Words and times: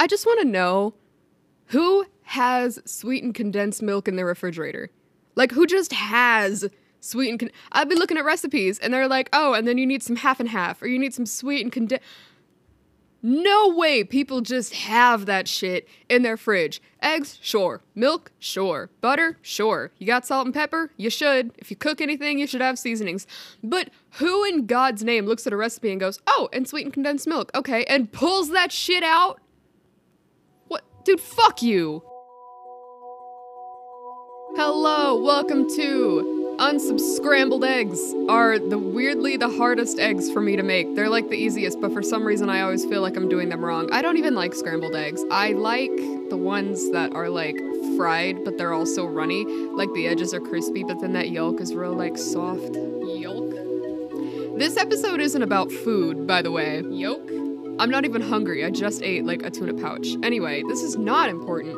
I 0.00 0.06
just 0.06 0.24
want 0.24 0.40
to 0.40 0.46
know 0.46 0.94
who 1.66 2.06
has 2.22 2.80
sweetened 2.86 3.34
condensed 3.34 3.82
milk 3.82 4.08
in 4.08 4.16
their 4.16 4.24
refrigerator? 4.24 4.88
Like, 5.34 5.52
who 5.52 5.66
just 5.66 5.92
has 5.92 6.68
sweetened? 7.00 7.40
Con- 7.40 7.50
I've 7.70 7.90
been 7.90 7.98
looking 7.98 8.16
at 8.16 8.24
recipes 8.24 8.78
and 8.78 8.94
they're 8.94 9.06
like, 9.06 9.28
oh, 9.34 9.52
and 9.52 9.68
then 9.68 9.76
you 9.76 9.86
need 9.86 10.02
some 10.02 10.16
half 10.16 10.40
and 10.40 10.48
half, 10.48 10.80
or 10.80 10.86
you 10.86 10.98
need 10.98 11.12
some 11.12 11.26
sweetened 11.26 11.72
condensed. 11.72 12.02
No 13.22 13.68
way 13.68 14.02
people 14.02 14.40
just 14.40 14.72
have 14.72 15.26
that 15.26 15.46
shit 15.46 15.86
in 16.08 16.22
their 16.22 16.38
fridge. 16.38 16.80
Eggs, 17.02 17.38
sure. 17.42 17.82
Milk, 17.94 18.32
sure. 18.38 18.88
Butter, 19.02 19.36
sure. 19.42 19.92
You 19.98 20.06
got 20.06 20.26
salt 20.26 20.46
and 20.46 20.54
pepper? 20.54 20.92
You 20.96 21.10
should. 21.10 21.52
If 21.58 21.70
you 21.70 21.76
cook 21.76 22.00
anything, 22.00 22.38
you 22.38 22.46
should 22.46 22.62
have 22.62 22.78
seasonings. 22.78 23.26
But 23.62 23.90
who 24.12 24.44
in 24.44 24.64
God's 24.64 25.04
name 25.04 25.26
looks 25.26 25.46
at 25.46 25.52
a 25.52 25.58
recipe 25.58 25.90
and 25.90 26.00
goes, 26.00 26.18
oh, 26.26 26.48
and 26.54 26.66
sweetened 26.66 26.94
condensed 26.94 27.26
milk, 27.26 27.50
okay, 27.54 27.84
and 27.84 28.10
pulls 28.10 28.48
that 28.52 28.72
shit 28.72 29.02
out? 29.02 29.38
Dude, 31.02 31.18
fuck 31.18 31.62
you. 31.62 32.02
Hello, 34.54 35.18
welcome 35.22 35.66
to 35.76 36.56
unsubscrambled 36.58 37.66
eggs 37.66 38.14
are 38.28 38.58
the 38.58 38.76
weirdly 38.76 39.38
the 39.38 39.48
hardest 39.48 39.98
eggs 39.98 40.30
for 40.30 40.42
me 40.42 40.56
to 40.56 40.62
make. 40.62 40.94
They're 40.94 41.08
like 41.08 41.30
the 41.30 41.36
easiest, 41.36 41.80
but 41.80 41.94
for 41.94 42.02
some 42.02 42.22
reason 42.22 42.50
I 42.50 42.60
always 42.60 42.84
feel 42.84 43.00
like 43.00 43.16
I'm 43.16 43.30
doing 43.30 43.48
them 43.48 43.64
wrong. 43.64 43.90
I 43.90 44.02
don't 44.02 44.18
even 44.18 44.34
like 44.34 44.54
scrambled 44.54 44.94
eggs. 44.94 45.24
I 45.30 45.52
like 45.52 45.96
the 46.28 46.36
ones 46.36 46.90
that 46.90 47.14
are 47.14 47.30
like 47.30 47.56
fried, 47.96 48.44
but 48.44 48.58
they're 48.58 48.74
also 48.74 49.06
runny. 49.06 49.46
Like 49.46 49.90
the 49.94 50.06
edges 50.06 50.34
are 50.34 50.40
crispy, 50.40 50.84
but 50.84 51.00
then 51.00 51.14
that 51.14 51.30
yolk 51.30 51.62
is 51.62 51.74
real 51.74 51.94
like 51.94 52.18
soft. 52.18 52.74
Yolk. 52.74 53.52
This 54.58 54.76
episode 54.76 55.20
isn't 55.20 55.42
about 55.42 55.72
food, 55.72 56.26
by 56.26 56.42
the 56.42 56.50
way. 56.50 56.82
Yolk? 56.82 57.39
I'm 57.80 57.88
not 57.88 58.04
even 58.04 58.20
hungry. 58.20 58.62
I 58.62 58.70
just 58.70 59.02
ate 59.02 59.24
like 59.24 59.42
a 59.42 59.50
tuna 59.50 59.72
pouch. 59.72 60.08
Anyway, 60.22 60.62
this 60.68 60.82
is 60.82 60.98
not 60.98 61.30
important. 61.30 61.74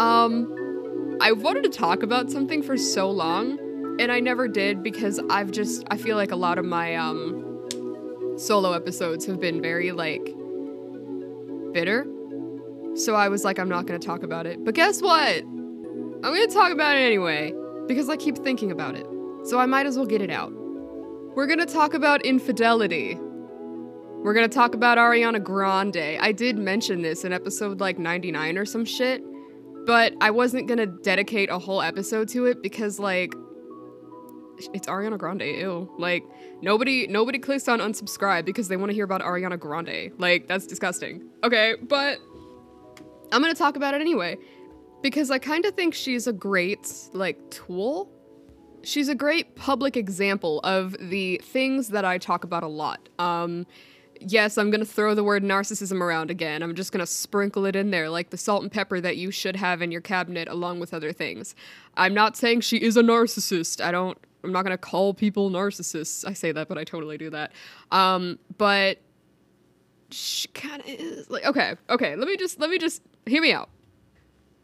Um, 0.00 1.16
I 1.20 1.30
wanted 1.30 1.62
to 1.62 1.70
talk 1.70 2.02
about 2.02 2.28
something 2.28 2.60
for 2.60 2.76
so 2.76 3.08
long, 3.08 3.96
and 4.00 4.10
I 4.10 4.18
never 4.18 4.48
did 4.48 4.82
because 4.82 5.20
I've 5.30 5.52
just 5.52 5.84
I 5.92 5.96
feel 5.96 6.16
like 6.16 6.32
a 6.32 6.36
lot 6.36 6.58
of 6.58 6.64
my 6.64 6.96
um 6.96 8.34
solo 8.36 8.72
episodes 8.72 9.26
have 9.26 9.38
been 9.38 9.62
very 9.62 9.92
like 9.92 10.24
bitter. 11.72 12.04
So 12.96 13.14
I 13.14 13.28
was 13.28 13.44
like 13.44 13.60
I'm 13.60 13.68
not 13.68 13.86
to 14.00 14.04
talk 14.04 14.24
about 14.24 14.46
it. 14.46 14.64
But 14.64 14.74
guess 14.74 15.00
what? 15.00 15.44
I'm 15.44 16.32
to 16.48 16.54
talk 16.54 16.72
about 16.72 16.96
it 16.96 17.00
anyway 17.00 17.54
because 17.86 18.08
I 18.08 18.16
keep 18.16 18.38
thinking 18.38 18.72
about 18.72 18.96
it. 18.96 19.06
So 19.44 19.60
I 19.60 19.66
might 19.66 19.86
as 19.86 19.96
well 19.96 20.06
get 20.06 20.20
it 20.20 20.30
out. 20.30 20.52
We're 21.36 21.46
to 21.60 21.66
talk 21.66 21.94
about 21.94 22.22
infidelity. 22.22 23.20
We're 24.24 24.32
to 24.48 24.54
talk 24.54 24.74
about 24.74 24.96
Ariana 24.96 25.44
Grande. 25.44 26.18
I 26.18 26.32
did 26.32 26.56
mention 26.56 27.02
this 27.02 27.26
in 27.26 27.34
episode 27.34 27.78
like 27.78 27.98
99 27.98 28.56
or 28.56 28.64
some 28.64 28.86
shit, 28.86 29.22
but 29.84 30.14
I 30.22 30.30
wasn't 30.30 30.66
to 30.78 30.86
dedicate 30.86 31.50
a 31.50 31.58
whole 31.58 31.82
episode 31.82 32.28
to 32.30 32.46
it 32.46 32.62
because 32.62 32.98
like 32.98 33.34
it's 34.72 34.86
Ariana 34.86 35.18
Grande. 35.18 35.42
Ew. 35.42 35.94
Like 35.98 36.24
nobody 36.62 37.06
nobody 37.06 37.38
clicks 37.38 37.68
on 37.68 37.80
unsubscribe 37.80 38.46
because 38.46 38.68
they 38.68 38.78
want 38.78 38.88
to 38.88 38.94
hear 38.94 39.04
about 39.04 39.20
Ariana 39.20 39.60
Grande. 39.60 40.12
Like 40.16 40.48
that's 40.48 40.66
disgusting. 40.66 41.28
Okay, 41.44 41.74
but 41.82 42.16
I'm 43.30 43.42
going 43.42 43.52
to 43.52 43.58
talk 43.58 43.76
about 43.76 43.92
it 43.92 44.00
anyway 44.00 44.38
because 45.02 45.30
I 45.30 45.38
kind 45.38 45.66
of 45.66 45.74
think 45.74 45.92
she's 45.92 46.26
a 46.26 46.32
great 46.32 46.90
like 47.12 47.50
tool. 47.50 48.10
She's 48.84 49.10
a 49.10 49.14
great 49.14 49.54
public 49.54 49.98
example 49.98 50.60
of 50.64 50.96
the 50.98 51.42
things 51.44 51.88
that 51.88 52.06
I 52.06 52.16
talk 52.16 52.44
about 52.44 52.62
a 52.62 52.68
lot. 52.68 53.10
Um 53.18 53.66
yes, 54.26 54.58
I'm 54.58 54.70
gonna 54.70 54.84
throw 54.84 55.14
the 55.14 55.24
word 55.24 55.42
narcissism 55.42 56.00
around 56.00 56.30
again. 56.30 56.62
I'm 56.62 56.74
just 56.74 56.92
gonna 56.92 57.06
sprinkle 57.06 57.66
it 57.66 57.76
in 57.76 57.90
there 57.90 58.08
like 58.08 58.30
the 58.30 58.36
salt 58.36 58.62
and 58.62 58.70
pepper 58.70 59.00
that 59.00 59.16
you 59.16 59.30
should 59.30 59.56
have 59.56 59.82
in 59.82 59.90
your 59.90 60.00
cabinet 60.00 60.48
along 60.48 60.80
with 60.80 60.94
other 60.94 61.12
things. 61.12 61.54
I'm 61.96 62.14
not 62.14 62.36
saying 62.36 62.62
she 62.62 62.78
is 62.78 62.96
a 62.96 63.02
narcissist. 63.02 63.82
I 63.82 63.90
don't 63.90 64.18
I'm 64.42 64.52
not 64.52 64.62
gonna 64.62 64.78
call 64.78 65.14
people 65.14 65.50
narcissists. 65.50 66.26
I 66.26 66.32
say 66.32 66.52
that, 66.52 66.68
but 66.68 66.78
I 66.78 66.84
totally 66.84 67.18
do 67.18 67.30
that. 67.30 67.52
Um, 67.90 68.38
but 68.58 68.98
she 70.10 70.48
kind 70.48 70.80
of 70.80 70.88
is 70.88 71.30
like 71.30 71.44
okay, 71.44 71.74
okay. 71.90 72.16
Let 72.16 72.28
me 72.28 72.36
just 72.36 72.60
let 72.60 72.70
me 72.70 72.78
just 72.78 73.02
hear 73.26 73.42
me 73.42 73.52
out. 73.52 73.70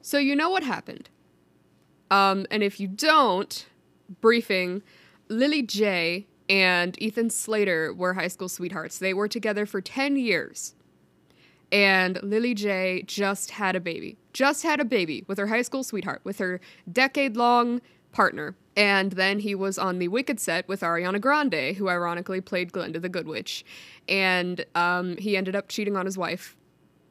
So 0.02 0.18
you 0.18 0.36
know 0.36 0.50
what 0.50 0.62
happened. 0.62 1.08
Um, 2.10 2.46
and 2.50 2.62
if 2.62 2.80
you 2.80 2.88
don't, 2.88 3.66
briefing, 4.20 4.82
Lilly 5.28 5.62
Jay 5.62 6.26
and 6.50 7.00
Ethan 7.00 7.30
Slater 7.30 7.94
were 7.94 8.14
high 8.14 8.28
school 8.28 8.48
sweethearts. 8.48 8.98
They 8.98 9.14
were 9.14 9.28
together 9.28 9.64
for 9.64 9.80
10 9.80 10.16
years. 10.16 10.74
And 11.70 12.20
Lilly 12.24 12.54
Jay 12.54 13.04
just 13.06 13.52
had 13.52 13.76
a 13.76 13.80
baby. 13.80 14.18
Just 14.32 14.64
had 14.64 14.80
a 14.80 14.84
baby 14.84 15.24
with 15.28 15.38
her 15.38 15.46
high 15.46 15.62
school 15.62 15.84
sweetheart, 15.84 16.20
with 16.24 16.38
her 16.38 16.60
decade 16.90 17.36
long 17.36 17.80
partner. 18.10 18.56
And 18.76 19.12
then 19.12 19.38
he 19.38 19.54
was 19.54 19.78
on 19.78 20.00
the 20.00 20.08
Wicked 20.08 20.40
set 20.40 20.66
with 20.66 20.80
Ariana 20.80 21.20
Grande, 21.20 21.76
who 21.76 21.88
ironically 21.88 22.40
played 22.40 22.72
Glinda 22.72 22.98
the 22.98 23.08
Good 23.08 23.28
Witch. 23.28 23.64
And 24.08 24.64
um, 24.74 25.16
he 25.18 25.36
ended 25.36 25.54
up 25.54 25.68
cheating 25.68 25.96
on 25.96 26.04
his 26.04 26.18
wife 26.18 26.56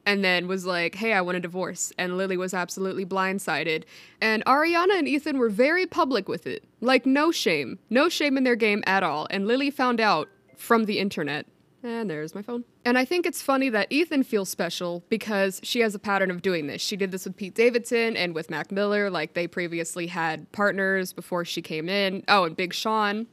and 0.06 0.24
then 0.24 0.48
was 0.48 0.66
like, 0.66 0.94
hey, 0.94 1.12
I 1.12 1.20
want 1.20 1.36
a 1.36 1.40
divorce. 1.40 1.92
And 1.98 2.16
Lilly 2.16 2.36
was 2.36 2.54
absolutely 2.54 3.04
blindsided. 3.04 3.84
And 4.20 4.44
Ariana 4.44 4.98
and 4.98 5.08
Ethan 5.08 5.38
were 5.38 5.50
very 5.50 5.86
public 5.86 6.28
with 6.28 6.46
it. 6.46 6.64
Like, 6.80 7.06
no 7.06 7.30
shame. 7.30 7.78
No 7.90 8.08
shame 8.08 8.36
in 8.36 8.44
their 8.44 8.56
game 8.56 8.82
at 8.86 9.02
all. 9.02 9.26
And 9.30 9.46
Lily 9.46 9.70
found 9.70 10.00
out 10.00 10.28
from 10.56 10.84
the 10.84 10.98
internet. 10.98 11.46
And 11.82 12.10
there's 12.10 12.34
my 12.34 12.42
phone. 12.42 12.64
And 12.84 12.98
I 12.98 13.06
think 13.06 13.24
it's 13.24 13.40
funny 13.40 13.70
that 13.70 13.90
Ethan 13.90 14.24
feels 14.24 14.50
special 14.50 15.02
because 15.08 15.60
she 15.62 15.80
has 15.80 15.94
a 15.94 15.98
pattern 15.98 16.30
of 16.30 16.42
doing 16.42 16.66
this. 16.66 16.82
She 16.82 16.96
did 16.96 17.10
this 17.10 17.24
with 17.24 17.36
Pete 17.36 17.54
Davidson 17.54 18.16
and 18.16 18.34
with 18.34 18.50
Mac 18.50 18.70
Miller. 18.70 19.08
Like, 19.08 19.32
they 19.32 19.46
previously 19.46 20.06
had 20.06 20.50
partners 20.52 21.12
before 21.12 21.44
she 21.44 21.62
came 21.62 21.88
in. 21.88 22.22
Oh, 22.28 22.44
and 22.44 22.56
Big 22.56 22.74
Sean. 22.74 23.26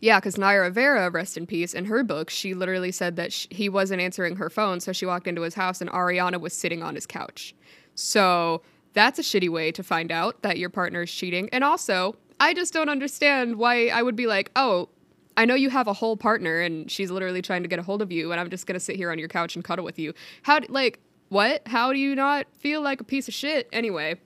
Yeah, 0.00 0.18
because 0.18 0.38
Naya 0.38 0.60
Rivera, 0.62 1.10
rest 1.10 1.36
in 1.36 1.46
peace, 1.46 1.74
in 1.74 1.84
her 1.84 2.02
book, 2.02 2.30
she 2.30 2.54
literally 2.54 2.90
said 2.90 3.16
that 3.16 3.32
sh- 3.32 3.46
he 3.50 3.68
wasn't 3.68 4.00
answering 4.00 4.36
her 4.36 4.48
phone, 4.48 4.80
so 4.80 4.92
she 4.92 5.04
walked 5.04 5.26
into 5.26 5.42
his 5.42 5.54
house 5.54 5.80
and 5.82 5.90
Ariana 5.90 6.40
was 6.40 6.54
sitting 6.54 6.82
on 6.82 6.94
his 6.94 7.06
couch. 7.06 7.54
So 7.94 8.62
that's 8.94 9.18
a 9.18 9.22
shitty 9.22 9.50
way 9.50 9.72
to 9.72 9.82
find 9.82 10.10
out 10.10 10.40
that 10.42 10.58
your 10.58 10.70
partner 10.70 11.02
is 11.02 11.12
cheating. 11.12 11.50
And 11.52 11.62
also, 11.62 12.16
I 12.40 12.54
just 12.54 12.72
don't 12.72 12.88
understand 12.88 13.56
why 13.56 13.88
I 13.88 14.02
would 14.02 14.16
be 14.16 14.26
like, 14.26 14.50
oh, 14.56 14.88
I 15.36 15.44
know 15.44 15.54
you 15.54 15.68
have 15.70 15.86
a 15.86 15.92
whole 15.92 16.16
partner 16.16 16.60
and 16.60 16.90
she's 16.90 17.10
literally 17.10 17.42
trying 17.42 17.62
to 17.62 17.68
get 17.68 17.78
a 17.78 17.82
hold 17.82 18.00
of 18.00 18.10
you, 18.10 18.32
and 18.32 18.40
I'm 18.40 18.48
just 18.48 18.66
gonna 18.66 18.80
sit 18.80 18.96
here 18.96 19.10
on 19.10 19.18
your 19.18 19.28
couch 19.28 19.54
and 19.54 19.62
cuddle 19.62 19.84
with 19.84 19.98
you. 19.98 20.14
How, 20.42 20.60
like, 20.70 20.98
what? 21.28 21.62
How 21.66 21.92
do 21.92 21.98
you 21.98 22.14
not 22.14 22.46
feel 22.58 22.80
like 22.80 23.00
a 23.00 23.04
piece 23.04 23.28
of 23.28 23.34
shit? 23.34 23.68
Anyway, 23.72 24.18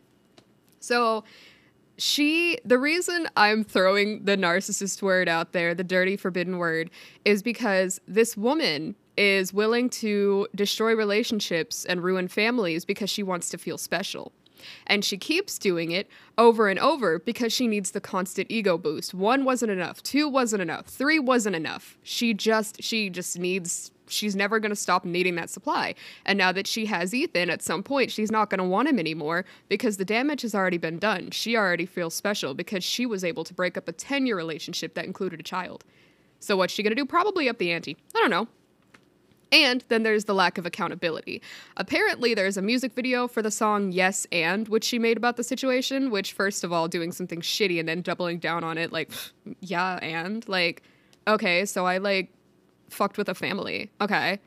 so 0.80 1.24
she 1.96 2.58
the 2.64 2.78
reason 2.78 3.28
I'm 3.36 3.64
throwing 3.64 4.24
the 4.24 4.36
narcissist 4.36 5.02
word 5.02 5.28
out 5.28 5.52
there, 5.52 5.74
the 5.74 5.84
dirty 5.84 6.16
forbidden 6.16 6.58
word, 6.58 6.90
is 7.24 7.42
because 7.42 8.00
this 8.06 8.36
woman 8.36 8.96
is 9.16 9.52
willing 9.52 9.88
to 9.88 10.48
destroy 10.54 10.94
relationships 10.94 11.84
and 11.84 12.02
ruin 12.02 12.28
families 12.28 12.84
because 12.84 13.10
she 13.10 13.22
wants 13.22 13.48
to 13.50 13.58
feel 13.58 13.78
special. 13.78 14.32
And 14.86 15.04
she 15.04 15.18
keeps 15.18 15.58
doing 15.58 15.90
it 15.90 16.08
over 16.38 16.68
and 16.68 16.78
over 16.78 17.18
because 17.18 17.52
she 17.52 17.68
needs 17.68 17.90
the 17.90 18.00
constant 18.00 18.50
ego 18.50 18.78
boost. 18.78 19.12
One 19.12 19.44
wasn't 19.44 19.70
enough, 19.70 20.02
two 20.02 20.28
wasn't 20.28 20.62
enough, 20.62 20.86
three 20.86 21.18
wasn't 21.18 21.56
enough. 21.56 21.98
She 22.02 22.34
just 22.34 22.82
she 22.82 23.10
just 23.10 23.38
needs 23.38 23.90
she's 24.08 24.36
never 24.36 24.58
going 24.60 24.70
to 24.70 24.76
stop 24.76 25.04
needing 25.04 25.34
that 25.36 25.50
supply. 25.50 25.94
And 26.24 26.38
now 26.38 26.52
that 26.52 26.66
she 26.66 26.86
has 26.86 27.14
Ethan, 27.14 27.50
at 27.50 27.62
some 27.62 27.82
point, 27.82 28.10
she's 28.10 28.30
not 28.30 28.50
going 28.50 28.58
to 28.58 28.64
want 28.64 28.88
him 28.88 28.98
anymore 28.98 29.44
because 29.68 29.96
the 29.96 30.04
damage 30.04 30.42
has 30.42 30.54
already 30.54 30.78
been 30.78 30.98
done. 30.98 31.30
She 31.30 31.56
already 31.56 31.86
feels 31.86 32.14
special 32.14 32.54
because 32.54 32.84
she 32.84 33.06
was 33.06 33.24
able 33.24 33.44
to 33.44 33.54
break 33.54 33.76
up 33.76 33.88
a 33.88 33.92
10 33.92 34.26
year 34.26 34.36
relationship 34.36 34.94
that 34.94 35.04
included 35.04 35.40
a 35.40 35.44
child. 35.44 35.84
So, 36.40 36.56
what's 36.56 36.74
she 36.74 36.82
going 36.82 36.90
to 36.90 37.00
do? 37.00 37.06
Probably 37.06 37.48
up 37.48 37.58
the 37.58 37.72
ante. 37.72 37.96
I 38.14 38.18
don't 38.18 38.30
know. 38.30 38.48
And 39.52 39.84
then 39.88 40.02
there's 40.02 40.24
the 40.24 40.34
lack 40.34 40.58
of 40.58 40.66
accountability. 40.66 41.40
Apparently, 41.76 42.34
there's 42.34 42.56
a 42.56 42.62
music 42.62 42.92
video 42.92 43.28
for 43.28 43.40
the 43.40 43.52
song 43.52 43.92
Yes 43.92 44.26
and, 44.32 44.68
which 44.68 44.82
she 44.82 44.98
made 44.98 45.16
about 45.16 45.36
the 45.36 45.44
situation, 45.44 46.10
which, 46.10 46.32
first 46.32 46.64
of 46.64 46.72
all, 46.72 46.88
doing 46.88 47.12
something 47.12 47.40
shitty 47.40 47.78
and 47.78 47.88
then 47.88 48.02
doubling 48.02 48.38
down 48.38 48.64
on 48.64 48.78
it, 48.78 48.92
like, 48.92 49.10
yeah, 49.60 49.98
and, 50.02 50.46
like, 50.48 50.82
okay, 51.28 51.64
so 51.64 51.86
I, 51.86 51.98
like, 51.98 52.30
fucked 52.88 53.18
with 53.18 53.28
a 53.28 53.34
family. 53.34 53.90
Okay. 54.00 54.40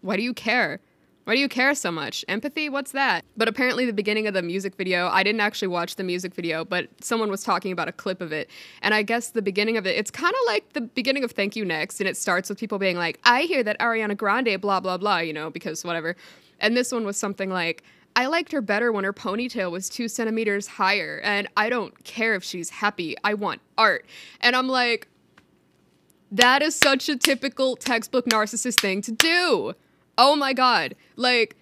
Why 0.00 0.16
do 0.16 0.22
you 0.22 0.34
care? 0.34 0.80
Why 1.28 1.34
do 1.34 1.40
you 1.40 1.48
care 1.48 1.74
so 1.74 1.92
much? 1.92 2.24
Empathy? 2.26 2.70
What's 2.70 2.92
that? 2.92 3.22
But 3.36 3.48
apparently, 3.48 3.84
the 3.84 3.92
beginning 3.92 4.26
of 4.26 4.32
the 4.32 4.40
music 4.40 4.76
video, 4.76 5.08
I 5.08 5.22
didn't 5.22 5.42
actually 5.42 5.68
watch 5.68 5.96
the 5.96 6.02
music 6.02 6.34
video, 6.34 6.64
but 6.64 6.88
someone 7.02 7.30
was 7.30 7.42
talking 7.42 7.70
about 7.70 7.86
a 7.86 7.92
clip 7.92 8.22
of 8.22 8.32
it. 8.32 8.48
And 8.80 8.94
I 8.94 9.02
guess 9.02 9.28
the 9.28 9.42
beginning 9.42 9.76
of 9.76 9.86
it, 9.86 9.94
it's 9.96 10.10
kind 10.10 10.32
of 10.32 10.40
like 10.46 10.72
the 10.72 10.80
beginning 10.80 11.24
of 11.24 11.32
Thank 11.32 11.54
You 11.54 11.66
Next. 11.66 12.00
And 12.00 12.08
it 12.08 12.16
starts 12.16 12.48
with 12.48 12.58
people 12.58 12.78
being 12.78 12.96
like, 12.96 13.20
I 13.24 13.42
hear 13.42 13.62
that 13.62 13.78
Ariana 13.78 14.16
Grande, 14.16 14.58
blah, 14.58 14.80
blah, 14.80 14.96
blah, 14.96 15.18
you 15.18 15.34
know, 15.34 15.50
because 15.50 15.84
whatever. 15.84 16.16
And 16.60 16.74
this 16.74 16.92
one 16.92 17.04
was 17.04 17.18
something 17.18 17.50
like, 17.50 17.82
I 18.16 18.24
liked 18.24 18.50
her 18.52 18.62
better 18.62 18.90
when 18.90 19.04
her 19.04 19.12
ponytail 19.12 19.70
was 19.70 19.90
two 19.90 20.08
centimeters 20.08 20.66
higher. 20.66 21.20
And 21.22 21.46
I 21.58 21.68
don't 21.68 22.04
care 22.04 22.36
if 22.36 22.42
she's 22.42 22.70
happy. 22.70 23.16
I 23.22 23.34
want 23.34 23.60
art. 23.76 24.06
And 24.40 24.56
I'm 24.56 24.66
like, 24.66 25.08
that 26.30 26.62
is 26.62 26.74
such 26.74 27.08
a 27.08 27.16
typical 27.16 27.76
textbook 27.76 28.26
narcissist 28.26 28.80
thing 28.80 29.02
to 29.02 29.12
do. 29.12 29.74
Oh 30.16 30.36
my 30.36 30.52
god. 30.52 30.94
Like 31.16 31.56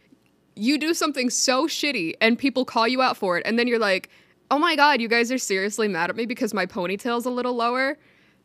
you 0.55 0.79
do 0.79 0.95
something 0.95 1.29
so 1.31 1.67
shitty 1.67 2.15
and 2.21 2.39
people 2.39 2.65
call 2.65 2.89
you 2.89 3.03
out 3.03 3.17
for 3.17 3.37
it, 3.39 3.47
and 3.47 3.59
then 3.59 3.67
you're 3.67 3.79
like, 3.79 4.09
oh 4.51 4.59
my 4.59 4.77
god, 4.77 5.01
you 5.01 5.09
guys 5.09 5.33
are 5.33 5.39
seriously 5.39 5.89
mad 5.89 6.09
at 6.09 6.17
me 6.17 6.25
because 6.25 6.55
my 6.55 6.67
ponytail's 6.67 7.27
a 7.27 7.31
little 7.31 7.55
lower. 7.55 7.99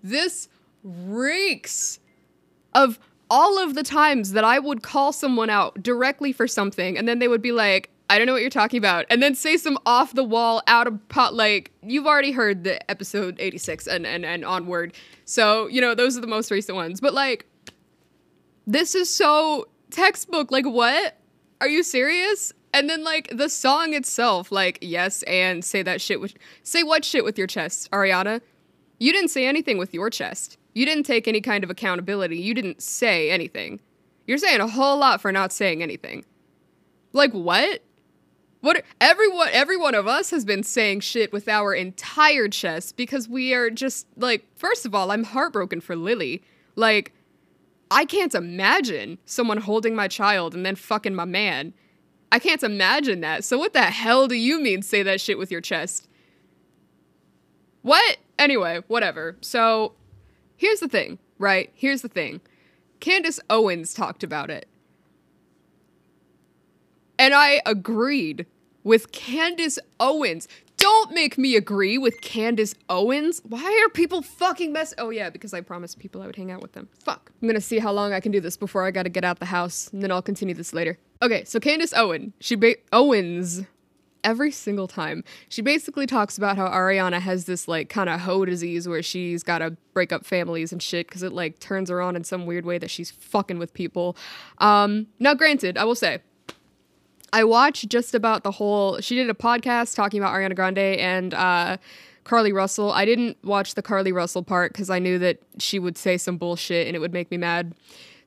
This 0.03 0.49
reeks 0.83 1.99
of 2.73 2.99
all 3.29 3.59
of 3.59 3.75
the 3.75 3.83
times 3.83 4.31
that 4.31 4.43
I 4.43 4.57
would 4.57 4.81
call 4.81 5.13
someone 5.13 5.49
out 5.49 5.83
directly 5.83 6.33
for 6.33 6.47
something, 6.47 6.97
and 6.97 7.07
then 7.07 7.19
they 7.19 7.27
would 7.27 7.41
be 7.41 7.51
like, 7.51 7.90
I 8.11 8.17
don't 8.17 8.27
know 8.27 8.33
what 8.33 8.41
you're 8.41 8.49
talking 8.49 8.77
about, 8.77 9.05
and 9.09 9.23
then 9.23 9.35
say 9.35 9.55
some 9.55 9.77
off 9.85 10.13
the 10.13 10.23
wall, 10.25 10.61
out 10.67 10.85
of 10.85 11.07
pot. 11.07 11.33
Like 11.33 11.71
you've 11.81 12.05
already 12.05 12.33
heard 12.33 12.65
the 12.65 12.91
episode 12.91 13.37
86 13.39 13.87
and 13.87 14.05
and 14.05 14.25
and 14.25 14.43
onward, 14.43 14.93
so 15.23 15.67
you 15.67 15.79
know 15.79 15.95
those 15.95 16.17
are 16.17 16.19
the 16.19 16.27
most 16.27 16.51
recent 16.51 16.75
ones. 16.75 16.99
But 16.99 17.13
like, 17.13 17.45
this 18.67 18.95
is 18.95 19.09
so 19.09 19.69
textbook. 19.91 20.51
Like, 20.51 20.65
what? 20.65 21.19
Are 21.61 21.69
you 21.69 21.83
serious? 21.83 22.51
And 22.73 22.89
then 22.89 23.05
like 23.05 23.29
the 23.31 23.47
song 23.47 23.93
itself, 23.93 24.51
like 24.51 24.79
yes, 24.81 25.23
and 25.23 25.63
say 25.63 25.81
that 25.81 26.01
shit 26.01 26.19
with 26.19 26.33
say 26.63 26.83
what 26.83 27.05
shit 27.05 27.23
with 27.23 27.37
your 27.37 27.47
chest, 27.47 27.89
Ariana. 27.91 28.41
You 28.99 29.13
didn't 29.13 29.29
say 29.29 29.47
anything 29.47 29.77
with 29.77 29.93
your 29.93 30.09
chest. 30.09 30.57
You 30.73 30.85
didn't 30.85 31.03
take 31.03 31.29
any 31.29 31.39
kind 31.39 31.63
of 31.63 31.69
accountability. 31.69 32.39
You 32.39 32.55
didn't 32.55 32.83
say 32.83 33.31
anything. 33.31 33.79
You're 34.27 34.37
saying 34.37 34.59
a 34.59 34.67
whole 34.67 34.97
lot 34.97 35.21
for 35.21 35.31
not 35.31 35.53
saying 35.53 35.81
anything. 35.81 36.25
Like 37.13 37.31
what? 37.31 37.81
What 38.61 38.83
everyone 39.01 39.49
every 39.51 39.75
one 39.75 39.95
of 39.95 40.07
us 40.07 40.29
has 40.29 40.45
been 40.45 40.63
saying 40.63 40.99
shit 40.99 41.33
with 41.33 41.47
our 41.47 41.73
entire 41.73 42.47
chest 42.47 42.95
because 42.95 43.27
we 43.27 43.53
are 43.53 43.71
just 43.71 44.05
like 44.15 44.45
first 44.55 44.85
of 44.85 44.93
all, 44.93 45.11
I'm 45.11 45.23
heartbroken 45.23 45.81
for 45.81 45.95
Lilly. 45.95 46.43
Like 46.75 47.11
I 47.89 48.05
can't 48.05 48.35
imagine 48.35 49.17
someone 49.25 49.57
holding 49.57 49.95
my 49.95 50.07
child 50.07 50.53
and 50.53 50.65
then 50.65 50.75
fucking 50.75 51.15
my 51.15 51.25
man. 51.25 51.73
I 52.31 52.39
can't 52.39 52.63
imagine 52.63 53.21
that. 53.21 53.43
So 53.43 53.57
what 53.57 53.73
the 53.73 53.81
hell 53.81 54.27
do 54.27 54.35
you 54.35 54.61
mean 54.61 54.83
say 54.83 55.03
that 55.03 55.19
shit 55.19 55.37
with 55.39 55.51
your 55.51 55.59
chest? 55.59 56.07
What? 57.81 58.17
Anyway, 58.37 58.81
whatever. 58.87 59.37
So 59.41 59.93
here's 60.55 60.79
the 60.79 60.87
thing, 60.87 61.17
right? 61.39 61.71
Here's 61.73 62.03
the 62.03 62.07
thing. 62.07 62.41
Candace 62.99 63.39
Owens 63.49 63.93
talked 63.93 64.23
about 64.23 64.51
it. 64.51 64.67
And 67.21 67.35
I 67.35 67.61
agreed 67.67 68.47
with 68.83 69.11
Candace 69.11 69.77
Owens. 69.99 70.47
Don't 70.77 71.11
make 71.11 71.37
me 71.37 71.55
agree 71.55 71.99
with 71.99 72.19
Candace 72.21 72.73
Owens. 72.89 73.43
Why 73.47 73.85
are 73.85 73.89
people 73.89 74.23
fucking 74.23 74.73
mess? 74.73 74.95
Oh 74.97 75.11
yeah, 75.11 75.29
because 75.29 75.53
I 75.53 75.61
promised 75.61 75.99
people 75.99 76.23
I 76.23 76.25
would 76.25 76.35
hang 76.35 76.49
out 76.49 76.63
with 76.63 76.71
them. 76.71 76.89
Fuck. 77.03 77.31
I'm 77.39 77.47
gonna 77.47 77.61
see 77.61 77.77
how 77.77 77.91
long 77.91 78.11
I 78.11 78.19
can 78.21 78.31
do 78.31 78.39
this 78.39 78.57
before 78.57 78.83
I 78.83 78.89
gotta 78.89 79.09
get 79.09 79.23
out 79.23 79.37
the 79.37 79.45
house, 79.45 79.87
and 79.93 80.01
then 80.01 80.09
I'll 80.09 80.23
continue 80.23 80.55
this 80.55 80.73
later. 80.73 80.97
Okay, 81.21 81.43
so 81.43 81.59
Candace 81.59 81.93
Owen, 81.95 82.33
she 82.39 82.55
ba- 82.55 82.77
Owens, 82.91 83.65
every 84.23 84.51
single 84.51 84.87
time 84.87 85.23
she 85.49 85.61
basically 85.61 86.07
talks 86.07 86.37
about 86.37 86.55
how 86.55 86.67
Ariana 86.67 87.19
has 87.19 87.45
this 87.45 87.67
like 87.67 87.89
kind 87.89 88.09
of 88.09 88.21
hoe 88.21 88.45
disease 88.45 88.87
where 88.87 89.03
she's 89.03 89.43
got 89.43 89.59
to 89.59 89.77
break 89.93 90.11
up 90.11 90.25
families 90.25 90.71
and 90.71 90.81
shit 90.81 91.07
because 91.07 91.21
it 91.21 91.33
like 91.33 91.59
turns 91.59 91.91
her 91.91 92.01
on 92.01 92.15
in 92.15 92.23
some 92.23 92.47
weird 92.47 92.65
way 92.65 92.79
that 92.79 92.89
she's 92.89 93.11
fucking 93.11 93.59
with 93.59 93.75
people. 93.75 94.17
Um, 94.57 95.05
now, 95.19 95.35
granted, 95.35 95.77
I 95.77 95.83
will 95.83 95.93
say 95.93 96.19
I 97.33 97.43
watched 97.43 97.87
just 97.89 98.13
about 98.13 98.43
the 98.43 98.51
whole. 98.51 98.99
She 98.99 99.15
did 99.15 99.29
a 99.29 99.33
podcast 99.33 99.95
talking 99.95 100.19
about 100.19 100.33
Ariana 100.33 100.55
Grande 100.55 100.77
and 100.77 101.33
uh, 101.33 101.77
Carlee 102.25 102.53
Russell. 102.53 102.91
I 102.91 103.05
didn't 103.05 103.37
watch 103.43 103.75
the 103.75 103.81
Carlee 103.81 104.13
Russell 104.13 104.43
part 104.43 104.73
because 104.73 104.89
I 104.89 104.99
knew 104.99 105.17
that 105.19 105.39
she 105.57 105.79
would 105.79 105.97
say 105.97 106.17
some 106.17 106.37
bullshit 106.37 106.87
and 106.87 106.95
it 106.95 106.99
would 106.99 107.13
make 107.13 107.31
me 107.31 107.37
mad. 107.37 107.73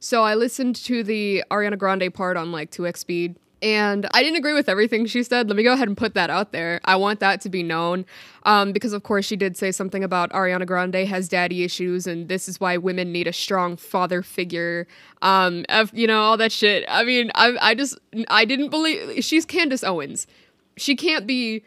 So 0.00 0.22
I 0.22 0.34
listened 0.34 0.76
to 0.76 1.02
the 1.02 1.44
Ariana 1.50 1.78
Grande 1.78 2.12
part 2.12 2.36
on 2.36 2.52
like 2.52 2.70
2x 2.70 2.98
speed. 2.98 3.36
And 3.64 4.06
I 4.12 4.22
didn't 4.22 4.36
agree 4.36 4.52
with 4.52 4.68
everything 4.68 5.06
she 5.06 5.22
said. 5.22 5.48
Let 5.48 5.56
me 5.56 5.62
go 5.62 5.72
ahead 5.72 5.88
and 5.88 5.96
put 5.96 6.12
that 6.12 6.28
out 6.28 6.52
there. 6.52 6.82
I 6.84 6.96
want 6.96 7.20
that 7.20 7.40
to 7.40 7.48
be 7.48 7.62
known. 7.62 8.04
Um, 8.42 8.72
because, 8.72 8.92
of 8.92 9.04
course, 9.04 9.24
she 9.24 9.36
did 9.36 9.56
say 9.56 9.72
something 9.72 10.04
about 10.04 10.30
Ariana 10.32 10.66
Grande 10.66 11.08
has 11.08 11.30
daddy 11.30 11.64
issues, 11.64 12.06
and 12.06 12.28
this 12.28 12.46
is 12.46 12.60
why 12.60 12.76
women 12.76 13.10
need 13.10 13.26
a 13.26 13.32
strong 13.32 13.78
father 13.78 14.20
figure. 14.20 14.86
Um, 15.22 15.64
you 15.94 16.06
know, 16.06 16.20
all 16.20 16.36
that 16.36 16.52
shit. 16.52 16.84
I 16.88 17.04
mean, 17.04 17.30
I, 17.34 17.56
I 17.58 17.74
just, 17.74 17.98
I 18.28 18.44
didn't 18.44 18.68
believe. 18.68 19.24
She's 19.24 19.46
Candace 19.46 19.82
Owens. 19.82 20.26
She 20.76 20.94
can't 20.94 21.26
be 21.26 21.64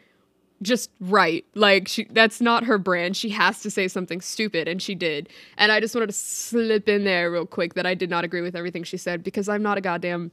just 0.62 0.90
right. 1.00 1.44
Like 1.56 1.88
she 1.88 2.04
that's 2.10 2.40
not 2.40 2.64
her 2.64 2.78
brand. 2.78 3.16
She 3.16 3.30
has 3.30 3.60
to 3.62 3.70
say 3.70 3.88
something 3.88 4.20
stupid 4.20 4.68
and 4.68 4.82
she 4.82 4.94
did. 4.94 5.28
And 5.56 5.70
I 5.70 5.78
just 5.78 5.94
wanted 5.94 6.08
to 6.08 6.12
slip 6.12 6.88
in 6.88 7.04
there 7.04 7.30
real 7.30 7.46
quick 7.46 7.74
that 7.74 7.86
I 7.86 7.94
did 7.94 8.10
not 8.10 8.24
agree 8.24 8.40
with 8.40 8.56
everything 8.56 8.82
she 8.82 8.96
said 8.96 9.22
because 9.22 9.48
I'm 9.48 9.62
not 9.62 9.78
a 9.78 9.80
goddamn 9.80 10.32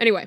Anyway, 0.00 0.26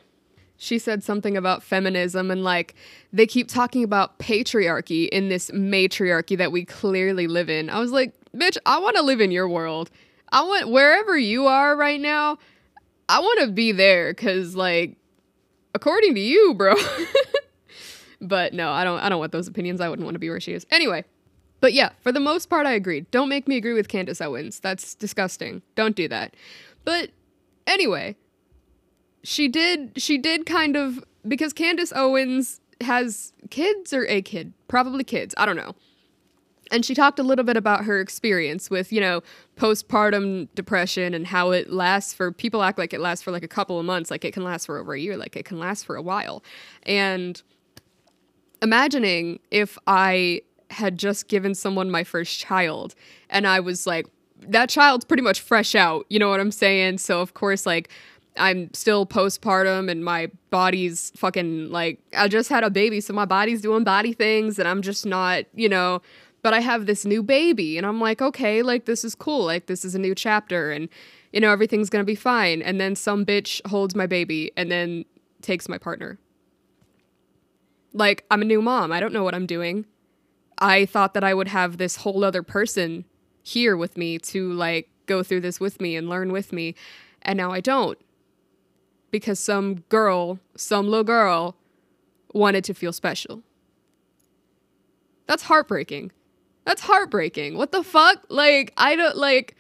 she 0.64 0.80
said 0.80 1.04
something 1.04 1.36
about 1.36 1.62
feminism 1.62 2.32
and 2.32 2.44
like 2.44 2.74
they 3.12 3.28
keep 3.28 3.50
talking 3.50 3.84
about 3.84 4.18
patriarchy 4.18 5.10
in 5.10 5.30
this 5.30 5.52
matriarchy 5.52 6.38
that 6.38 6.52
we 6.52 6.64
clearly 6.64 7.28
live 7.28 7.50
in. 7.50 7.70
I 7.70 7.80
was 7.80 7.92
like, 7.92 8.14
bitch, 8.36 8.58
I 8.66 8.80
want 8.80 8.96
to 8.96 9.04
live 9.04 9.20
in 9.20 9.32
your 9.32 9.50
world. 9.50 9.92
I 10.32 10.42
want 10.44 10.70
wherever 10.70 11.18
you 11.18 11.48
are 11.48 11.76
right 11.76 12.00
now, 12.00 12.38
I 13.10 13.20
want 13.20 13.42
to 13.42 13.48
be 13.48 13.72
there 13.74 14.14
cuz 14.14 14.56
like 14.56 14.96
according 15.76 16.16
to 16.16 16.22
you, 16.22 16.54
bro. 16.54 16.76
but 18.22 18.54
no, 18.54 18.72
I 18.72 18.84
don't 18.84 19.00
I 19.00 19.10
don't 19.10 19.20
want 19.20 19.34
those 19.34 19.48
opinions. 19.48 19.82
I 19.82 19.90
wouldn't 19.90 20.06
want 20.06 20.16
to 20.16 20.20
be 20.20 20.30
where 20.30 20.40
she 20.40 20.54
is. 20.54 20.66
Anyway, 20.72 21.04
but 21.60 21.74
yeah, 21.74 21.90
for 22.02 22.12
the 22.12 22.22
most 22.22 22.50
part 22.50 22.66
I 22.66 22.72
agreed. 22.72 23.12
Don't 23.12 23.30
make 23.30 23.48
me 23.48 23.58
agree 23.58 23.74
with 23.74 23.90
Candace 23.90 24.22
Owens. 24.22 24.62
That's 24.62 24.96
disgusting. 24.96 25.62
Don't 25.76 25.96
do 25.96 26.08
that. 26.08 26.36
But 26.86 27.12
anyway, 27.68 28.16
she 29.24 29.48
did 29.48 29.94
she 30.02 30.18
did 30.18 30.46
kind 30.46 30.76
of 30.76 31.04
because 31.28 31.54
Candace 31.54 31.94
Owens 31.96 32.60
has 32.82 33.34
kids 33.50 33.94
or 33.94 34.06
a 34.08 34.22
kid, 34.22 34.54
probably 34.68 35.04
kids, 35.04 35.34
I 35.38 35.46
don't 35.46 35.56
know. 35.56 35.74
And 36.72 36.84
she 36.84 36.96
talked 36.96 37.20
a 37.20 37.24
little 37.24 37.46
bit 37.46 37.56
about 37.56 37.86
her 37.86 38.00
experience 38.00 38.70
with, 38.70 38.92
you 38.92 39.00
know, 39.00 39.22
postpartum 39.58 40.48
depression 40.56 41.14
and 41.14 41.28
how 41.28 41.52
it 41.52 41.72
lasts 41.72 42.14
for 42.14 42.32
people 42.32 42.64
act 42.64 42.80
like 42.80 42.94
it 42.94 43.00
lasts 43.00 43.24
for 43.24 43.32
like 43.32 43.44
a 43.44 43.48
couple 43.48 43.80
of 43.80 43.86
months, 43.86 44.10
like 44.10 44.26
it 44.26 44.34
can 44.34 44.44
last 44.44 44.66
for 44.66 44.80
over 44.80 44.94
a 44.94 45.00
year, 45.00 45.16
like 45.16 45.36
it 45.36 45.46
can 45.46 45.60
last 45.60 45.86
for 45.86 45.96
a 45.96 46.02
while. 46.02 46.44
And 46.84 47.42
imagining 48.62 49.40
if 49.52 49.78
I 49.86 50.42
had 50.72 50.98
just 50.98 51.28
given 51.28 51.54
someone 51.54 51.92
my 51.92 52.04
first 52.04 52.40
child 52.40 52.96
and 53.30 53.46
I 53.46 53.60
was 53.60 53.86
like, 53.86 54.08
that 54.48 54.70
child's 54.70 55.06
pretty 55.06 55.24
much 55.24 55.42
fresh 55.42 55.76
out, 55.76 56.06
you 56.10 56.20
know 56.20 56.30
what 56.30 56.40
I'm 56.40 56.52
saying? 56.52 56.98
So, 56.98 57.22
of 57.22 57.34
course, 57.34 57.66
like, 57.66 57.90
I'm 58.38 58.74
still 58.74 59.06
postpartum 59.06 59.90
and 59.90 60.04
my 60.04 60.32
body's 60.50 61.12
fucking 61.16 61.70
like, 61.70 62.00
I 62.16 62.28
just 62.28 62.50
had 62.50 62.64
a 62.64 62.70
baby, 62.70 63.00
so 63.00 63.14
my 63.14 63.26
body's 63.26 63.62
doing 63.62 63.84
body 63.84 64.14
things 64.14 64.58
and 64.58 64.68
I'm 64.68 64.82
just 64.82 65.06
not, 65.06 65.46
you 65.54 65.70
know, 65.70 66.02
but 66.42 66.54
I 66.54 66.60
have 66.60 66.86
this 66.86 67.06
new 67.06 67.24
baby 67.24 67.78
and 67.78 67.86
I'm 67.86 68.02
like, 68.02 68.22
okay, 68.22 68.64
like 68.64 68.86
this 68.86 69.04
is 69.04 69.16
cool. 69.16 69.46
Like 69.46 69.68
this 69.68 69.86
is 69.86 69.96
a 69.96 70.00
new 70.00 70.16
chapter 70.16 70.72
and, 70.72 70.90
you 71.32 71.40
know, 71.40 71.52
everything's 71.52 71.90
gonna 71.90 72.04
be 72.04 72.16
fine. 72.16 72.62
And 72.62 72.82
then 72.82 72.96
some 72.96 73.26
bitch 73.26 73.66
holds 73.68 73.96
my 73.96 74.08
baby 74.08 74.52
and 74.58 74.72
then 74.72 75.06
takes 75.42 75.70
my 75.70 75.78
partner. 75.78 76.18
Like, 77.94 78.26
I'm 78.32 78.42
a 78.42 78.46
new 78.46 78.62
mom. 78.62 78.92
I 78.92 79.00
don't 79.00 79.14
know 79.14 79.24
what 79.24 79.36
I'm 79.36 79.46
doing. 79.46 79.86
I 80.58 80.86
thought 80.86 81.14
that 81.14 81.24
I 81.24 81.34
would 81.34 81.50
have 81.50 81.78
this 81.78 81.98
whole 81.98 82.24
other 82.24 82.42
person 82.42 83.06
here 83.44 83.78
with 83.78 83.98
me 83.98 84.18
to 84.18 84.52
like 84.54 84.90
go 85.06 85.22
through 85.22 85.42
this 85.42 85.60
with 85.60 85.80
me 85.80 85.96
and 85.96 86.10
learn 86.10 86.32
with 86.32 86.52
me. 86.52 86.74
And 87.22 87.38
now 87.38 87.52
I 87.52 87.60
don't 87.60 87.98
because 89.14 89.40
some 89.40 89.76
girl, 89.90 90.40
some 90.58 90.88
little 90.88 91.04
girl, 91.04 91.56
wanted 92.34 92.64
to 92.64 92.74
feel 92.74 92.92
special. 92.92 93.44
That's 95.28 95.44
heartbreaking. 95.44 96.12
That's 96.66 96.82
heartbreaking. 96.82 97.56
What 97.56 97.72
the 97.72 97.84
fuck? 97.84 98.26
Like, 98.30 98.74
I 98.76 98.96
don't 98.96 99.16
like. 99.16 99.56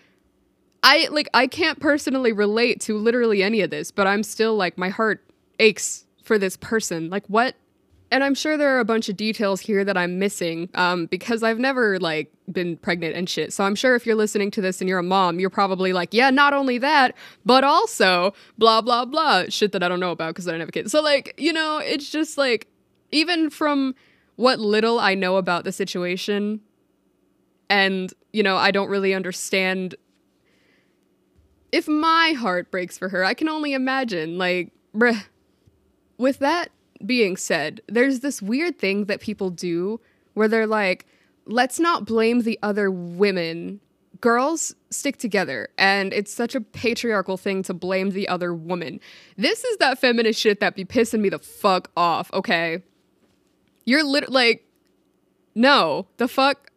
I 0.82 1.08
like 1.12 1.30
I 1.36 1.46
can't 1.46 1.80
personally 1.80 2.34
relate 2.34 2.82
to 2.82 2.98
literally 2.98 3.44
any 3.44 3.62
of 3.62 3.70
this, 3.70 3.92
but 3.92 4.08
I'm 4.08 4.24
still 4.24 4.56
like 4.56 4.76
my 4.76 4.90
heart 4.90 5.24
aches 5.60 6.06
for 6.24 6.40
this 6.40 6.58
person. 6.58 7.12
Like 7.12 7.26
what 7.28 7.56
and 8.14 8.24
I'm 8.24 8.36
sure 8.36 8.58
there 8.58 8.78
are 8.78 8.80
a 8.80 8.86
bunch 8.86 9.10
of 9.10 9.18
details 9.18 9.60
here 9.60 9.84
that 9.84 9.98
I'm 9.98 10.20
missing 10.20 10.70
um, 10.76 11.08
because 11.08 11.42
I've 11.42 11.58
never 11.58 12.00
like 12.00 12.32
been 12.52 12.78
pregnant 12.78 13.16
and 13.16 13.28
shit. 13.28 13.52
So 13.52 13.64
I'm 13.64 13.74
sure 13.74 13.96
if 13.96 14.06
you're 14.06 14.16
listening 14.16 14.52
to 14.52 14.62
this 14.62 14.82
and 14.82 14.88
you're 14.88 15.00
a 15.00 15.04
mom, 15.04 15.40
you're 15.40 15.50
probably 15.50 15.94
like, 15.94 16.14
yeah, 16.14 16.30
not 16.30 16.54
only 16.54 16.78
that, 16.78 17.16
but 17.44 17.64
also 17.64 18.36
blah 18.60 18.82
blah 18.82 19.06
blah 19.06 19.46
shit 19.50 19.72
that 19.72 19.82
I 19.82 19.90
don't 19.90 20.00
know 20.00 20.12
about 20.12 20.36
because 20.36 20.48
I 20.48 20.52
don't 20.52 20.60
have 20.60 20.70
a 20.70 20.72
kid. 20.72 20.92
So 20.92 21.02
like, 21.02 21.34
you 21.40 21.52
know, 21.52 21.80
it's 21.80 22.12
just 22.12 22.38
like 22.38 22.68
even 23.12 23.50
from 23.50 23.96
what 24.36 24.60
little 24.60 25.00
I 25.00 25.16
know 25.16 25.38
about 25.38 25.64
the 25.64 25.72
situation, 25.72 26.62
and 27.68 28.14
you 28.32 28.44
know, 28.44 28.58
I 28.58 28.70
don't 28.70 28.90
really 28.90 29.16
understand. 29.16 29.96
If 31.72 31.88
my 31.88 32.34
heart 32.34 32.70
breaks 32.70 32.96
for 32.96 33.10
her, 33.10 33.26
I 33.26 33.34
can 33.34 33.50
only 33.50 33.74
imagine. 33.74 34.38
Like, 34.38 34.72
bruh. 34.96 35.26
With 36.20 36.38
that 36.40 36.70
being 37.06 37.38
said, 37.38 37.82
there's 37.88 38.22
this 38.22 38.42
weird 38.42 38.80
thing 38.80 39.06
that 39.06 39.22
people 39.22 39.50
do 39.50 40.00
where 40.34 40.48
they're 40.48 40.68
like, 40.68 41.06
let's 41.46 41.80
not 41.80 42.06
blame 42.06 42.42
the 42.42 42.58
other 42.64 42.90
women. 42.90 43.80
girls 44.22 44.74
stick 44.90 45.18
together 45.18 45.68
and 45.78 46.14
it's 46.14 46.32
such 46.34 46.56
a 46.56 46.62
patriarchal 46.62 47.36
thing 47.36 47.62
to 47.64 47.74
blame 47.74 48.12
the 48.12 48.28
other 48.30 48.54
woman. 48.54 49.00
This 49.38 49.64
is 49.66 49.78
that 49.78 50.00
feminist 50.00 50.40
shit 50.40 50.60
that 50.62 50.76
be 50.76 50.86
pissing 50.86 51.20
me 51.20 51.30
the 51.30 51.40
fuck 51.40 51.92
off, 51.98 52.32
okay? 52.32 52.84
You're 53.86 54.04
lit 54.04 54.30
like 54.30 54.66
no, 55.56 56.08
the 56.18 56.28
fuck 56.28 56.72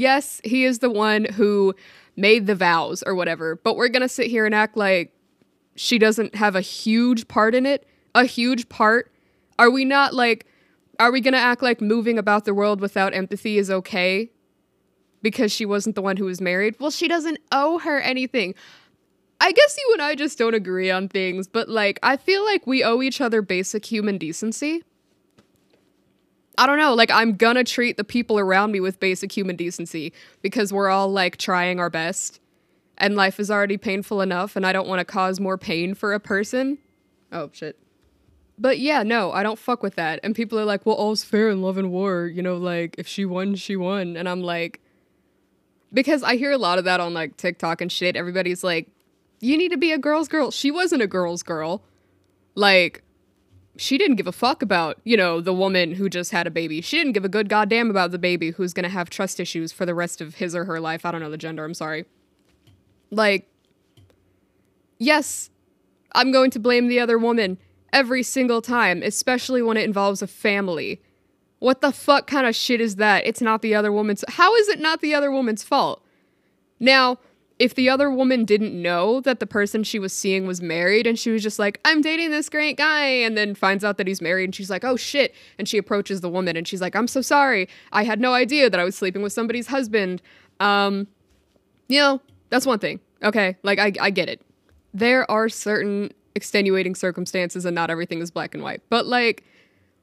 Yes, 0.00 0.40
he 0.44 0.64
is 0.64 0.78
the 0.78 0.88
one 0.88 1.26
who 1.26 1.74
made 2.16 2.46
the 2.46 2.54
vows 2.54 3.02
or 3.02 3.14
whatever, 3.14 3.56
but 3.56 3.76
we're 3.76 3.90
to 3.90 4.08
sit 4.08 4.28
here 4.28 4.46
and 4.46 4.54
act 4.54 4.74
like 4.74 5.12
she 5.76 5.98
doesn't 5.98 6.36
have 6.36 6.56
a 6.56 6.62
huge 6.62 7.28
part 7.28 7.54
in 7.54 7.66
it, 7.66 7.86
a 8.14 8.24
huge 8.24 8.70
part. 8.70 9.12
Are 9.60 9.70
we 9.70 9.84
not 9.84 10.14
like 10.14 10.46
are 10.98 11.12
we 11.12 11.20
going 11.22 11.32
to 11.32 11.38
act 11.38 11.62
like 11.62 11.80
moving 11.80 12.18
about 12.18 12.44
the 12.44 12.52
world 12.52 12.80
without 12.80 13.14
empathy 13.14 13.56
is 13.56 13.70
okay? 13.70 14.30
because 15.22 15.52
she 15.52 15.66
wasn't 15.66 15.94
the 15.94 16.02
one 16.02 16.16
who 16.16 16.24
was 16.24 16.40
married. 16.40 16.76
Well, 16.78 16.90
she 16.90 17.08
doesn't 17.08 17.38
owe 17.52 17.78
her 17.80 18.00
anything. 18.00 18.54
I 19.40 19.52
guess 19.52 19.76
you 19.78 19.90
and 19.94 20.02
I 20.02 20.14
just 20.14 20.38
don't 20.38 20.54
agree 20.54 20.90
on 20.90 21.08
things, 21.08 21.48
but 21.48 21.68
like, 21.68 21.98
I 22.02 22.16
feel 22.16 22.44
like 22.44 22.66
we 22.66 22.84
owe 22.84 23.00
each 23.02 23.20
other 23.20 23.40
basic 23.42 23.86
human 23.86 24.18
decency. 24.18 24.82
I 26.58 26.66
don't 26.66 26.78
know, 26.78 26.94
like, 26.94 27.10
I'm 27.10 27.36
gonna 27.36 27.64
treat 27.64 27.96
the 27.96 28.04
people 28.04 28.38
around 28.38 28.72
me 28.72 28.80
with 28.80 29.00
basic 29.00 29.32
human 29.32 29.56
decency 29.56 30.12
because 30.42 30.72
we're 30.72 30.90
all 30.90 31.08
like 31.10 31.38
trying 31.38 31.80
our 31.80 31.88
best 31.88 32.40
and 32.98 33.16
life 33.16 33.40
is 33.40 33.50
already 33.50 33.78
painful 33.78 34.20
enough 34.20 34.56
and 34.56 34.66
I 34.66 34.72
don't 34.72 34.88
wanna 34.88 35.06
cause 35.06 35.40
more 35.40 35.56
pain 35.56 35.94
for 35.94 36.12
a 36.12 36.20
person. 36.20 36.78
Oh, 37.32 37.48
shit. 37.52 37.78
But 38.60 38.78
yeah, 38.78 39.02
no, 39.02 39.32
I 39.32 39.42
don't 39.42 39.58
fuck 39.58 39.82
with 39.82 39.94
that. 39.94 40.20
And 40.22 40.34
people 40.34 40.60
are 40.60 40.66
like, 40.66 40.84
well, 40.84 40.94
all's 40.94 41.24
fair 41.24 41.48
in 41.48 41.62
love 41.62 41.78
and 41.78 41.90
war. 41.90 42.26
You 42.26 42.42
know, 42.42 42.58
like, 42.58 42.94
if 42.98 43.08
she 43.08 43.24
won, 43.24 43.54
she 43.54 43.74
won. 43.74 44.18
And 44.18 44.28
I'm 44.28 44.42
like, 44.42 44.82
because 45.94 46.22
I 46.22 46.36
hear 46.36 46.52
a 46.52 46.58
lot 46.58 46.78
of 46.78 46.84
that 46.84 47.00
on 47.00 47.14
like 47.14 47.38
TikTok 47.38 47.80
and 47.80 47.90
shit. 47.90 48.16
Everybody's 48.16 48.62
like, 48.62 48.88
you 49.40 49.56
need 49.56 49.70
to 49.70 49.78
be 49.78 49.92
a 49.92 49.98
girl's 49.98 50.28
girl. 50.28 50.50
She 50.50 50.70
wasn't 50.70 51.00
a 51.00 51.06
girl's 51.06 51.42
girl. 51.42 51.82
Like, 52.54 53.02
she 53.78 53.96
didn't 53.96 54.16
give 54.16 54.26
a 54.26 54.32
fuck 54.32 54.62
about, 54.62 55.00
you 55.04 55.16
know, 55.16 55.40
the 55.40 55.54
woman 55.54 55.94
who 55.94 56.10
just 56.10 56.30
had 56.30 56.46
a 56.46 56.50
baby. 56.50 56.82
She 56.82 56.98
didn't 56.98 57.12
give 57.14 57.24
a 57.24 57.30
good 57.30 57.48
goddamn 57.48 57.88
about 57.88 58.10
the 58.10 58.18
baby 58.18 58.50
who's 58.50 58.74
gonna 58.74 58.90
have 58.90 59.08
trust 59.08 59.40
issues 59.40 59.72
for 59.72 59.86
the 59.86 59.94
rest 59.94 60.20
of 60.20 60.34
his 60.34 60.54
or 60.54 60.66
her 60.66 60.78
life. 60.78 61.06
I 61.06 61.10
don't 61.10 61.22
know 61.22 61.30
the 61.30 61.38
gender, 61.38 61.64
I'm 61.64 61.72
sorry. 61.72 62.04
Like, 63.10 63.48
yes, 64.98 65.48
I'm 66.12 66.30
going 66.30 66.50
to 66.50 66.58
blame 66.58 66.88
the 66.88 67.00
other 67.00 67.16
woman 67.16 67.56
every 67.92 68.22
single 68.22 68.62
time, 68.62 69.02
especially 69.02 69.62
when 69.62 69.76
it 69.76 69.84
involves 69.84 70.22
a 70.22 70.26
family. 70.26 71.00
What 71.58 71.80
the 71.80 71.92
fuck 71.92 72.26
kind 72.26 72.46
of 72.46 72.56
shit 72.56 72.80
is 72.80 72.96
that? 72.96 73.26
It's 73.26 73.42
not 73.42 73.62
the 73.62 73.74
other 73.74 73.92
woman's. 73.92 74.24
How 74.28 74.54
is 74.56 74.68
it 74.68 74.80
not 74.80 75.00
the 75.00 75.14
other 75.14 75.30
woman's 75.30 75.62
fault? 75.62 76.02
Now, 76.78 77.18
if 77.58 77.74
the 77.74 77.90
other 77.90 78.10
woman 78.10 78.46
didn't 78.46 78.80
know 78.80 79.20
that 79.20 79.38
the 79.38 79.46
person 79.46 79.84
she 79.84 79.98
was 79.98 80.14
seeing 80.14 80.46
was 80.46 80.62
married 80.62 81.06
and 81.06 81.18
she 81.18 81.30
was 81.30 81.42
just 81.42 81.58
like, 81.58 81.78
I'm 81.84 82.00
dating 82.00 82.30
this 82.30 82.48
great 82.48 82.78
guy, 82.78 83.04
and 83.04 83.36
then 83.36 83.54
finds 83.54 83.84
out 83.84 83.98
that 83.98 84.06
he's 84.06 84.22
married 84.22 84.44
and 84.44 84.54
she's 84.54 84.70
like, 84.70 84.82
oh 84.82 84.96
shit. 84.96 85.34
And 85.58 85.68
she 85.68 85.76
approaches 85.76 86.22
the 86.22 86.30
woman 86.30 86.56
and 86.56 86.66
she's 86.66 86.80
like, 86.80 86.96
I'm 86.96 87.06
so 87.06 87.20
sorry. 87.20 87.68
I 87.92 88.04
had 88.04 88.18
no 88.18 88.32
idea 88.32 88.70
that 88.70 88.80
I 88.80 88.84
was 88.84 88.96
sleeping 88.96 89.20
with 89.20 89.34
somebody's 89.34 89.66
husband. 89.66 90.22
Um, 90.58 91.06
you 91.88 91.98
know, 91.98 92.22
that's 92.48 92.64
one 92.64 92.78
thing. 92.78 92.98
Okay. 93.22 93.58
Like, 93.62 93.78
I, 93.78 93.92
I 94.00 94.08
get 94.08 94.30
it. 94.30 94.40
There 94.94 95.30
are 95.30 95.50
certain 95.50 96.12
extenuating 96.34 96.94
circumstances 96.94 97.64
and 97.64 97.74
not 97.74 97.90
everything 97.90 98.20
is 98.20 98.30
black 98.30 98.54
and 98.54 98.62
white. 98.62 98.82
But 98.88 99.06
like, 99.06 99.44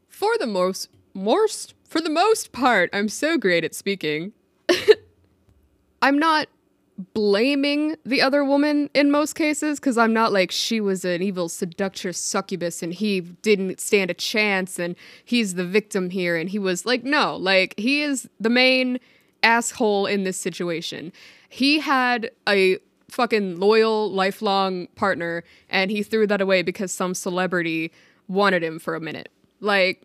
for 0.07 0.37
the 0.39 0.47
most 0.47 0.89
most 1.13 1.73
for 1.83 2.01
the 2.01 2.09
most 2.09 2.51
part, 2.51 2.89
I'm 2.93 3.09
so 3.09 3.37
great 3.37 3.63
at 3.63 3.73
speaking. 3.73 4.33
I'm 6.01 6.19
not 6.19 6.47
blaming 7.13 7.95
the 8.05 8.21
other 8.21 8.43
woman 8.43 8.89
in 8.93 9.11
most 9.11 9.33
cases 9.33 9.79
because 9.79 9.97
I'm 9.99 10.13
not 10.13 10.33
like 10.33 10.49
she 10.51 10.81
was 10.81 11.05
an 11.05 11.21
evil 11.21 11.47
seductress 11.47 12.17
succubus 12.17 12.81
and 12.81 12.91
he 12.91 13.21
didn't 13.21 13.79
stand 13.79 14.09
a 14.09 14.15
chance 14.15 14.79
and 14.79 14.95
he's 15.23 15.53
the 15.53 15.63
victim 15.63 16.09
here 16.09 16.35
and 16.35 16.49
he 16.49 16.57
was 16.57 16.87
like 16.87 17.03
no 17.03 17.35
like 17.35 17.75
he 17.77 18.01
is 18.01 18.27
the 18.39 18.49
main 18.49 18.99
asshole 19.43 20.05
in 20.05 20.23
this 20.23 20.37
situation. 20.37 21.11
He 21.49 21.79
had 21.79 22.31
a 22.47 22.77
fucking 23.09 23.57
loyal 23.57 24.11
lifelong 24.11 24.87
partner 24.95 25.43
and 25.69 25.91
he 25.91 26.03
threw 26.03 26.27
that 26.27 26.41
away 26.41 26.61
because 26.61 26.91
some 26.91 27.13
celebrity 27.13 27.91
wanted 28.27 28.63
him 28.63 28.79
for 28.79 28.95
a 28.95 28.99
minute. 28.99 29.29
Like 29.59 30.03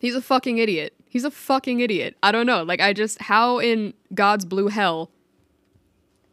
He's 0.00 0.14
a 0.14 0.22
fucking 0.22 0.58
idiot. 0.58 0.94
He's 1.08 1.24
a 1.24 1.30
fucking 1.30 1.80
idiot. 1.80 2.16
I 2.22 2.32
don't 2.32 2.46
know. 2.46 2.62
Like, 2.62 2.80
I 2.80 2.92
just, 2.92 3.22
how 3.22 3.58
in 3.58 3.94
God's 4.14 4.44
blue 4.44 4.68
hell? 4.68 5.10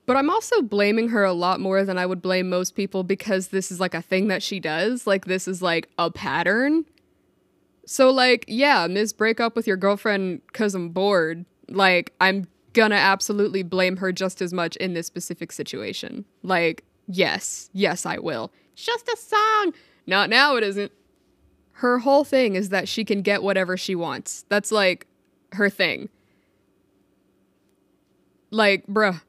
But 0.06 0.18
I'm 0.18 0.30
also 0.30 0.62
blaming 0.62 1.10
her 1.10 1.24
a 1.24 1.34
lot 1.34 1.60
more 1.60 1.84
than 1.84 1.98
I 1.98 2.06
would 2.06 2.22
blame 2.22 2.48
most 2.48 2.76
people 2.76 3.04
because 3.04 3.48
this 3.48 3.72
is 3.72 3.80
like 3.80 3.96
a 3.96 4.02
thing 4.02 4.28
that 4.28 4.44
she 4.44 4.60
does. 4.60 5.08
Like, 5.08 5.26
this 5.26 5.48
is 5.48 5.62
like 5.62 5.90
a 5.98 6.12
pattern. 6.12 6.86
So, 7.88 8.12
like, 8.12 8.46
yeah, 8.48 8.86
Miss, 8.88 9.14
break 9.14 9.40
up 9.40 9.56
with 9.56 9.66
your 9.66 9.78
girlfriend 9.78 10.42
because 10.48 10.76
I'm 10.76 10.90
bored. 10.90 11.46
Like, 11.70 12.14
I'm 12.22 12.48
gonna 12.76 12.96
absolutely 12.96 13.64
blame 13.64 13.98
her 13.98 14.12
just 14.12 14.42
as 14.42 14.54
much 14.54 14.76
in 14.76 14.94
this 14.94 15.08
specific 15.08 15.52
situation. 15.52 16.26
Like, 16.44 16.84
yes, 17.08 17.72
yes, 17.74 18.06
I 18.06 18.20
will. 18.20 18.52
Just 18.76 19.08
a 19.08 19.18
song. 19.18 19.74
Not 20.06 20.30
now, 20.30 20.56
it 20.58 20.64
isn't 20.64 20.92
her 21.80 22.00
whole 22.00 22.24
thing 22.24 22.56
is 22.56 22.70
that 22.70 22.88
she 22.88 23.04
can 23.04 23.22
get 23.22 23.44
whatever 23.44 23.76
she 23.76 23.96
wants. 23.96 24.46
That's 24.48 24.72
like 24.72 25.08
her 25.54 25.70
thing. 25.70 26.10
Like, 28.50 28.88
bruh. 28.88 29.22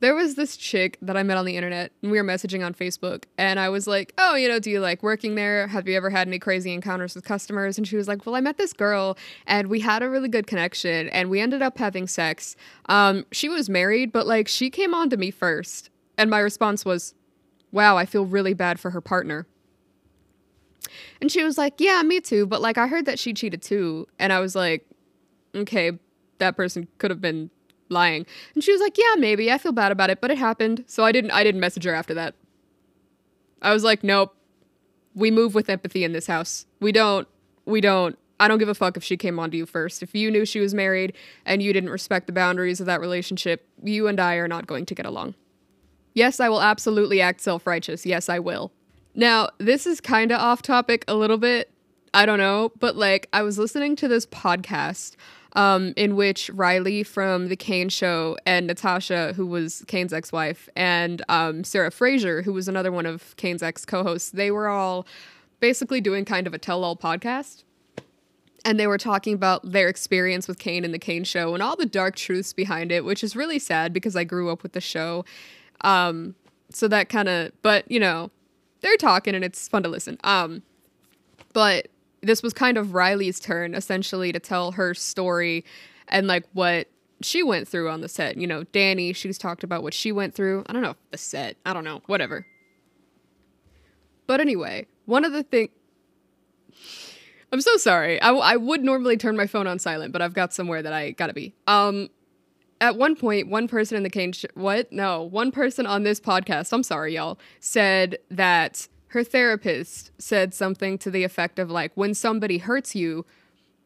There 0.00 0.14
was 0.14 0.34
this 0.34 0.56
chick 0.56 0.98
that 1.00 1.16
I 1.16 1.22
met 1.22 1.38
on 1.38 1.46
the 1.46 1.56
internet 1.56 1.90
and 2.02 2.10
we 2.10 2.18
were 2.18 2.24
messaging 2.24 2.64
on 2.64 2.74
Facebook 2.74 3.24
and 3.38 3.58
I 3.58 3.70
was 3.70 3.86
like, 3.86 4.12
"Oh, 4.18 4.34
you 4.34 4.46
know, 4.48 4.58
do 4.58 4.70
you 4.70 4.80
like 4.80 5.02
working 5.02 5.36
there? 5.36 5.66
Have 5.68 5.88
you 5.88 5.96
ever 5.96 6.10
had 6.10 6.28
any 6.28 6.38
crazy 6.38 6.72
encounters 6.72 7.14
with 7.14 7.24
customers?" 7.24 7.78
And 7.78 7.88
she 7.88 7.96
was 7.96 8.06
like, 8.06 8.26
"Well, 8.26 8.34
I 8.34 8.40
met 8.40 8.58
this 8.58 8.72
girl 8.74 9.16
and 9.46 9.68
we 9.68 9.80
had 9.80 10.02
a 10.02 10.10
really 10.10 10.28
good 10.28 10.46
connection 10.46 11.08
and 11.08 11.30
we 11.30 11.40
ended 11.40 11.62
up 11.62 11.78
having 11.78 12.06
sex. 12.06 12.56
Um, 12.86 13.24
she 13.32 13.48
was 13.48 13.70
married, 13.70 14.12
but 14.12 14.26
like 14.26 14.48
she 14.48 14.68
came 14.68 14.94
on 14.94 15.08
to 15.10 15.16
me 15.16 15.30
first." 15.30 15.90
And 16.18 16.30
my 16.30 16.40
response 16.40 16.84
was, 16.84 17.14
"Wow, 17.72 17.96
I 17.96 18.04
feel 18.04 18.26
really 18.26 18.54
bad 18.54 18.78
for 18.78 18.90
her 18.90 19.00
partner." 19.00 19.46
And 21.20 21.30
she 21.30 21.42
was 21.42 21.58
like, 21.58 21.74
Yeah, 21.78 22.02
me 22.02 22.20
too. 22.20 22.46
But 22.46 22.60
like, 22.60 22.78
I 22.78 22.86
heard 22.86 23.06
that 23.06 23.18
she 23.18 23.32
cheated 23.32 23.62
too. 23.62 24.06
And 24.18 24.32
I 24.32 24.40
was 24.40 24.54
like, 24.54 24.86
Okay, 25.54 25.92
that 26.38 26.56
person 26.56 26.88
could 26.98 27.10
have 27.10 27.20
been 27.20 27.50
lying. 27.88 28.26
And 28.54 28.62
she 28.62 28.72
was 28.72 28.80
like, 28.80 28.96
Yeah, 28.98 29.14
maybe. 29.18 29.50
I 29.50 29.58
feel 29.58 29.72
bad 29.72 29.92
about 29.92 30.10
it, 30.10 30.20
but 30.20 30.30
it 30.30 30.38
happened. 30.38 30.84
So 30.86 31.04
I 31.04 31.12
didn't 31.12 31.30
I 31.30 31.44
didn't 31.44 31.60
message 31.60 31.84
her 31.84 31.94
after 31.94 32.14
that. 32.14 32.34
I 33.62 33.72
was 33.72 33.84
like, 33.84 34.04
Nope. 34.04 34.34
We 35.14 35.30
move 35.30 35.54
with 35.54 35.70
empathy 35.70 36.04
in 36.04 36.12
this 36.12 36.26
house. 36.26 36.66
We 36.80 36.92
don't 36.92 37.26
we 37.64 37.80
don't 37.80 38.18
I 38.38 38.48
don't 38.48 38.58
give 38.58 38.68
a 38.68 38.74
fuck 38.74 38.96
if 38.96 39.04
she 39.04 39.16
came 39.16 39.38
onto 39.38 39.56
you 39.56 39.66
first. 39.66 40.02
If 40.02 40.14
you 40.14 40.30
knew 40.30 40.44
she 40.44 40.60
was 40.60 40.74
married 40.74 41.14
and 41.44 41.62
you 41.62 41.72
didn't 41.72 41.90
respect 41.90 42.26
the 42.26 42.32
boundaries 42.32 42.80
of 42.80 42.86
that 42.86 43.00
relationship, 43.00 43.66
you 43.82 44.08
and 44.08 44.20
I 44.20 44.34
are 44.34 44.48
not 44.48 44.66
going 44.66 44.84
to 44.86 44.94
get 44.94 45.06
along. 45.06 45.34
Yes, 46.12 46.40
I 46.40 46.48
will 46.48 46.62
absolutely 46.62 47.20
act 47.20 47.40
self 47.40 47.66
righteous. 47.66 48.06
Yes, 48.06 48.28
I 48.28 48.38
will. 48.38 48.72
Now, 49.14 49.48
this 49.58 49.86
is 49.86 50.00
kind 50.00 50.30
of 50.30 50.40
off 50.40 50.60
topic 50.60 51.04
a 51.08 51.14
little 51.14 51.38
bit. 51.38 51.70
I 52.12 52.24
don't 52.26 52.38
know, 52.38 52.72
but 52.78 52.96
like 52.96 53.28
I 53.32 53.42
was 53.42 53.58
listening 53.58 53.96
to 53.96 54.08
this 54.08 54.26
podcast 54.26 55.16
um, 55.56 55.94
in 55.96 56.16
which 56.16 56.50
Riley 56.50 57.02
from 57.02 57.48
The 57.48 57.56
Kane 57.56 57.88
Show 57.88 58.36
and 58.44 58.66
Natasha, 58.66 59.32
who 59.34 59.46
was 59.46 59.82
Kane's 59.88 60.12
ex 60.12 60.30
wife, 60.30 60.68
and 60.76 61.24
um, 61.30 61.64
Sarah 61.64 61.90
Fraser, 61.90 62.42
who 62.42 62.52
was 62.52 62.68
another 62.68 62.92
one 62.92 63.06
of 63.06 63.34
Kane's 63.36 63.62
ex 63.62 63.84
co 63.86 64.02
hosts, 64.02 64.30
they 64.30 64.50
were 64.50 64.68
all 64.68 65.06
basically 65.58 66.02
doing 66.02 66.26
kind 66.26 66.46
of 66.46 66.52
a 66.52 66.58
tell 66.58 66.84
all 66.84 66.94
podcast. 66.94 67.64
And 68.66 68.78
they 68.78 68.86
were 68.86 68.98
talking 68.98 69.32
about 69.32 69.72
their 69.72 69.88
experience 69.88 70.46
with 70.46 70.58
Kane 70.58 70.84
and 70.84 70.92
The 70.92 70.98
Kane 70.98 71.24
Show 71.24 71.54
and 71.54 71.62
all 71.62 71.76
the 71.76 71.86
dark 71.86 72.16
truths 72.16 72.52
behind 72.52 72.92
it, 72.92 73.04
which 73.04 73.24
is 73.24 73.34
really 73.34 73.60
sad 73.60 73.92
because 73.92 74.16
I 74.16 74.24
grew 74.24 74.50
up 74.50 74.62
with 74.62 74.72
the 74.72 74.80
show. 74.80 75.24
Um, 75.82 76.34
so 76.70 76.88
that 76.88 77.08
kind 77.08 77.28
of, 77.28 77.52
but 77.62 77.90
you 77.90 78.00
know, 78.00 78.30
they're 78.80 78.96
talking 78.96 79.34
and 79.34 79.44
it's 79.44 79.68
fun 79.68 79.84
to 79.84 79.88
listen. 79.88 80.18
Um, 80.24 80.62
but 81.52 81.88
this 82.26 82.42
was 82.42 82.52
kind 82.52 82.76
of 82.76 82.94
Riley's 82.94 83.40
turn 83.40 83.74
essentially 83.74 84.32
to 84.32 84.40
tell 84.40 84.72
her 84.72 84.94
story 84.94 85.64
and 86.08 86.26
like 86.26 86.44
what 86.52 86.88
she 87.22 87.42
went 87.42 87.66
through 87.66 87.88
on 87.88 88.00
the 88.00 88.08
set. 88.08 88.36
You 88.36 88.46
know, 88.46 88.64
Danny, 88.64 89.12
she's 89.12 89.38
talked 89.38 89.64
about 89.64 89.82
what 89.82 89.94
she 89.94 90.12
went 90.12 90.34
through. 90.34 90.64
I 90.66 90.72
don't 90.72 90.82
know 90.82 90.96
the 91.10 91.18
set. 91.18 91.56
I 91.64 91.72
don't 91.72 91.84
know. 91.84 92.02
Whatever. 92.06 92.46
But 94.26 94.40
anyway, 94.40 94.86
one 95.06 95.24
of 95.24 95.32
the 95.32 95.42
things. 95.42 95.70
I'm 97.52 97.60
so 97.60 97.76
sorry. 97.76 98.20
I, 98.20 98.32
I 98.32 98.56
would 98.56 98.82
normally 98.82 99.16
turn 99.16 99.36
my 99.36 99.46
phone 99.46 99.66
on 99.66 99.78
silent, 99.78 100.12
but 100.12 100.20
I've 100.20 100.34
got 100.34 100.52
somewhere 100.52 100.82
that 100.82 100.92
I 100.92 101.12
gotta 101.12 101.32
be. 101.32 101.54
Um, 101.66 102.10
at 102.80 102.96
one 102.96 103.16
point, 103.16 103.48
one 103.48 103.68
person 103.68 103.96
in 103.96 104.02
the 104.02 104.10
Kane, 104.10 104.32
sh- 104.32 104.44
what? 104.54 104.92
No, 104.92 105.22
one 105.22 105.52
person 105.52 105.86
on 105.86 106.02
this 106.02 106.20
podcast, 106.20 106.72
I'm 106.72 106.82
sorry, 106.82 107.14
y'all, 107.14 107.38
said 107.60 108.18
that 108.30 108.88
her 109.08 109.24
therapist 109.24 110.10
said 110.18 110.54
something 110.54 110.98
to 110.98 111.10
the 111.10 111.24
effect 111.24 111.58
of 111.58 111.70
like, 111.70 111.92
when 111.94 112.14
somebody 112.14 112.58
hurts 112.58 112.94
you, 112.94 113.24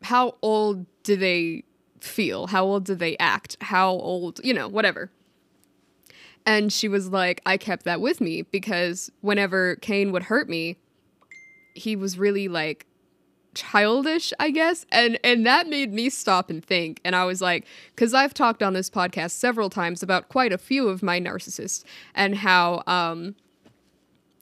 how 0.03 0.37
old 0.43 0.87
do 1.03 1.17
they 1.17 1.65
feel? 2.01 2.47
How 2.49 2.65
old 2.65 2.85
do 2.85 2.95
they 2.95 3.17
act? 3.19 3.57
How 3.61 3.91
old, 3.91 4.41
you 4.43 4.55
know, 4.55 4.69
whatever. 4.69 5.11
And 6.47 6.73
she 6.73 6.89
was 6.89 7.09
like, 7.09 7.43
I 7.45 7.57
kept 7.57 7.85
that 7.85 8.01
with 8.01 8.21
me 8.21 8.43
because 8.43 9.11
whenever 9.21 9.77
Kane 9.77 10.11
would 10.13 10.25
hurt 10.25 10.49
me, 10.49 10.79
he 11.75 11.97
was 11.97 12.19
really 12.19 12.49
like 12.49 12.87
childish, 13.55 14.33
I 14.41 14.51
guess. 14.51 14.87
And 14.91 15.19
and 15.23 15.45
that 15.47 15.69
made 15.69 15.93
me 15.93 16.09
stop 16.09 16.51
and 16.51 16.65
think. 16.65 17.01
And 17.05 17.15
I 17.15 17.25
was 17.25 17.41
like, 17.43 17.67
cuz 17.97 18.15
I've 18.15 18.33
talked 18.33 18.63
on 18.63 18.73
this 18.73 18.89
podcast 18.89 19.33
several 19.33 19.69
times 19.71 20.03
about 20.03 20.29
quite 20.29 20.53
a 20.53 20.59
few 20.59 20.89
of 20.89 21.03
my 21.03 21.21
narcissists 21.21 21.85
and 22.15 22.37
how 22.37 22.83
um 22.87 23.35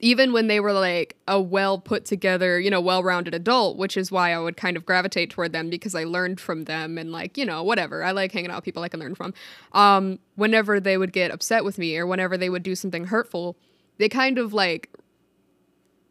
even 0.00 0.32
when 0.32 0.46
they 0.46 0.60
were 0.60 0.72
like 0.72 1.16
a 1.26 1.40
well 1.40 1.78
put 1.78 2.04
together, 2.04 2.60
you 2.60 2.70
know, 2.70 2.80
well 2.80 3.02
rounded 3.02 3.34
adult, 3.34 3.76
which 3.76 3.96
is 3.96 4.12
why 4.12 4.32
I 4.32 4.38
would 4.38 4.56
kind 4.56 4.76
of 4.76 4.86
gravitate 4.86 5.30
toward 5.30 5.52
them 5.52 5.70
because 5.70 5.94
I 5.94 6.04
learned 6.04 6.40
from 6.40 6.64
them 6.64 6.98
and 6.98 7.10
like, 7.10 7.36
you 7.36 7.44
know, 7.44 7.62
whatever. 7.62 8.04
I 8.04 8.12
like 8.12 8.32
hanging 8.32 8.50
out 8.50 8.58
with 8.58 8.64
people 8.64 8.82
I 8.82 8.88
can 8.88 9.00
learn 9.00 9.14
from. 9.14 9.34
Um, 9.72 10.20
whenever 10.36 10.78
they 10.78 10.96
would 10.96 11.12
get 11.12 11.30
upset 11.32 11.64
with 11.64 11.78
me 11.78 11.96
or 11.96 12.06
whenever 12.06 12.36
they 12.36 12.48
would 12.48 12.62
do 12.62 12.74
something 12.74 13.06
hurtful, 13.06 13.56
they 13.98 14.08
kind 14.08 14.38
of 14.38 14.52
like 14.52 14.90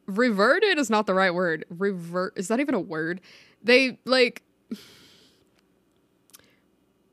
reverted 0.05 0.77
is 0.77 0.89
not 0.89 1.05
the 1.05 1.13
right 1.13 1.33
word. 1.33 1.65
Revert 1.69 2.33
is 2.35 2.49
that 2.49 2.59
even 2.59 2.75
a 2.75 2.79
word? 2.79 3.21
They 3.63 3.99
like 4.05 4.43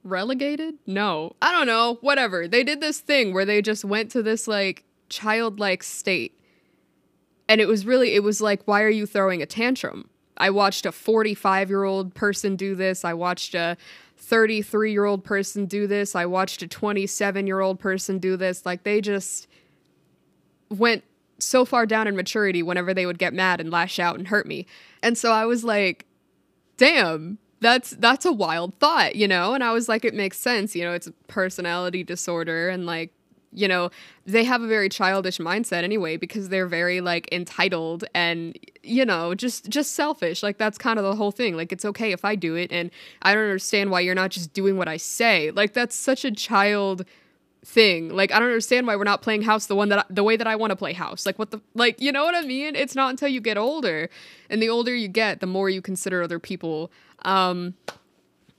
relegated? 0.02 0.74
No. 0.86 1.36
I 1.40 1.52
don't 1.52 1.66
know. 1.66 1.98
Whatever. 2.00 2.48
They 2.48 2.64
did 2.64 2.80
this 2.80 3.00
thing 3.00 3.32
where 3.32 3.44
they 3.44 3.62
just 3.62 3.84
went 3.84 4.10
to 4.12 4.22
this 4.22 4.48
like 4.48 4.84
childlike 5.08 5.82
state. 5.82 6.38
And 7.48 7.60
it 7.60 7.68
was 7.68 7.84
really 7.86 8.14
it 8.14 8.22
was 8.22 8.40
like 8.40 8.62
why 8.64 8.82
are 8.82 8.90
you 8.90 9.06
throwing 9.06 9.42
a 9.42 9.46
tantrum? 9.46 10.08
I 10.36 10.50
watched 10.50 10.84
a 10.84 10.90
45-year-old 10.90 12.14
person 12.14 12.56
do 12.56 12.74
this. 12.74 13.04
I 13.04 13.14
watched 13.14 13.54
a 13.54 13.76
33-year-old 14.20 15.22
person 15.22 15.66
do 15.66 15.86
this. 15.86 16.16
I 16.16 16.26
watched 16.26 16.60
a 16.62 16.66
27-year-old 16.66 17.78
person 17.78 18.18
do 18.18 18.36
this. 18.36 18.66
Like 18.66 18.82
they 18.82 19.00
just 19.00 19.46
went 20.70 21.04
so 21.38 21.64
far 21.64 21.86
down 21.86 22.06
in 22.06 22.16
maturity 22.16 22.62
whenever 22.62 22.94
they 22.94 23.06
would 23.06 23.18
get 23.18 23.32
mad 23.32 23.60
and 23.60 23.70
lash 23.70 23.98
out 23.98 24.18
and 24.18 24.28
hurt 24.28 24.46
me. 24.46 24.66
And 25.02 25.16
so 25.16 25.30
I 25.30 25.46
was 25.46 25.64
like, 25.64 26.06
damn, 26.76 27.38
that's 27.60 27.90
that's 27.90 28.24
a 28.24 28.32
wild 28.32 28.78
thought, 28.78 29.16
you 29.16 29.28
know? 29.28 29.54
And 29.54 29.62
I 29.62 29.72
was 29.72 29.88
like, 29.88 30.04
it 30.04 30.14
makes 30.14 30.38
sense, 30.38 30.74
you 30.74 30.84
know, 30.84 30.92
it's 30.92 31.06
a 31.06 31.12
personality 31.28 32.02
disorder 32.02 32.68
and 32.68 32.86
like 32.86 33.12
you 33.54 33.68
know 33.68 33.90
they 34.26 34.44
have 34.44 34.62
a 34.62 34.66
very 34.66 34.88
childish 34.88 35.38
mindset 35.38 35.82
anyway 35.82 36.16
because 36.16 36.48
they're 36.48 36.66
very 36.66 37.00
like 37.00 37.28
entitled 37.32 38.04
and 38.14 38.58
you 38.82 39.04
know 39.04 39.34
just 39.34 39.68
just 39.68 39.92
selfish 39.92 40.42
like 40.42 40.58
that's 40.58 40.76
kind 40.76 40.98
of 40.98 41.04
the 41.04 41.14
whole 41.14 41.30
thing 41.30 41.56
like 41.56 41.72
it's 41.72 41.84
okay 41.84 42.12
if 42.12 42.24
i 42.24 42.34
do 42.34 42.54
it 42.54 42.70
and 42.72 42.90
i 43.22 43.32
don't 43.32 43.44
understand 43.44 43.90
why 43.90 44.00
you're 44.00 44.14
not 44.14 44.30
just 44.30 44.52
doing 44.52 44.76
what 44.76 44.88
i 44.88 44.96
say 44.96 45.50
like 45.52 45.72
that's 45.72 45.94
such 45.94 46.24
a 46.24 46.30
child 46.30 47.04
thing. 47.64 48.10
Like 48.10 48.30
I 48.32 48.38
don't 48.38 48.48
understand 48.48 48.86
why 48.86 48.96
we're 48.96 49.04
not 49.04 49.22
playing 49.22 49.42
house 49.42 49.66
the 49.66 49.74
one 49.74 49.88
that 49.88 50.00
I, 50.00 50.04
the 50.10 50.22
way 50.22 50.36
that 50.36 50.46
I 50.46 50.56
want 50.56 50.70
to 50.70 50.76
play 50.76 50.92
house. 50.92 51.26
Like 51.26 51.38
what 51.38 51.50
the 51.50 51.60
like 51.74 52.00
you 52.00 52.12
know 52.12 52.24
what 52.24 52.34
I 52.34 52.42
mean? 52.42 52.76
It's 52.76 52.94
not 52.94 53.10
until 53.10 53.28
you 53.28 53.40
get 53.40 53.56
older 53.56 54.08
and 54.50 54.62
the 54.62 54.68
older 54.68 54.94
you 54.94 55.08
get, 55.08 55.40
the 55.40 55.46
more 55.46 55.70
you 55.70 55.82
consider 55.82 56.22
other 56.22 56.38
people 56.38 56.92
um 57.24 57.74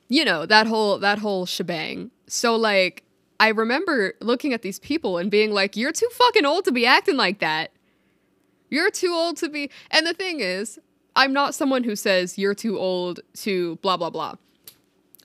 you 0.08 0.24
know, 0.24 0.46
that 0.46 0.68
whole 0.68 0.98
that 1.00 1.20
whole 1.20 1.46
shebang. 1.46 2.12
So 2.28 2.56
like 2.56 3.04
I 3.39 3.50
remember 3.50 4.13
looking 4.22 4.54
at 4.54 4.62
these 4.62 4.80
people 4.80 5.18
and 5.18 5.30
being 5.30 5.51
like 5.51 5.75
you're 5.75 5.92
too 5.92 6.10
fucking 6.12 6.46
old 6.46 6.65
to 6.65 6.72
be 6.72 6.86
acting 6.86 7.18
like 7.18 7.39
that. 7.39 7.72
You're 8.70 8.92
too 8.92 9.13
old 9.13 9.38
to 9.38 9.50
be 9.50 9.70
And 9.92 10.06
the 10.06 10.13
thing 10.13 10.39
is, 10.39 10.80
I'm 11.15 11.34
not 11.34 11.56
someone 11.56 11.84
who 11.84 11.96
says 11.96 12.38
you're 12.38 12.56
too 12.56 12.77
old 12.77 13.20
to 13.36 13.77
blah 13.77 13.98
blah 13.98 14.10
blah. 14.10 14.36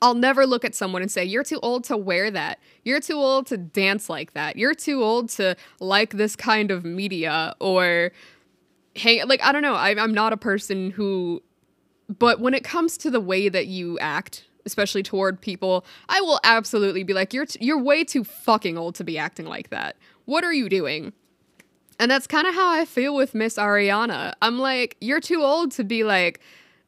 I'll 0.03 0.15
never 0.15 0.47
look 0.47 0.65
at 0.65 0.75
someone 0.75 1.03
and 1.03 1.11
say, 1.11 1.25
You're 1.25 1.45
too 1.45 1.61
old 1.63 1.85
to 1.85 1.97
wear 1.97 2.31
that. 2.31 2.59
You're 2.85 3.01
too 3.01 3.17
old 3.17 3.47
to 3.49 3.57
dance 3.57 4.09
like 4.09 4.33
that. 4.33 4.57
You're 4.57 4.75
too 4.75 5.03
old 5.03 5.29
to 5.31 5.57
like 5.79 6.13
this 6.13 6.37
kind 6.37 6.71
of 6.71 6.85
media 6.85 7.55
or 7.61 8.13
hang. 8.97 9.27
Like, 9.29 9.43
I 9.45 9.53
don't 9.53 9.63
know. 9.63 9.75
I, 9.75 9.91
I'm 9.91 10.15
not 10.15 10.33
a 10.33 10.37
person 10.37 10.91
who. 10.91 11.43
But 12.09 12.41
when 12.41 12.55
it 12.55 12.65
comes 12.65 12.97
to 12.99 13.11
the 13.11 13.21
way 13.21 13.49
that 13.49 13.67
you 13.67 13.99
act, 14.01 14.47
especially 14.67 15.03
toward 15.03 15.41
people, 15.41 15.85
I 16.09 16.21
will 16.21 16.41
absolutely 16.45 17.03
be 17.03 17.13
like, 17.13 17.33
You're, 17.33 17.47
t- 17.47 17.65
you're 17.65 17.83
way 17.83 18.05
too 18.05 18.25
fucking 18.25 18.79
old 18.79 18.95
to 18.97 19.05
be 19.05 19.19
acting 19.19 19.47
like 19.47 19.71
that. 19.71 19.97
What 20.25 20.45
are 20.45 20.53
you 20.53 20.69
doing? 20.69 21.13
And 21.99 22.11
that's 22.11 22.27
kind 22.27 22.47
of 22.47 22.55
how 22.55 22.71
I 22.71 22.87
feel 22.87 23.15
with 23.15 23.35
Miss 23.35 23.57
Ariana. 23.57 24.33
I'm 24.41 24.59
like, 24.59 24.97
You're 25.01 25.21
too 25.21 25.43
old 25.43 25.73
to 25.73 25.85
be 25.85 26.05
like, 26.05 26.41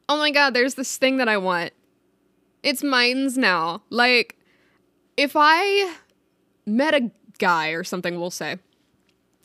Oh 0.09 0.17
my 0.17 0.31
god, 0.31 0.55
there's 0.55 0.75
this 0.75 0.97
thing 0.97 1.19
that 1.19 1.29
I 1.29 1.37
want 1.37 1.73
it's 2.63 2.83
mine's 2.83 3.37
now. 3.37 3.83
Like, 3.91 4.37
if 5.17 5.33
I 5.35 5.95
met 6.65 6.95
a 6.95 7.11
guy 7.39 7.71
or 7.71 7.85
something, 7.85 8.19
we'll 8.19 8.31
say, 8.31 8.59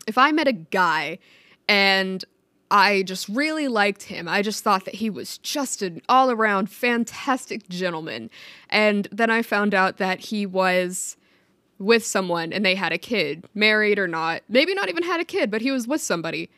if 0.08 0.18
I 0.18 0.32
met 0.32 0.48
a 0.48 0.54
guy 0.54 1.20
and 1.68 2.24
I 2.70 3.04
just 3.04 3.30
really 3.30 3.68
liked 3.68 4.04
him. 4.04 4.28
I 4.28 4.42
just 4.42 4.64
thought 4.64 4.86
that 4.86 4.96
he 4.96 5.10
was 5.10 5.38
just 5.38 5.82
an 5.82 6.02
all 6.10 6.30
around 6.30 6.70
fantastic 6.70 7.70
gentleman. 7.70 8.30
And 8.70 9.08
then 9.12 9.30
I 9.30 9.42
found 9.42 9.74
out 9.74 9.98
that 9.98 10.20
he 10.20 10.46
was 10.46 11.16
with 11.80 12.06
someone 12.06 12.52
and 12.52 12.66
they 12.66 12.76
had 12.76 12.92
a 12.92 12.98
kid, 12.98 13.46
married 13.54 14.00
or 14.00 14.08
not. 14.08 14.42
Maybe 14.50 14.74
not 14.74 14.90
even 14.90 15.04
had 15.04 15.22
a 15.22 15.26
kid, 15.26 15.50
but 15.50 15.62
he 15.62 15.72
was 15.72 15.88
with 15.88 16.02
somebody. 16.02 16.50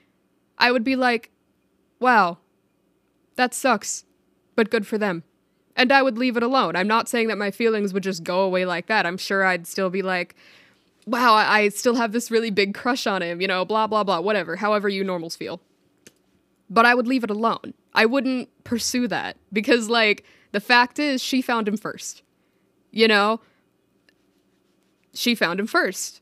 I 0.57 0.71
would 0.71 0.83
be 0.83 0.95
like, 0.95 1.29
wow, 1.99 2.37
that 3.35 3.53
sucks, 3.53 4.05
but 4.55 4.71
good 4.71 4.87
for 4.87 4.97
them 4.97 5.23
and 5.79 5.93
I 5.93 6.01
would 6.01 6.17
leave 6.17 6.35
it 6.35 6.43
alone. 6.43 6.75
I'm 6.75 6.89
not 6.89 7.07
saying 7.07 7.29
that 7.29 7.37
my 7.37 7.51
feelings 7.51 7.93
would 7.93 8.03
just 8.03 8.21
go 8.21 8.41
away 8.41 8.65
like 8.65 8.87
that. 8.87 9.05
I'm 9.05 9.17
sure 9.17 9.45
I'd 9.45 9.65
still 9.65 9.89
be 9.89 10.01
like, 10.01 10.35
wow, 11.07 11.33
I 11.33 11.69
still 11.69 11.95
have 11.95 12.11
this 12.11 12.29
really 12.29 12.51
big 12.51 12.73
crush 12.73 13.07
on 13.07 13.21
him, 13.21 13.39
you 13.39 13.47
know, 13.47 13.63
blah, 13.63 13.87
blah, 13.87 14.03
blah, 14.03 14.19
whatever, 14.19 14.57
however 14.57 14.89
you 14.89 15.05
normals 15.05 15.37
feel. 15.37 15.61
But 16.69 16.85
I 16.85 16.93
would 16.93 17.07
leave 17.07 17.23
it 17.23 17.31
alone. 17.31 17.73
I 17.93 18.05
wouldn't 18.05 18.49
pursue 18.63 19.07
that 19.07 19.37
because, 19.51 19.89
like, 19.89 20.23
the 20.51 20.59
fact 20.59 20.99
is, 20.99 21.21
she 21.23 21.41
found 21.41 21.67
him 21.67 21.77
first. 21.77 22.21
You 22.91 23.07
know? 23.07 23.41
She 25.13 25.35
found 25.35 25.59
him 25.59 25.67
first. 25.67 26.21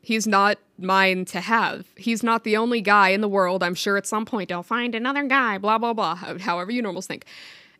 He's 0.00 0.26
not 0.26 0.58
mine 0.78 1.24
to 1.26 1.40
have. 1.40 1.86
He's 1.96 2.22
not 2.22 2.44
the 2.44 2.56
only 2.56 2.80
guy 2.80 3.10
in 3.10 3.20
the 3.20 3.28
world. 3.28 3.62
I'm 3.62 3.74
sure 3.74 3.96
at 3.96 4.06
some 4.06 4.24
point 4.24 4.52
I'll 4.52 4.62
find 4.62 4.94
another 4.94 5.24
guy, 5.24 5.58
blah, 5.58 5.78
blah, 5.78 5.92
blah, 5.92 6.14
however 6.14 6.70
you 6.70 6.82
normals 6.82 7.06
think. 7.06 7.24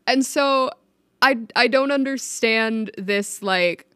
And 0.07 0.25
so 0.25 0.71
I 1.23 1.39
I 1.57 1.69
don't 1.69 1.91
understand 1.91 2.91
this 2.97 3.43
like 3.43 3.87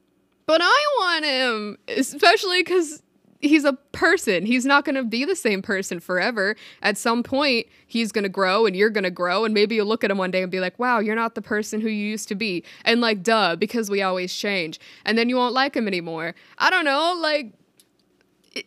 but 0.47 0.61
I 0.63 0.87
want 0.99 1.25
him 1.25 1.79
especially 1.89 2.63
cuz 2.65 3.02
he's 3.43 3.65
a 3.65 3.75
person. 3.91 4.47
He's 4.47 4.65
not 4.65 4.85
going 4.85 4.95
to 4.95 5.03
be 5.03 5.25
the 5.25 5.37
same 5.37 5.61
person 5.61 6.01
forever. 6.01 6.57
At 6.81 6.97
some 6.97 7.23
point, 7.23 7.67
he's 7.87 8.13
going 8.13 8.23
to 8.23 8.29
grow 8.31 8.65
and 8.65 8.75
you're 8.75 8.89
going 8.89 9.05
to 9.05 9.11
grow 9.11 9.45
and 9.45 9.53
maybe 9.53 9.75
you'll 9.75 9.87
look 9.87 10.05
at 10.05 10.11
him 10.11 10.19
one 10.19 10.31
day 10.31 10.43
and 10.43 10.51
be 10.51 10.61
like, 10.61 10.79
"Wow, 10.79 11.01
you're 11.01 11.17
not 11.17 11.35
the 11.35 11.43
person 11.43 11.81
who 11.81 11.89
you 11.89 12.09
used 12.09 12.29
to 12.29 12.35
be." 12.35 12.65
And 12.85 13.01
like, 13.01 13.23
duh, 13.23 13.57
because 13.57 13.91
we 13.91 14.01
always 14.01 14.35
change. 14.35 14.81
And 15.05 15.19
then 15.19 15.29
you 15.29 15.37
won't 15.37 15.53
like 15.53 15.77
him 15.77 15.87
anymore. 15.87 16.35
I 16.59 16.71
don't 16.71 16.85
know, 16.85 17.15
like 17.21 17.53
it, 18.53 18.67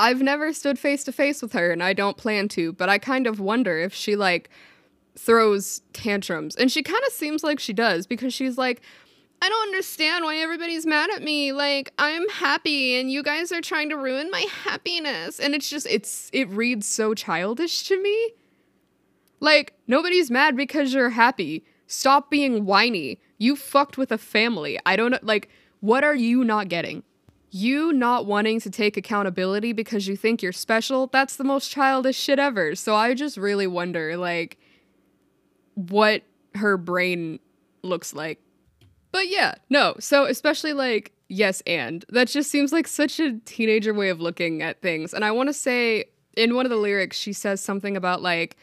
I've 0.00 0.22
never 0.22 0.52
stood 0.52 0.78
face 0.78 1.04
to 1.04 1.12
face 1.12 1.42
with 1.42 1.52
her 1.52 1.70
and 1.70 1.82
I 1.82 1.92
don't 1.92 2.16
plan 2.16 2.48
to, 2.48 2.72
but 2.72 2.88
I 2.88 2.98
kind 2.98 3.26
of 3.26 3.38
wonder 3.38 3.78
if 3.78 3.94
she 3.94 4.16
like 4.16 4.50
throws 5.16 5.82
tantrums. 5.92 6.56
And 6.56 6.72
she 6.72 6.82
kind 6.82 7.02
of 7.06 7.12
seems 7.12 7.44
like 7.44 7.60
she 7.60 7.72
does 7.72 8.06
because 8.06 8.34
she's 8.34 8.58
like, 8.58 8.80
I 9.42 9.48
don't 9.48 9.68
understand 9.68 10.24
why 10.24 10.36
everybody's 10.38 10.86
mad 10.86 11.10
at 11.10 11.22
me. 11.22 11.52
Like, 11.52 11.92
I'm 11.98 12.28
happy 12.30 12.98
and 12.98 13.10
you 13.10 13.22
guys 13.22 13.52
are 13.52 13.60
trying 13.60 13.90
to 13.90 13.96
ruin 13.96 14.30
my 14.30 14.46
happiness. 14.64 15.38
And 15.38 15.54
it's 15.54 15.68
just, 15.68 15.86
it's, 15.86 16.30
it 16.32 16.48
reads 16.48 16.86
so 16.86 17.14
childish 17.14 17.86
to 17.88 18.00
me. 18.00 18.30
Like, 19.40 19.74
nobody's 19.86 20.30
mad 20.30 20.56
because 20.56 20.94
you're 20.94 21.10
happy. 21.10 21.64
Stop 21.86 22.30
being 22.30 22.64
whiny. 22.64 23.18
You 23.36 23.56
fucked 23.56 23.98
with 23.98 24.10
a 24.10 24.16
family. 24.16 24.78
I 24.86 24.96
don't. 24.96 25.22
Like, 25.22 25.50
what 25.80 26.02
are 26.02 26.14
you 26.14 26.44
not 26.44 26.68
getting? 26.68 27.02
You 27.50 27.92
not 27.92 28.24
wanting 28.24 28.60
to 28.60 28.70
take 28.70 28.96
accountability 28.96 29.72
because 29.72 30.08
you 30.08 30.16
think 30.16 30.42
you're 30.42 30.52
special, 30.52 31.08
that's 31.08 31.36
the 31.36 31.44
most 31.44 31.70
childish 31.70 32.16
shit 32.16 32.38
ever. 32.38 32.74
So 32.74 32.96
I 32.96 33.14
just 33.14 33.36
really 33.36 33.66
wonder, 33.66 34.16
like, 34.16 34.58
what 35.74 36.22
her 36.54 36.76
brain 36.76 37.38
looks 37.82 38.14
like. 38.14 38.40
But 39.14 39.28
yeah, 39.28 39.54
no. 39.70 39.94
So 40.00 40.24
especially 40.24 40.72
like 40.72 41.12
yes 41.28 41.62
and 41.68 42.04
that 42.08 42.26
just 42.26 42.50
seems 42.50 42.72
like 42.72 42.88
such 42.88 43.20
a 43.20 43.38
teenager 43.44 43.94
way 43.94 44.08
of 44.08 44.20
looking 44.20 44.60
at 44.60 44.82
things. 44.82 45.14
And 45.14 45.24
I 45.24 45.30
want 45.30 45.48
to 45.48 45.52
say 45.52 46.06
in 46.36 46.56
one 46.56 46.66
of 46.66 46.70
the 46.70 46.76
lyrics 46.76 47.16
she 47.16 47.32
says 47.32 47.60
something 47.60 47.96
about 47.96 48.22
like 48.22 48.56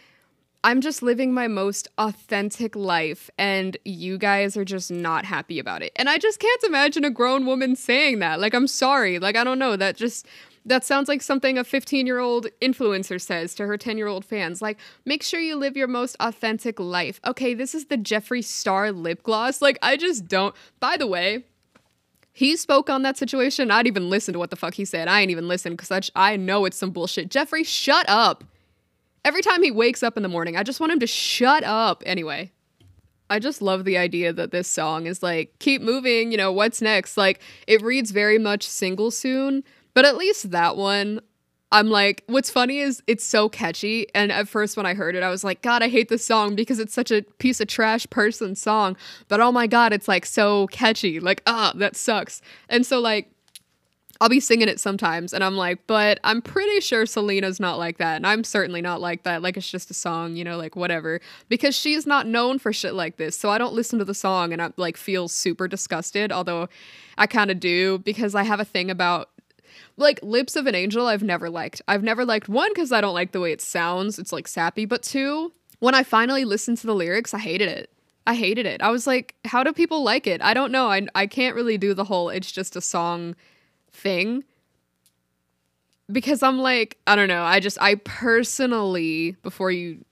I'm 0.65 0.81
just 0.81 1.01
living 1.01 1.33
my 1.33 1.47
most 1.47 1.87
authentic 1.97 2.75
life 2.75 3.29
and 3.37 3.77
you 3.85 4.17
guys 4.17 4.57
are 4.57 4.65
just 4.65 4.91
not 4.91 5.23
happy 5.23 5.57
about 5.57 5.83
it. 5.83 5.93
And 5.95 6.09
I 6.09 6.17
just 6.17 6.41
can't 6.41 6.63
imagine 6.65 7.05
a 7.05 7.09
grown 7.09 7.45
woman 7.45 7.77
saying 7.77 8.19
that. 8.19 8.41
Like 8.41 8.53
I'm 8.53 8.67
sorry. 8.67 9.19
Like 9.19 9.37
I 9.37 9.45
don't 9.45 9.57
know, 9.57 9.77
that 9.77 9.95
just 9.95 10.27
That 10.65 10.83
sounds 10.85 11.07
like 11.07 11.21
something 11.21 11.57
a 11.57 11.63
15 11.63 12.05
year 12.05 12.19
old 12.19 12.47
influencer 12.61 13.19
says 13.19 13.55
to 13.55 13.65
her 13.65 13.77
10 13.77 13.97
year 13.97 14.07
old 14.07 14.23
fans. 14.23 14.61
Like, 14.61 14.77
make 15.05 15.23
sure 15.23 15.39
you 15.39 15.55
live 15.55 15.75
your 15.75 15.87
most 15.87 16.15
authentic 16.19 16.79
life. 16.79 17.19
Okay, 17.25 17.53
this 17.53 17.73
is 17.73 17.85
the 17.85 17.97
Jeffree 17.97 18.43
Star 18.43 18.91
lip 18.91 19.23
gloss. 19.23 19.61
Like, 19.61 19.79
I 19.81 19.97
just 19.97 20.27
don't. 20.27 20.55
By 20.79 20.97
the 20.97 21.07
way, 21.07 21.45
he 22.33 22.55
spoke 22.55 22.89
on 22.89 23.01
that 23.01 23.17
situation. 23.17 23.71
I'd 23.71 23.87
even 23.87 24.09
listen 24.09 24.33
to 24.33 24.39
what 24.39 24.51
the 24.51 24.55
fuck 24.55 24.75
he 24.75 24.85
said. 24.85 25.07
I 25.07 25.21
ain't 25.21 25.31
even 25.31 25.47
listen 25.47 25.73
because 25.73 25.91
I, 25.91 26.31
I 26.33 26.37
know 26.37 26.65
it's 26.65 26.77
some 26.77 26.91
bullshit. 26.91 27.29
Jeffree, 27.29 27.65
shut 27.65 28.05
up. 28.07 28.43
Every 29.23 29.41
time 29.41 29.61
he 29.61 29.71
wakes 29.71 30.01
up 30.01 30.17
in 30.17 30.23
the 30.23 30.29
morning, 30.29 30.57
I 30.57 30.63
just 30.63 30.79
want 30.79 30.93
him 30.93 30.99
to 30.99 31.07
shut 31.07 31.63
up. 31.63 32.01
Anyway, 32.05 32.51
I 33.29 33.39
just 33.39 33.61
love 33.61 33.85
the 33.85 33.97
idea 33.97 34.33
that 34.33 34.51
this 34.51 34.67
song 34.67 35.05
is 35.05 35.21
like, 35.21 35.53
keep 35.59 35.81
moving, 35.81 36.31
you 36.31 36.37
know, 36.37 36.51
what's 36.51 36.81
next? 36.81 37.17
Like, 37.17 37.41
it 37.67 37.81
reads 37.81 38.11
very 38.11 38.37
much 38.37 38.67
single 38.67 39.11
soon, 39.11 39.63
but 39.93 40.05
at 40.05 40.17
least 40.17 40.51
that 40.51 40.77
one, 40.77 41.21
I'm 41.71 41.89
like, 41.89 42.23
what's 42.27 42.49
funny 42.49 42.79
is 42.79 43.01
it's 43.07 43.23
so 43.23 43.47
catchy. 43.47 44.05
And 44.13 44.31
at 44.31 44.49
first, 44.49 44.75
when 44.75 44.85
I 44.85 44.93
heard 44.93 45.15
it, 45.15 45.23
I 45.23 45.29
was 45.29 45.43
like, 45.43 45.61
God, 45.61 45.81
I 45.81 45.87
hate 45.87 46.09
this 46.09 46.25
song 46.25 46.53
because 46.53 46.79
it's 46.79 46.93
such 46.93 47.11
a 47.11 47.21
piece 47.39 47.61
of 47.61 47.67
trash 47.67 48.05
person 48.09 48.55
song. 48.55 48.97
But 49.29 49.39
oh 49.39 49.53
my 49.53 49.67
God, 49.67 49.93
it's 49.93 50.07
like 50.07 50.25
so 50.25 50.67
catchy. 50.67 51.21
Like, 51.21 51.41
ah, 51.47 51.71
that 51.75 51.95
sucks. 51.95 52.41
And 52.67 52.85
so, 52.85 52.99
like, 52.99 53.31
I'll 54.21 54.29
be 54.29 54.39
singing 54.39 54.67
it 54.67 54.79
sometimes 54.79 55.33
and 55.33 55.43
I'm 55.43 55.55
like, 55.55 55.87
but 55.87 56.19
I'm 56.23 56.43
pretty 56.43 56.79
sure 56.79 57.07
Selena's 57.07 57.59
not 57.59 57.79
like 57.79 57.97
that. 57.97 58.17
And 58.17 58.27
I'm 58.27 58.43
certainly 58.43 58.79
not 58.79 59.01
like 59.01 59.23
that. 59.23 59.41
Like 59.41 59.57
it's 59.57 59.69
just 59.69 59.89
a 59.89 59.95
song, 59.95 60.35
you 60.35 60.43
know, 60.43 60.57
like 60.57 60.75
whatever. 60.75 61.19
Because 61.49 61.75
she's 61.75 62.05
not 62.05 62.27
known 62.27 62.59
for 62.59 62.71
shit 62.71 62.93
like 62.93 63.17
this. 63.17 63.35
So 63.35 63.49
I 63.49 63.57
don't 63.57 63.73
listen 63.73 63.97
to 63.97 64.05
the 64.05 64.13
song 64.13 64.53
and 64.53 64.61
I 64.61 64.71
like 64.77 64.95
feel 64.95 65.27
super 65.27 65.67
disgusted, 65.67 66.31
although 66.31 66.69
I 67.17 67.25
kind 67.25 67.49
of 67.49 67.59
do 67.59 67.97
because 67.97 68.35
I 68.35 68.43
have 68.43 68.59
a 68.59 68.65
thing 68.65 68.91
about 68.91 69.30
like 70.01 70.19
Lips 70.21 70.55
of 70.55 70.67
an 70.67 70.75
Angel 70.75 71.07
I've 71.07 71.23
never 71.23 71.49
liked. 71.49 71.81
I've 71.87 72.03
never 72.03 72.25
liked 72.25 72.49
one 72.49 72.73
cuz 72.73 72.91
I 72.91 72.99
don't 72.99 73.13
like 73.13 73.31
the 73.31 73.39
way 73.39 73.51
it 73.51 73.61
sounds. 73.61 74.19
It's 74.19 74.33
like 74.33 74.47
sappy, 74.47 74.85
but 74.85 75.03
two, 75.03 75.53
when 75.79 75.95
I 75.95 76.03
finally 76.03 76.43
listened 76.43 76.77
to 76.79 76.87
the 76.87 76.95
lyrics, 76.95 77.33
I 77.33 77.39
hated 77.39 77.69
it. 77.69 77.89
I 78.27 78.35
hated 78.35 78.65
it. 78.65 78.81
I 78.81 78.91
was 78.91 79.07
like, 79.07 79.35
how 79.45 79.63
do 79.63 79.73
people 79.73 80.03
like 80.03 80.27
it? 80.27 80.41
I 80.41 80.53
don't 80.53 80.71
know. 80.71 80.87
I 80.87 81.07
I 81.15 81.27
can't 81.27 81.55
really 81.55 81.77
do 81.77 81.93
the 81.93 82.03
whole 82.03 82.29
it's 82.29 82.51
just 82.51 82.75
a 82.75 82.81
song 82.81 83.35
thing 83.91 84.43
because 86.11 86.43
I'm 86.43 86.59
like, 86.59 86.97
I 87.07 87.15
don't 87.15 87.27
know. 87.27 87.43
I 87.43 87.59
just, 87.59 87.77
I 87.81 87.95
personally, 87.95 89.37
before 89.43 89.71
you, 89.71 90.03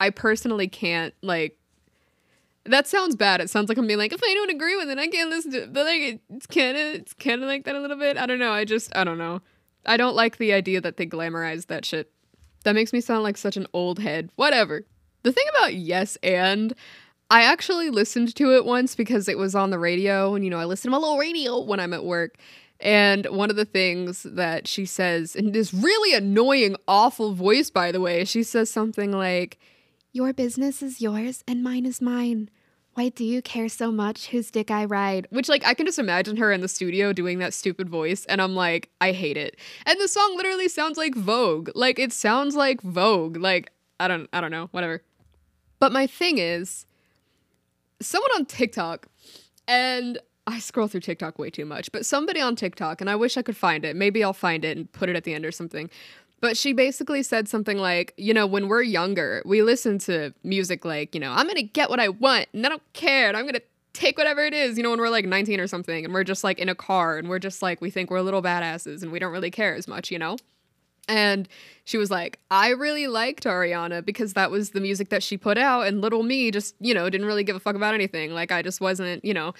I 0.00 0.10
personally 0.10 0.68
can't, 0.68 1.14
like, 1.22 1.58
that 2.64 2.86
sounds 2.86 3.16
bad. 3.16 3.40
It 3.40 3.50
sounds 3.50 3.68
like 3.68 3.78
I'm 3.78 3.86
being 3.86 3.98
like, 3.98 4.12
if 4.12 4.22
I 4.22 4.34
don't 4.34 4.50
agree 4.50 4.76
with 4.76 4.88
it, 4.88 4.98
I 4.98 5.08
can't 5.08 5.30
listen 5.30 5.52
to 5.52 5.62
it. 5.64 5.72
But, 5.72 5.86
like, 5.86 6.20
it's 6.30 6.46
kind 6.46 6.76
of, 6.76 6.94
it's 6.94 7.14
kind 7.14 7.42
of 7.42 7.48
like 7.48 7.64
that 7.64 7.74
a 7.74 7.80
little 7.80 7.98
bit. 7.98 8.16
I 8.16 8.26
don't 8.26 8.38
know. 8.38 8.52
I 8.52 8.64
just, 8.64 8.94
I 8.96 9.04
don't 9.04 9.18
know. 9.18 9.42
I 9.86 9.96
don't 9.96 10.16
like 10.16 10.38
the 10.38 10.52
idea 10.52 10.80
that 10.80 10.96
they 10.96 11.06
glamorize 11.06 11.66
that 11.66 11.84
shit. 11.84 12.10
That 12.64 12.74
makes 12.74 12.92
me 12.92 13.00
sound 13.00 13.22
like 13.22 13.36
such 13.36 13.56
an 13.56 13.66
old 13.72 13.98
head. 13.98 14.30
Whatever. 14.36 14.84
The 15.22 15.32
thing 15.32 15.44
about 15.56 15.74
Yes 15.74 16.16
and, 16.22 16.74
I 17.30 17.42
actually 17.42 17.90
listened 17.90 18.34
to 18.36 18.54
it 18.54 18.64
once 18.64 18.94
because 18.94 19.28
it 19.28 19.38
was 19.38 19.54
on 19.54 19.70
the 19.70 19.78
radio, 19.78 20.34
and, 20.34 20.44
you 20.44 20.50
know, 20.50 20.58
I 20.58 20.64
listen 20.64 20.90
to 20.90 20.92
my 20.92 20.98
little 20.98 21.18
radio 21.18 21.60
when 21.60 21.80
I'm 21.80 21.94
at 21.94 22.04
work. 22.04 22.36
And 22.80 23.26
one 23.26 23.50
of 23.50 23.56
the 23.56 23.64
things 23.64 24.24
that 24.24 24.68
she 24.68 24.84
says, 24.84 25.34
in 25.34 25.52
this 25.52 25.72
really 25.72 26.14
annoying, 26.14 26.76
awful 26.88 27.32
voice, 27.32 27.70
by 27.70 27.92
the 27.92 28.00
way, 28.00 28.24
she 28.24 28.42
says 28.42 28.70
something 28.70 29.12
like, 29.12 29.58
Your 30.16 30.32
business 30.32 30.80
is 30.80 31.00
yours 31.00 31.42
and 31.48 31.60
mine 31.60 31.84
is 31.84 32.00
mine. 32.00 32.48
Why 32.92 33.08
do 33.08 33.24
you 33.24 33.42
care 33.42 33.68
so 33.68 33.90
much 33.90 34.28
whose 34.28 34.48
dick 34.48 34.70
I 34.70 34.84
ride? 34.84 35.26
Which, 35.30 35.48
like, 35.48 35.66
I 35.66 35.74
can 35.74 35.86
just 35.86 35.98
imagine 35.98 36.36
her 36.36 36.52
in 36.52 36.60
the 36.60 36.68
studio 36.68 37.12
doing 37.12 37.40
that 37.40 37.52
stupid 37.52 37.88
voice, 37.88 38.24
and 38.26 38.40
I'm 38.40 38.54
like, 38.54 38.90
I 39.00 39.10
hate 39.10 39.36
it. 39.36 39.56
And 39.84 40.00
the 40.00 40.06
song 40.06 40.36
literally 40.36 40.68
sounds 40.68 40.96
like 40.96 41.16
Vogue. 41.16 41.70
Like, 41.74 41.98
it 41.98 42.12
sounds 42.12 42.54
like 42.54 42.80
Vogue. 42.80 43.38
Like, 43.38 43.72
I 43.98 44.06
don't, 44.06 44.28
I 44.32 44.40
don't 44.40 44.52
know, 44.52 44.68
whatever. 44.70 45.02
But 45.80 45.90
my 45.90 46.06
thing 46.06 46.38
is, 46.38 46.86
someone 48.00 48.30
on 48.36 48.46
TikTok, 48.46 49.08
and 49.66 50.20
I 50.46 50.60
scroll 50.60 50.86
through 50.86 51.00
TikTok 51.00 51.40
way 51.40 51.50
too 51.50 51.64
much, 51.64 51.90
but 51.90 52.06
somebody 52.06 52.40
on 52.40 52.54
TikTok, 52.54 53.00
and 53.00 53.10
I 53.10 53.16
wish 53.16 53.36
I 53.36 53.42
could 53.42 53.56
find 53.56 53.84
it. 53.84 53.96
Maybe 53.96 54.22
I'll 54.22 54.32
find 54.32 54.64
it 54.64 54.76
and 54.76 54.92
put 54.92 55.08
it 55.08 55.16
at 55.16 55.24
the 55.24 55.34
end 55.34 55.44
or 55.44 55.50
something. 55.50 55.90
But 56.40 56.56
she 56.56 56.72
basically 56.72 57.22
said 57.22 57.48
something 57.48 57.78
like, 57.78 58.12
you 58.16 58.34
know, 58.34 58.46
when 58.46 58.68
we're 58.68 58.82
younger, 58.82 59.42
we 59.46 59.62
listen 59.62 59.98
to 60.00 60.34
music 60.42 60.84
like, 60.84 61.14
you 61.14 61.20
know, 61.20 61.32
I'm 61.32 61.46
going 61.46 61.56
to 61.56 61.62
get 61.62 61.88
what 61.88 62.00
I 62.00 62.08
want 62.08 62.48
and 62.52 62.66
I 62.66 62.68
don't 62.68 62.82
care 62.92 63.28
and 63.28 63.36
I'm 63.36 63.44
going 63.44 63.54
to 63.54 63.62
take 63.94 64.18
whatever 64.18 64.42
it 64.42 64.52
is, 64.52 64.76
you 64.76 64.82
know, 64.82 64.90
when 64.90 64.98
we're 64.98 65.08
like 65.08 65.24
19 65.24 65.58
or 65.60 65.66
something 65.66 66.04
and 66.04 66.12
we're 66.12 66.24
just 66.24 66.44
like 66.44 66.58
in 66.58 66.68
a 66.68 66.74
car 66.74 67.16
and 67.16 67.28
we're 67.28 67.38
just 67.38 67.62
like, 67.62 67.80
we 67.80 67.90
think 67.90 68.10
we're 68.10 68.20
little 68.20 68.42
badasses 68.42 69.02
and 69.02 69.10
we 69.10 69.18
don't 69.18 69.32
really 69.32 69.50
care 69.50 69.74
as 69.74 69.88
much, 69.88 70.10
you 70.10 70.18
know? 70.18 70.36
And 71.08 71.48
she 71.84 71.96
was 71.96 72.10
like, 72.10 72.38
I 72.50 72.70
really 72.70 73.06
liked 73.06 73.44
Ariana 73.44 74.04
because 74.04 74.32
that 74.34 74.50
was 74.50 74.70
the 74.70 74.80
music 74.80 75.10
that 75.10 75.22
she 75.22 75.36
put 75.36 75.58
out, 75.58 75.86
and 75.86 76.00
little 76.00 76.22
me 76.22 76.50
just, 76.50 76.74
you 76.80 76.94
know, 76.94 77.08
didn't 77.10 77.26
really 77.26 77.44
give 77.44 77.56
a 77.56 77.60
fuck 77.60 77.76
about 77.76 77.94
anything. 77.94 78.32
Like, 78.32 78.50
I 78.50 78.62
just 78.62 78.80
wasn't, 78.80 79.22
you 79.24 79.34
know, 79.34 79.52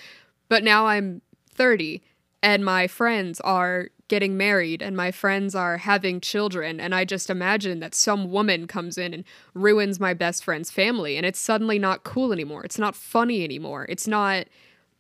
but 0.48 0.64
now 0.64 0.86
I'm 0.86 1.20
30 1.50 2.02
and 2.42 2.64
my 2.64 2.86
friends 2.86 3.40
are 3.40 3.88
getting 4.08 4.36
married 4.36 4.82
and 4.82 4.96
my 4.96 5.10
friends 5.10 5.54
are 5.54 5.78
having 5.78 6.20
children 6.20 6.78
and 6.78 6.94
I 6.94 7.04
just 7.04 7.30
imagine 7.30 7.80
that 7.80 7.94
some 7.94 8.30
woman 8.30 8.66
comes 8.66 8.98
in 8.98 9.14
and 9.14 9.24
ruins 9.54 9.98
my 9.98 10.12
best 10.12 10.44
friend's 10.44 10.70
family 10.70 11.16
and 11.16 11.24
it's 11.24 11.38
suddenly 11.38 11.78
not 11.78 12.04
cool 12.04 12.32
anymore. 12.32 12.64
It's 12.64 12.78
not 12.78 12.94
funny 12.94 13.44
anymore. 13.44 13.86
It's 13.88 14.06
not 14.06 14.46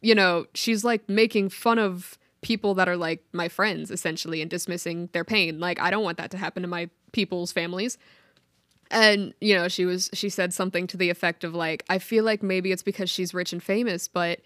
you 0.00 0.14
know, 0.14 0.44
she's 0.52 0.84
like 0.84 1.08
making 1.08 1.48
fun 1.48 1.78
of 1.78 2.18
people 2.42 2.74
that 2.74 2.88
are 2.88 2.96
like 2.96 3.24
my 3.32 3.48
friends 3.48 3.90
essentially 3.90 4.42
and 4.42 4.50
dismissing 4.50 5.08
their 5.12 5.24
pain. 5.24 5.58
Like 5.58 5.80
I 5.80 5.90
don't 5.90 6.04
want 6.04 6.18
that 6.18 6.30
to 6.32 6.36
happen 6.36 6.62
to 6.62 6.68
my 6.68 6.90
people's 7.12 7.52
families. 7.52 7.96
And 8.90 9.32
you 9.40 9.54
know, 9.54 9.68
she 9.68 9.86
was 9.86 10.10
she 10.12 10.28
said 10.28 10.52
something 10.52 10.86
to 10.88 10.96
the 10.96 11.10
effect 11.10 11.42
of 11.42 11.54
like 11.54 11.84
I 11.88 11.98
feel 11.98 12.22
like 12.22 12.42
maybe 12.42 12.70
it's 12.70 12.82
because 12.82 13.08
she's 13.08 13.32
rich 13.34 13.52
and 13.52 13.62
famous, 13.62 14.08
but 14.08 14.40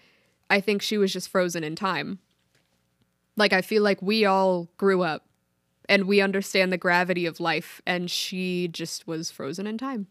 I 0.49 0.61
think 0.61 0.81
she 0.81 0.97
was 0.97 1.13
just 1.13 1.29
frozen 1.29 1.63
in 1.63 1.75
time. 1.75 2.19
Like, 3.39 3.53
I 3.53 3.61
feel 3.61 3.81
like 3.81 4.01
we 4.01 4.25
all 4.25 4.69
grew 4.77 5.01
up 5.01 5.25
and 5.87 6.05
we 6.05 6.21
understand 6.21 6.71
the 6.71 6.77
gravity 6.77 7.25
of 7.25 7.39
life, 7.39 7.81
and 7.87 8.11
she 8.11 8.67
just 8.67 9.07
was 9.07 9.31
frozen 9.31 9.65
in 9.65 9.79
time. 9.79 10.05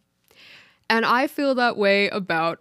And 0.90 1.06
I 1.06 1.28
feel 1.28 1.54
that 1.54 1.76
way 1.76 2.08
about 2.08 2.60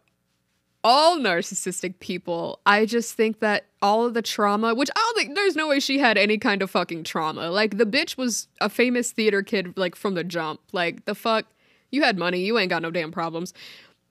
all 0.84 1.18
narcissistic 1.18 2.00
people. 2.00 2.60
I 2.66 2.86
just 2.86 3.16
think 3.16 3.40
that 3.40 3.66
all 3.82 4.06
of 4.06 4.14
the 4.14 4.22
trauma, 4.22 4.76
which 4.76 4.92
I 4.96 5.00
don't 5.00 5.18
think 5.18 5.34
there's 5.34 5.56
no 5.56 5.68
way 5.68 5.80
she 5.80 5.98
had 5.98 6.18
any 6.18 6.38
kind 6.38 6.62
of 6.62 6.70
fucking 6.70 7.06
trauma. 7.06 7.50
Like, 7.50 7.78
the 7.78 7.86
bitch 7.86 8.18
was 8.18 8.48
a 8.62 8.70
famous 8.70 9.12
theater 9.12 9.42
kid, 9.42 9.76
like, 9.76 9.96
from 9.96 10.14
the 10.14 10.24
jump. 10.24 10.60
Like, 10.72 11.06
the 11.06 11.16
fuck? 11.16 11.48
You 11.90 12.04
had 12.04 12.18
money, 12.18 12.42
you 12.42 12.60
ain't 12.60 12.70
got 12.70 12.82
no 12.82 12.92
damn 12.92 13.12
problems. 13.12 13.54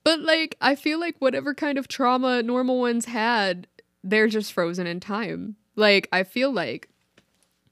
But 0.03 0.21
like, 0.21 0.55
I 0.61 0.75
feel 0.75 0.99
like 0.99 1.17
whatever 1.19 1.53
kind 1.53 1.77
of 1.77 1.89
trauma 1.89 2.41
normal 2.41 2.79
ones 2.79 3.05
had, 3.05 3.67
they're 4.03 4.29
just 4.29 4.53
frozen 4.53 4.87
in 4.87 4.99
time. 4.99 5.57
Like, 5.77 6.09
I 6.11 6.23
feel 6.23 6.51
like 6.51 6.89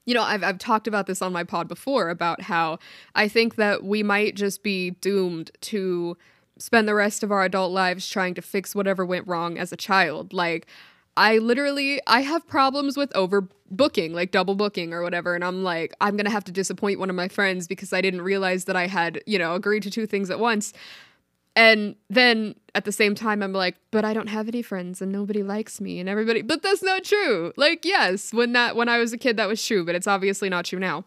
you 0.06 0.14
know, 0.14 0.22
I've, 0.22 0.44
I've 0.44 0.58
talked 0.58 0.86
about 0.86 1.06
this 1.06 1.20
on 1.20 1.32
my 1.32 1.42
pod 1.42 1.66
before 1.66 2.10
about 2.10 2.42
how 2.42 2.78
I 3.14 3.26
think 3.28 3.56
that 3.56 3.82
we 3.82 4.04
might 4.04 4.36
just 4.36 4.62
be 4.62 4.90
doomed 4.90 5.50
to 5.62 6.16
spend 6.58 6.88
the 6.88 6.94
rest 6.94 7.22
of 7.22 7.32
our 7.32 7.42
adult 7.42 7.72
lives 7.72 8.08
trying 8.08 8.34
to 8.34 8.40
fix 8.42 8.74
whatever 8.74 9.04
went 9.04 9.26
wrong 9.26 9.58
as 9.58 9.72
a 9.72 9.76
child. 9.76 10.32
Like, 10.32 10.66
I 11.16 11.38
literally 11.38 12.00
I 12.06 12.20
have 12.22 12.46
problems 12.46 12.96
with 12.96 13.10
overbooking, 13.14 14.12
like 14.12 14.30
double 14.30 14.54
booking 14.54 14.92
or 14.92 15.02
whatever, 15.02 15.34
and 15.34 15.42
I'm 15.44 15.64
like, 15.64 15.94
I'm 16.00 16.16
gonna 16.16 16.30
have 16.30 16.44
to 16.44 16.52
disappoint 16.52 17.00
one 17.00 17.10
of 17.10 17.16
my 17.16 17.28
friends 17.28 17.66
because 17.66 17.92
I 17.92 18.00
didn't 18.00 18.22
realize 18.22 18.66
that 18.66 18.76
I 18.76 18.86
had, 18.86 19.22
you 19.26 19.38
know, 19.38 19.54
agreed 19.54 19.82
to 19.84 19.90
two 19.90 20.06
things 20.06 20.30
at 20.30 20.38
once. 20.38 20.72
And 21.56 21.96
then 22.10 22.54
at 22.74 22.84
the 22.84 22.92
same 22.92 23.14
time, 23.14 23.42
I'm 23.42 23.54
like, 23.54 23.76
but 23.90 24.04
I 24.04 24.12
don't 24.12 24.26
have 24.28 24.46
any 24.46 24.60
friends 24.60 25.00
and 25.00 25.10
nobody 25.10 25.42
likes 25.42 25.80
me 25.80 25.98
and 25.98 26.08
everybody, 26.08 26.42
but 26.42 26.62
that's 26.62 26.82
not 26.82 27.02
true. 27.02 27.54
Like, 27.56 27.86
yes, 27.86 28.34
when 28.34 28.52
that, 28.52 28.76
when 28.76 28.90
I 28.90 28.98
was 28.98 29.14
a 29.14 29.18
kid, 29.18 29.38
that 29.38 29.48
was 29.48 29.64
true, 29.66 29.84
but 29.84 29.94
it's 29.94 30.06
obviously 30.06 30.50
not 30.50 30.66
true 30.66 30.78
now. 30.78 31.06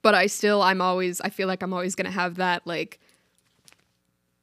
But 0.00 0.14
I 0.14 0.26
still, 0.26 0.62
I'm 0.62 0.80
always, 0.80 1.20
I 1.20 1.28
feel 1.28 1.46
like 1.46 1.62
I'm 1.62 1.74
always 1.74 1.94
going 1.94 2.06
to 2.06 2.10
have 2.10 2.36
that, 2.36 2.66
like, 2.66 2.98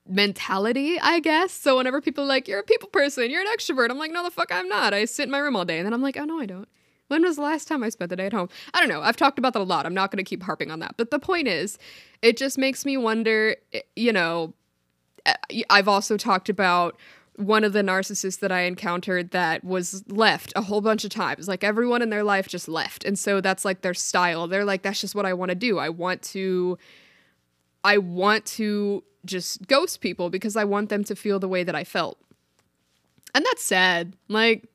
mentality, 0.08 0.99
I 0.99 1.19
guess. 1.19 1.51
So 1.51 1.77
whenever 1.77 1.99
people 1.99 2.23
are 2.23 2.27
like, 2.27 2.47
you're 2.47 2.60
a 2.60 2.63
people 2.63 2.89
person, 2.89 3.32
you're 3.32 3.41
an 3.41 3.47
extrovert, 3.47 3.89
I'm 3.89 3.97
like, 3.97 4.12
no, 4.12 4.23
the 4.23 4.30
fuck, 4.30 4.51
I'm 4.51 4.69
not. 4.69 4.93
I 4.93 5.06
sit 5.06 5.23
in 5.23 5.32
my 5.32 5.39
room 5.39 5.56
all 5.56 5.65
day. 5.65 5.80
And 5.80 5.86
then 5.88 5.93
I'm 5.93 6.03
like, 6.03 6.15
oh, 6.15 6.25
no, 6.25 6.39
I 6.39 6.45
don't. 6.45 6.67
When 7.08 7.23
was 7.23 7.38
the 7.38 7.41
last 7.41 7.67
time 7.67 7.84
I 7.84 7.89
spent 7.89 8.10
the 8.10 8.15
day 8.15 8.27
at 8.27 8.34
home? 8.34 8.49
I 8.75 8.80
don't 8.80 8.89
know. 8.89 9.01
I've 9.01 9.17
talked 9.17 9.39
about 9.39 9.53
that 9.53 9.62
a 9.62 9.63
lot. 9.63 9.88
I'm 9.88 9.93
not 9.95 10.12
going 10.12 10.23
to 10.23 10.30
keep 10.30 10.43
harping 10.43 10.69
on 10.69 10.80
that. 10.80 10.95
But 10.97 11.10
the 11.10 11.19
point 11.19 11.47
is, 11.47 11.80
it 12.21 12.38
just 12.38 12.58
makes 12.58 12.86
me 12.86 12.97
wonder, 12.97 13.56
eh, 13.73 13.82
you 13.95 14.13
know, 14.13 14.53
I've 15.70 15.88
also 15.88 16.18
talked 16.18 16.50
about 16.50 16.98
one 17.36 17.63
of 17.63 17.72
the 17.72 17.82
narcissists 17.82 18.40
that 18.40 18.52
I 18.52 18.62
encountered 18.62 19.32
that 19.32 19.63
was 19.63 20.04
left 20.08 20.52
a 20.56 20.62
whole 20.62 20.82
bunch 20.82 21.04
of 21.04 21.12
times. 21.12 21.48
Like 21.48 21.63
everyone 21.63 22.02
in 22.02 22.10
their 22.10 22.24
life 22.24 22.48
just 22.48 22.68
left. 22.68 23.04
And 23.04 23.18
so 23.18 23.42
that's 23.42 23.63
like 23.63 23.82
their 23.82 23.94
style. 23.94 24.48
They're 24.48 24.66
like, 24.66 24.82
that's 24.82 25.00
just 25.00 25.13
what 25.13 25.26
I 25.26 25.34
want 25.34 25.50
to 25.50 25.56
do. 25.56 25.78
I 25.78 25.90
want 25.90 26.24
to, 26.24 26.80
I 27.84 28.00
want 28.00 28.46
to 28.46 29.04
just 29.24 29.68
ghost 29.68 30.02
people 30.02 30.30
because 30.32 30.56
I 30.56 30.63
want 30.63 30.90
them 30.90 31.04
to 31.04 31.16
feel 31.16 31.40
the 31.40 31.48
way 31.48 31.63
that 31.63 31.76
I 31.76 31.84
felt. 31.84 32.18
And 33.36 33.46
that's 33.46 33.63
sad. 33.63 34.16
Like, 34.28 34.68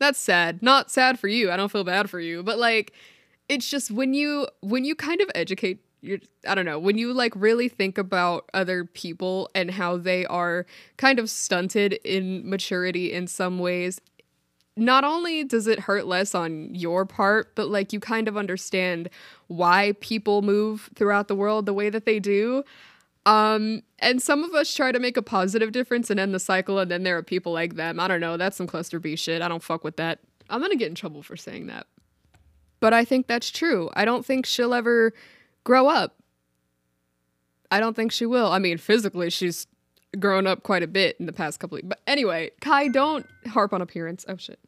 that's 0.00 0.18
sad. 0.18 0.62
Not 0.62 0.90
sad 0.90 1.18
for 1.18 1.28
you. 1.28 1.52
I 1.52 1.56
don't 1.56 1.70
feel 1.70 1.84
bad 1.84 2.10
for 2.10 2.18
you. 2.18 2.42
But 2.42 2.58
like, 2.58 2.92
it's 3.48 3.68
just 3.68 3.90
when 3.90 4.14
you 4.14 4.48
when 4.62 4.84
you 4.84 4.94
kind 4.94 5.20
of 5.20 5.30
educate 5.34 5.84
your 6.00 6.18
I 6.46 6.54
don't 6.54 6.64
know, 6.64 6.78
when 6.78 6.98
you 6.98 7.12
like 7.12 7.32
really 7.36 7.68
think 7.68 7.98
about 7.98 8.48
other 8.54 8.84
people 8.84 9.50
and 9.54 9.70
how 9.70 9.96
they 9.96 10.26
are 10.26 10.66
kind 10.96 11.18
of 11.18 11.28
stunted 11.28 11.94
in 12.04 12.48
maturity 12.48 13.12
in 13.12 13.26
some 13.26 13.58
ways, 13.58 14.00
not 14.76 15.04
only 15.04 15.44
does 15.44 15.66
it 15.66 15.80
hurt 15.80 16.06
less 16.06 16.34
on 16.34 16.74
your 16.74 17.04
part, 17.04 17.54
but 17.54 17.68
like 17.68 17.92
you 17.92 18.00
kind 18.00 18.28
of 18.28 18.36
understand 18.36 19.10
why 19.48 19.94
people 20.00 20.42
move 20.42 20.90
throughout 20.94 21.28
the 21.28 21.34
world 21.34 21.66
the 21.66 21.74
way 21.74 21.90
that 21.90 22.06
they 22.06 22.18
do. 22.18 22.64
Um, 23.26 23.82
and 23.98 24.22
some 24.22 24.42
of 24.44 24.54
us 24.54 24.74
try 24.74 24.92
to 24.92 24.98
make 24.98 25.18
a 25.18 25.22
positive 25.22 25.72
difference 25.72 26.08
and 26.08 26.18
end 26.18 26.32
the 26.32 26.40
cycle, 26.40 26.78
and 26.78 26.90
then 26.90 27.02
there 27.02 27.18
are 27.18 27.22
people 27.22 27.52
like 27.52 27.74
them. 27.74 28.00
I 28.00 28.08
don't 28.08 28.20
know, 28.20 28.38
that's 28.38 28.56
some 28.56 28.66
cluster 28.66 28.98
B 28.98 29.14
shit. 29.16 29.42
I 29.42 29.48
don't 29.48 29.62
fuck 29.62 29.84
with 29.84 29.96
that. 29.96 30.20
I'm 30.48 30.60
gonna 30.60 30.76
get 30.76 30.88
in 30.88 30.94
trouble 30.94 31.22
for 31.22 31.36
saying 31.36 31.66
that. 31.66 31.86
But 32.80 32.94
I 32.94 33.04
think 33.04 33.26
that's 33.26 33.50
true. 33.50 33.90
I 33.92 34.06
don't 34.06 34.24
think 34.24 34.46
she'll 34.46 34.72
ever 34.72 35.12
grow 35.64 35.88
up. 35.88 36.16
I 37.70 37.80
don't 37.80 37.94
think 37.94 38.12
she 38.12 38.26
will. 38.26 38.50
I 38.50 38.58
mean, 38.58 38.78
physically, 38.78 39.30
she's 39.30 39.66
grown 40.18 40.46
up 40.46 40.62
quite 40.62 40.82
a 40.82 40.88
bit 40.88 41.16
in 41.20 41.26
the 41.26 41.32
past 41.32 41.60
couple 41.60 41.78
of 41.78 41.88
But 41.88 42.00
anyway, 42.06 42.50
Kai, 42.60 42.88
don't 42.88 43.26
harp 43.46 43.72
on 43.72 43.80
appearance. 43.80 44.24
Oh, 44.28 44.36
shit. 44.36 44.58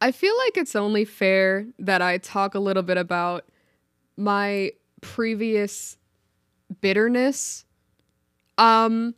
I 0.00 0.12
feel 0.12 0.36
like 0.38 0.58
it's 0.58 0.76
only 0.76 1.04
fair 1.04 1.66
that 1.78 2.02
I 2.02 2.18
talk 2.18 2.54
a 2.54 2.58
little 2.58 2.82
bit 2.82 2.98
about 2.98 3.44
my 4.16 4.72
previous 5.00 5.96
bitterness. 6.82 7.64
Um, 8.58 9.14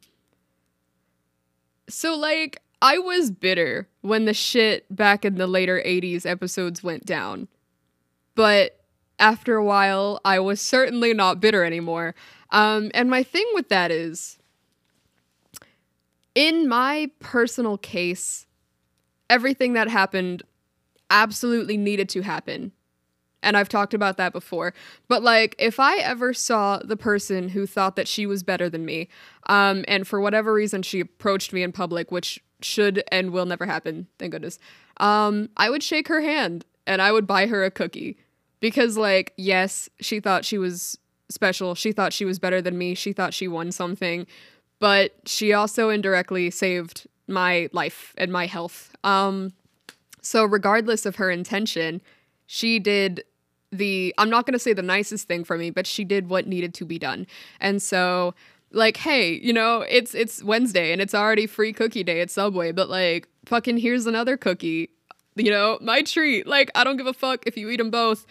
so, 1.88 2.16
like, 2.16 2.62
I 2.80 2.98
was 2.98 3.30
bitter 3.30 3.88
when 4.02 4.24
the 4.24 4.34
shit 4.34 4.84
back 4.94 5.24
in 5.24 5.34
the 5.34 5.48
later 5.48 5.82
80s 5.84 6.24
episodes 6.24 6.82
went 6.82 7.04
down. 7.04 7.48
But 8.36 8.77
after 9.18 9.56
a 9.56 9.64
while, 9.64 10.20
I 10.24 10.38
was 10.38 10.60
certainly 10.60 11.12
not 11.14 11.40
bitter 11.40 11.64
anymore. 11.64 12.14
Um, 12.50 12.90
and 12.94 13.10
my 13.10 13.22
thing 13.22 13.46
with 13.54 13.68
that 13.68 13.90
is, 13.90 14.38
in 16.34 16.68
my 16.68 17.10
personal 17.18 17.78
case, 17.78 18.46
everything 19.28 19.72
that 19.74 19.88
happened 19.88 20.42
absolutely 21.10 21.76
needed 21.76 22.08
to 22.10 22.22
happen. 22.22 22.72
And 23.42 23.56
I've 23.56 23.68
talked 23.68 23.94
about 23.94 24.16
that 24.16 24.32
before. 24.32 24.74
But 25.06 25.22
like, 25.22 25.54
if 25.58 25.78
I 25.78 25.98
ever 25.98 26.34
saw 26.34 26.78
the 26.78 26.96
person 26.96 27.50
who 27.50 27.66
thought 27.66 27.96
that 27.96 28.08
she 28.08 28.26
was 28.26 28.42
better 28.42 28.68
than 28.68 28.84
me, 28.84 29.08
um, 29.46 29.84
and 29.86 30.06
for 30.06 30.20
whatever 30.20 30.52
reason 30.52 30.82
she 30.82 31.00
approached 31.00 31.52
me 31.52 31.62
in 31.62 31.72
public, 31.72 32.10
which 32.10 32.40
should 32.60 33.04
and 33.12 33.30
will 33.30 33.46
never 33.46 33.66
happen, 33.66 34.08
thank 34.18 34.32
goodness, 34.32 34.58
um, 34.98 35.50
I 35.56 35.70
would 35.70 35.82
shake 35.82 36.08
her 36.08 36.20
hand 36.20 36.64
and 36.86 37.00
I 37.00 37.12
would 37.12 37.26
buy 37.26 37.46
her 37.46 37.64
a 37.64 37.70
cookie. 37.70 38.18
Because, 38.60 38.96
like, 38.96 39.32
yes, 39.36 39.88
she 40.00 40.20
thought 40.20 40.44
she 40.44 40.58
was 40.58 40.98
special. 41.28 41.74
She 41.74 41.92
thought 41.92 42.12
she 42.12 42.24
was 42.24 42.38
better 42.38 42.60
than 42.60 42.76
me. 42.78 42.94
She 42.94 43.12
thought 43.12 43.34
she 43.34 43.48
won 43.48 43.70
something. 43.72 44.26
But 44.80 45.14
she 45.26 45.52
also 45.52 45.90
indirectly 45.90 46.50
saved 46.50 47.06
my 47.26 47.68
life 47.72 48.14
and 48.16 48.32
my 48.32 48.46
health. 48.46 48.94
Um, 49.04 49.52
so, 50.22 50.44
regardless 50.44 51.06
of 51.06 51.16
her 51.16 51.30
intention, 51.30 52.00
she 52.46 52.78
did 52.78 53.24
the, 53.70 54.14
I'm 54.18 54.30
not 54.30 54.46
going 54.46 54.54
to 54.54 54.58
say 54.58 54.72
the 54.72 54.82
nicest 54.82 55.28
thing 55.28 55.44
for 55.44 55.58
me, 55.58 55.70
but 55.70 55.86
she 55.86 56.04
did 56.04 56.28
what 56.28 56.46
needed 56.46 56.74
to 56.74 56.84
be 56.84 56.98
done. 56.98 57.26
And 57.60 57.82
so, 57.82 58.34
like, 58.72 58.98
hey, 58.98 59.32
you 59.42 59.52
know, 59.52 59.82
it's 59.88 60.14
it's 60.14 60.42
Wednesday 60.42 60.92
and 60.92 61.00
it's 61.00 61.14
already 61.14 61.46
free 61.46 61.72
cookie 61.72 62.04
day 62.04 62.20
at 62.20 62.30
Subway, 62.30 62.72
but 62.72 62.88
like, 62.88 63.28
fucking 63.46 63.78
here's 63.78 64.06
another 64.06 64.36
cookie. 64.36 64.90
You 65.36 65.50
know, 65.50 65.78
my 65.80 66.02
treat. 66.02 66.46
Like, 66.46 66.70
I 66.74 66.84
don't 66.84 66.96
give 66.96 67.06
a 67.06 67.12
fuck 67.12 67.46
if 67.46 67.56
you 67.56 67.70
eat 67.70 67.76
them 67.76 67.90
both 67.90 68.26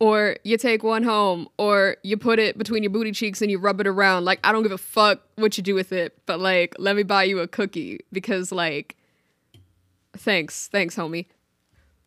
or 0.00 0.36
you 0.42 0.56
take 0.56 0.82
one 0.82 1.02
home, 1.02 1.46
or 1.58 1.96
you 2.02 2.16
put 2.16 2.38
it 2.38 2.56
between 2.56 2.82
your 2.82 2.90
booty 2.90 3.12
cheeks 3.12 3.42
and 3.42 3.50
you 3.50 3.58
rub 3.58 3.80
it 3.80 3.86
around. 3.86 4.24
Like, 4.24 4.40
I 4.42 4.50
don't 4.50 4.62
give 4.62 4.72
a 4.72 4.78
fuck 4.78 5.20
what 5.36 5.56
you 5.56 5.62
do 5.62 5.74
with 5.74 5.92
it, 5.92 6.18
but 6.26 6.40
like, 6.40 6.74
let 6.78 6.96
me 6.96 7.02
buy 7.02 7.24
you 7.24 7.38
a 7.40 7.46
cookie 7.46 8.00
because, 8.10 8.50
like, 8.50 8.96
thanks, 10.16 10.68
thanks, 10.68 10.96
homie. 10.96 11.26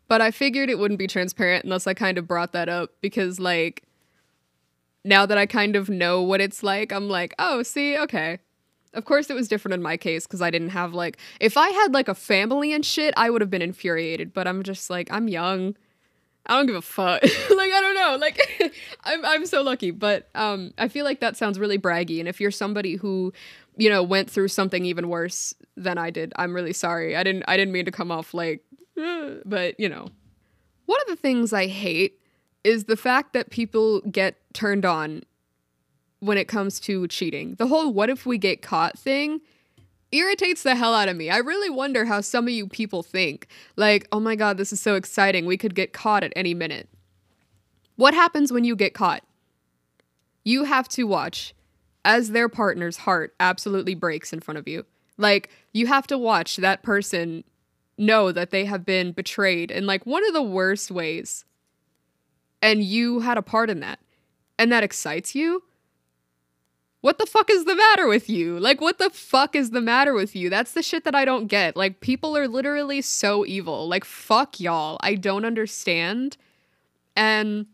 But 0.08 0.21
I 0.21 0.32
figured 0.32 0.69
it 0.69 0.79
wouldn't 0.79 0.97
be 0.97 1.08
transparent 1.08 1.63
unless 1.63 1.88
I 1.88 1.93
kind 1.93 2.17
of 2.17 2.27
brought 2.27 2.51
that 2.51 2.67
up 2.67 2.91
because, 2.99 3.39
like, 3.39 3.84
now 5.06 5.25
that 5.25 5.38
I 5.38 5.45
kind 5.45 5.75
of 5.75 5.89
know 5.89 6.21
what 6.21 6.41
it's 6.41 6.63
like, 6.63 6.91
I'm 6.91 7.10
like, 7.10 7.36
oh, 7.38 7.62
see, 7.62 7.97
okay. 7.97 8.39
Of 8.93 9.06
course, 9.06 9.29
it 9.29 9.34
was 9.36 9.47
different 9.47 9.73
in 9.73 9.82
my 9.82 9.97
case 9.97 10.25
because 10.25 10.41
I 10.41 10.49
didn't 10.49 10.69
have, 10.69 10.93
like, 10.93 11.17
if 11.39 11.58
I 11.58 11.69
had, 11.69 11.93
like, 11.93 12.08
a 12.08 12.15
family 12.15 12.73
and 12.73 12.86
shit, 12.86 13.13
I 13.17 13.29
would 13.29 13.41
have 13.41 13.49
been 13.49 13.62
infuriated, 13.62 14.34
but 14.34 14.47
I'm 14.47 14.63
just 14.63 14.89
like, 14.89 15.08
I'm 15.12 15.27
young. 15.27 15.75
I 16.45 16.58
don't 16.58 16.65
give 16.65 16.75
a 16.75 16.82
fuck. 16.82 17.21
like 17.23 17.32
I 17.71 17.82
don't 17.82 17.95
know. 17.95 18.17
Like 18.19 18.73
I'm 19.03 19.25
I'm 19.25 19.45
so 19.45 19.62
lucky, 19.62 19.91
but 19.91 20.29
um 20.36 20.73
I 20.77 20.88
feel 20.88 21.06
like 21.06 21.19
that 21.21 21.38
sounds 21.38 21.60
really 21.60 21.77
braggy 21.77 22.19
and 22.19 22.27
if 22.27 22.41
you're 22.41 22.51
somebody 22.51 22.95
who 22.95 23.34
you 23.77 23.89
know 23.89 24.03
went 24.03 24.29
through 24.29 24.49
something 24.49 24.86
even 24.86 25.10
worse 25.10 25.53
than 25.77 25.97
I 25.97 26.10
did, 26.10 26.34
I'm 26.36 26.53
really 26.53 26.73
sorry. 26.73 27.15
I 27.15 27.23
didn't 27.23 27.43
I 27.47 27.58
didn't 27.58 27.71
mean 27.73 27.86
to 27.86 27.91
come 27.91 28.12
off 28.12 28.34
like 28.34 28.63
but 29.45 29.79
you 29.79 29.89
know. 29.89 30.10
One 30.86 30.99
of 31.01 31.08
the 31.08 31.15
things 31.15 31.53
I 31.53 31.67
hate 31.67 32.19
is 32.65 32.86
the 32.86 32.97
fact 32.97 33.32
that 33.34 33.49
people 33.49 34.01
get 34.01 34.36
turned 34.53 34.86
on 34.86 35.23
when 36.19 36.38
it 36.38 36.49
comes 36.49 36.79
to 36.82 37.08
cheating. 37.08 37.56
The 37.56 37.67
whole 37.67 37.93
what 37.93 38.10
if 38.10 38.25
we 38.25 38.38
get 38.38 38.62
caught 38.62 38.99
thing 38.99 39.39
irritates 40.13 40.63
the 40.63 40.76
hell 40.76 40.93
out 40.93 41.10
of 41.10 41.17
me. 41.17 41.30
I 41.30 41.38
really 41.38 41.69
wonder 41.69 42.06
how 42.06 42.21
some 42.21 42.45
of 42.45 42.54
you 42.54 42.67
people 42.67 43.04
think. 43.04 43.47
Like, 43.76 44.08
oh 44.12 44.19
my 44.19 44.36
god, 44.36 44.58
this 44.58 44.71
is 44.71 44.80
so 44.80 44.95
exciting. 44.95 45.45
We 45.45 45.58
could 45.58 45.76
get 45.76 45.93
caught 45.93 46.23
at 46.23 46.34
any 46.36 46.54
minute. 46.54 46.88
What 47.95 48.13
happens 48.13 48.52
when 48.52 48.63
you 48.63 48.76
get 48.76 48.93
caught? 48.93 49.23
You 50.43 50.65
have 50.65 50.88
to 50.89 51.04
watch 51.06 51.54
as 52.06 52.32
their 52.32 52.49
partner's 52.49 52.97
heart 52.97 53.34
absolutely 53.39 53.95
breaks 53.95 54.34
in 54.34 54.39
front 54.39 54.58
of 54.58 54.67
you. 54.67 54.86
Like, 55.17 55.49
you 55.73 55.88
have 55.88 56.08
to 56.08 56.17
watch 56.17 56.58
that 56.58 56.84
person 56.84 57.43
know 57.97 58.32
that 58.32 58.49
they 58.49 58.65
have 58.65 58.86
been 58.86 59.12
betrayed 59.12 59.71
in 59.71 59.86
like 59.86 60.06
one 60.06 60.26
of 60.28 60.34
the 60.34 60.41
worst 60.41 60.91
ways. 60.91 61.45
And 62.62 62.84
you 62.84 63.19
had 63.19 63.38
a 63.38 63.43
part 63.43 63.69
in 63.69 63.80
that. 63.82 63.99
And 64.58 64.71
that 64.71 64.84
excites 64.84 65.36
you 65.36 65.63
what 67.03 67.17
the 67.17 67.25
fuck 67.25 67.49
is 67.49 67.65
the 67.65 67.75
matter 67.75 68.07
with 68.07 68.29
you? 68.29 68.57
Like, 68.57 68.79
what 68.79 68.97
the 68.97 69.09
fuck 69.09 69.57
is 69.57 69.71
the 69.71 69.81
matter 69.81 70.13
with 70.13 70.37
you? 70.37 70.49
That's 70.49 70.71
the 70.71 70.81
shit 70.81 71.03
that 71.03 71.13
I 71.13 71.25
don't 71.25 71.47
get. 71.47 71.75
Like, 71.75 71.99
people 71.99 72.37
are 72.37 72.47
literally 72.47 73.01
so 73.01 73.45
evil. 73.45 73.89
Like, 73.89 74.05
fuck 74.05 74.57
y'all. 74.57 74.97
I 75.01 75.15
don't 75.15 75.43
understand. 75.43 76.37
And, 77.17 77.65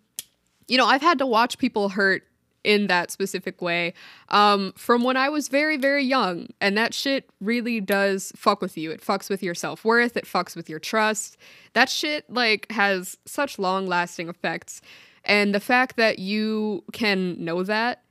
you 0.67 0.79
know, 0.79 0.87
I've 0.87 1.03
had 1.03 1.19
to 1.19 1.27
watch 1.27 1.59
people 1.59 1.89
hurt 1.89 2.23
in 2.63 2.87
that 2.87 3.11
specific 3.11 3.61
way 3.61 3.93
um, 4.29 4.73
from 4.75 5.03
when 5.03 5.15
I 5.15 5.29
was 5.29 5.47
very, 5.47 5.77
very 5.77 6.03
young. 6.03 6.47
And 6.59 6.75
that 6.79 6.95
shit 6.95 7.29
really 7.39 7.79
does 7.79 8.33
fuck 8.35 8.63
with 8.63 8.79
you. 8.79 8.89
It 8.89 8.99
fucks 8.99 9.29
with 9.29 9.43
your 9.43 9.53
self 9.53 9.85
worth, 9.85 10.17
it 10.17 10.25
fucks 10.25 10.55
with 10.55 10.71
your 10.71 10.79
trust. 10.79 11.37
That 11.73 11.87
shit, 11.87 12.27
like, 12.31 12.71
has 12.71 13.15
such 13.25 13.59
long 13.59 13.85
lasting 13.85 14.27
effects. 14.27 14.81
And 15.23 15.53
the 15.53 15.59
fact 15.59 15.97
that 15.97 16.17
you 16.17 16.83
can 16.93 17.45
know 17.45 17.61
that 17.61 18.01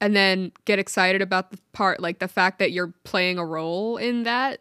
and 0.00 0.14
then 0.14 0.52
get 0.64 0.78
excited 0.78 1.22
about 1.22 1.50
the 1.50 1.58
part 1.72 2.00
like 2.00 2.18
the 2.18 2.28
fact 2.28 2.58
that 2.58 2.72
you're 2.72 2.92
playing 3.04 3.38
a 3.38 3.44
role 3.44 3.96
in 3.96 4.24
that? 4.24 4.60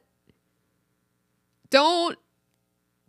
Don't 1.69 2.17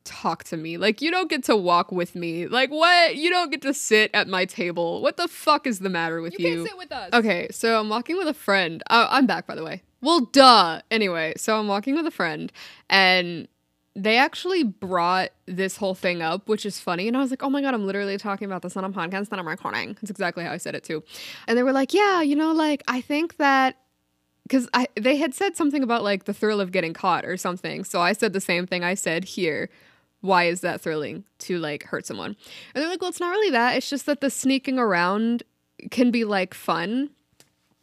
talk 0.04 0.44
to 0.44 0.56
me. 0.56 0.78
Like 0.78 1.02
you 1.02 1.10
don't 1.10 1.28
get 1.28 1.44
to 1.44 1.56
walk 1.56 1.92
with 1.92 2.14
me. 2.14 2.46
Like 2.46 2.70
what? 2.70 3.16
You 3.16 3.28
don't 3.28 3.50
get 3.50 3.62
to 3.62 3.74
sit 3.74 4.10
at 4.14 4.28
my 4.28 4.44
table. 4.44 5.02
What 5.02 5.16
the 5.16 5.28
fuck 5.28 5.66
is 5.66 5.80
the 5.80 5.90
matter 5.90 6.20
with 6.22 6.38
you, 6.38 6.48
you? 6.48 6.56
can't 6.56 6.68
sit 6.68 6.78
with 6.78 6.92
us. 6.92 7.10
Okay 7.12 7.48
so 7.50 7.78
i'm 7.78 7.88
walking 7.88 8.16
with 8.16 8.28
a 8.28 8.34
friend. 8.34 8.82
Oh, 8.88 9.06
i'm 9.10 9.26
back 9.26 9.46
by 9.46 9.54
the 9.54 9.64
way. 9.64 9.82
Well 10.00 10.20
duh. 10.20 10.80
Anyway 10.90 11.34
so 11.36 11.58
i'm 11.58 11.68
walking 11.68 11.94
with 11.94 12.06
a 12.06 12.10
friend 12.10 12.52
and 12.88 13.48
they 13.96 14.18
actually 14.18 14.62
brought 14.62 15.30
this 15.46 15.78
whole 15.78 15.94
thing 15.94 16.20
up, 16.20 16.48
which 16.48 16.66
is 16.66 16.78
funny. 16.78 17.08
And 17.08 17.16
I 17.16 17.20
was 17.20 17.30
like, 17.30 17.42
oh 17.42 17.48
my 17.48 17.62
God, 17.62 17.72
I'm 17.72 17.86
literally 17.86 18.18
talking 18.18 18.44
about 18.44 18.60
this 18.60 18.76
on 18.76 18.84
a 18.84 18.90
podcast 18.90 19.30
that 19.30 19.38
I'm 19.38 19.48
recording. 19.48 19.94
That's 19.94 20.10
exactly 20.10 20.44
how 20.44 20.52
I 20.52 20.58
said 20.58 20.74
it 20.74 20.84
too. 20.84 21.02
And 21.48 21.56
they 21.56 21.62
were 21.62 21.72
like, 21.72 21.94
yeah, 21.94 22.20
you 22.20 22.36
know, 22.36 22.52
like, 22.52 22.82
I 22.86 23.00
think 23.00 23.38
that 23.38 23.78
because 24.42 24.68
they 24.94 25.16
had 25.16 25.34
said 25.34 25.56
something 25.56 25.82
about 25.82 26.04
like 26.04 26.24
the 26.24 26.34
thrill 26.34 26.60
of 26.60 26.72
getting 26.72 26.92
caught 26.92 27.24
or 27.24 27.38
something. 27.38 27.84
So 27.84 28.00
I 28.00 28.12
said 28.12 28.32
the 28.34 28.40
same 28.40 28.66
thing 28.66 28.84
I 28.84 28.94
said 28.94 29.24
here. 29.24 29.70
Why 30.20 30.44
is 30.44 30.60
that 30.60 30.80
thrilling 30.82 31.24
to 31.40 31.58
like 31.58 31.84
hurt 31.84 32.06
someone? 32.06 32.36
And 32.74 32.82
they're 32.82 32.88
like, 32.88 33.00
well, 33.00 33.10
it's 33.10 33.18
not 33.18 33.30
really 33.30 33.50
that. 33.50 33.76
It's 33.76 33.88
just 33.88 34.06
that 34.06 34.20
the 34.20 34.30
sneaking 34.30 34.78
around 34.78 35.42
can 35.90 36.10
be 36.10 36.24
like 36.24 36.52
fun. 36.54 37.10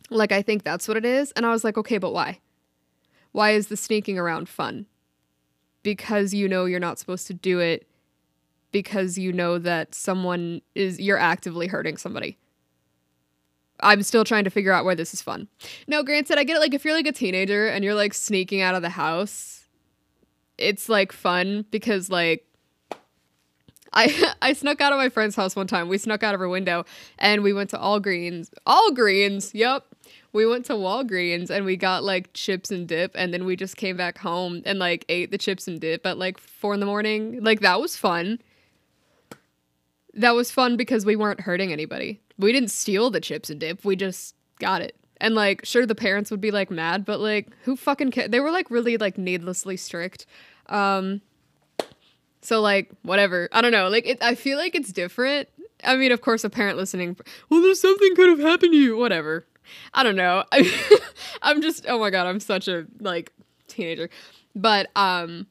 Like 0.10 0.32
I 0.32 0.41
think 0.41 0.63
that's 0.63 0.88
what 0.88 0.95
it 0.95 1.06
is. 1.06 1.32
And 1.32 1.45
I 1.45 1.52
was 1.52 1.63
like, 1.63 1.78
okay, 1.78 1.97
but 1.97 2.13
why? 2.13 2.39
Why 3.32 3.52
is 3.52 3.67
the 3.67 3.78
sneaking 3.78 4.19
around 4.19 4.47
fun? 4.47 4.86
Because 5.84 6.34
you 6.34 6.48
know 6.48 6.65
you're 6.65 6.80
not 6.80 6.98
supposed 6.98 7.28
to 7.28 7.34
do 7.34 7.60
it 7.60 7.88
because 8.72 9.17
you 9.17 9.32
know 9.32 9.58
that 9.60 9.93
someone 9.93 10.62
is 10.76 11.00
you're 11.00 11.17
actively 11.17 11.67
hurting 11.67 11.98
somebody. 11.98 12.38
I'm 13.80 14.02
still 14.04 14.24
trying 14.24 14.46
to 14.46 14.50
figure 14.50 14.72
out 14.72 14.86
why 14.86 14.96
this 14.96 15.13
is 15.13 15.22
fun. 15.22 15.48
No, 15.88 16.04
granted, 16.04 16.38
I 16.38 16.43
get 16.43 16.56
it. 16.56 16.60
Like, 16.60 16.74
if 16.74 16.86
you're 16.86 16.93
like 16.93 17.08
a 17.08 17.12
teenager 17.12 17.67
and 17.67 17.84
you're 17.84 17.96
like 17.96 18.13
sneaking 18.13 18.62
out 18.62 18.76
of 18.76 18.82
the 18.82 18.89
house, 18.89 19.65
it's 20.58 20.88
like 20.89 21.12
fun 21.12 21.65
because, 21.69 22.10
like, 22.10 22.46
I 23.91 24.34
I 24.41 24.54
snuck 24.54 24.82
out 24.82 24.93
of 24.93 24.98
my 24.98 25.10
friend's 25.10 25.36
house 25.36 25.56
one 25.56 25.67
time. 25.67 25.89
We 25.89 25.98
snuck 25.98 26.24
out 26.24 26.34
of 26.34 26.39
her 26.39 26.50
window 26.50 26.86
and 27.19 27.43
we 27.43 27.54
went 27.54 27.69
to 27.72 27.80
All 27.80 28.00
Greens. 28.00 28.52
All 28.65 28.91
Greens. 28.91 29.54
yep. 29.54 29.86
We 30.31 30.45
went 30.45 30.65
to 30.65 30.73
Walgreens 30.73 31.49
and 31.49 31.65
we 31.65 31.77
got 31.77 32.03
like 32.03 32.33
chips 32.33 32.71
and 32.71 32.87
dip, 32.87 33.11
and 33.15 33.33
then 33.33 33.45
we 33.45 33.55
just 33.55 33.77
came 33.77 33.97
back 33.97 34.17
home 34.17 34.61
and 34.65 34.79
like 34.79 35.05
ate 35.09 35.31
the 35.31 35.37
chips 35.37 35.67
and 35.67 35.79
dip 35.79 36.05
at 36.05 36.17
like 36.17 36.37
four 36.37 36.73
in 36.73 36.79
the 36.79 36.85
morning. 36.85 37.43
Like 37.43 37.59
that 37.61 37.79
was 37.79 37.95
fun. 37.95 38.39
That 40.13 40.35
was 40.35 40.51
fun 40.51 40.77
because 40.77 41.05
we 41.05 41.15
weren't 41.15 41.41
hurting 41.41 41.71
anybody. 41.71 42.19
We 42.37 42.51
didn't 42.51 42.71
steal 42.71 43.09
the 43.09 43.21
chips 43.21 43.49
and 43.49 43.59
dip. 43.59 43.83
We 43.83 43.95
just 43.95 44.35
got 44.59 44.81
it. 44.81 44.95
And 45.17 45.35
like, 45.35 45.65
sure, 45.65 45.85
the 45.85 45.95
parents 45.95 46.31
would 46.31 46.41
be 46.41 46.51
like 46.51 46.69
mad, 46.69 47.05
but 47.05 47.19
like, 47.19 47.47
who 47.63 47.75
fucking 47.75 48.11
cares? 48.11 48.29
They 48.29 48.39
were 48.39 48.51
like 48.51 48.69
really 48.69 48.97
like 48.97 49.17
needlessly 49.17 49.77
strict. 49.77 50.25
Um, 50.67 51.21
so 52.41 52.59
like, 52.59 52.91
whatever. 53.03 53.47
I 53.51 53.61
don't 53.61 53.71
know. 53.71 53.87
Like, 53.87 54.05
it, 54.05 54.21
I 54.21 54.35
feel 54.35 54.57
like 54.57 54.75
it's 54.75 54.91
different. 54.91 55.47
I 55.83 55.95
mean, 55.95 56.11
of 56.11 56.21
course, 56.21 56.43
a 56.43 56.49
parent 56.49 56.77
listening, 56.77 57.17
well, 57.49 57.61
there's 57.61 57.79
something 57.79 58.15
could 58.15 58.29
have 58.29 58.39
happened 58.39 58.73
to 58.73 58.77
you. 58.77 58.97
Whatever. 58.97 59.45
I 59.93 60.04
don't 60.04 60.15
know. 60.15 60.43
I'm 61.41 61.62
just, 61.62 61.86
oh 61.88 61.99
my 61.99 62.10
god, 62.10 62.28
I'm 62.28 62.39
such 62.39 62.67
a 62.67 62.86
like 62.99 63.32
teenager. 63.67 64.10
But 64.56 64.89
um, 64.95 65.47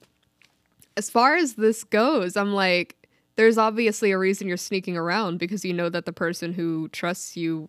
as 0.96 1.10
far 1.10 1.36
as 1.36 1.54
this 1.54 1.84
goes, 1.84 2.36
I'm 2.36 2.52
like, 2.52 2.96
there's 3.36 3.58
obviously 3.58 4.10
a 4.12 4.18
reason 4.18 4.46
you're 4.46 4.56
sneaking 4.56 4.96
around 4.96 5.38
because 5.38 5.64
you 5.64 5.72
know 5.72 5.88
that 5.88 6.04
the 6.04 6.12
person 6.12 6.52
who 6.52 6.88
trusts 6.88 7.36
you 7.36 7.68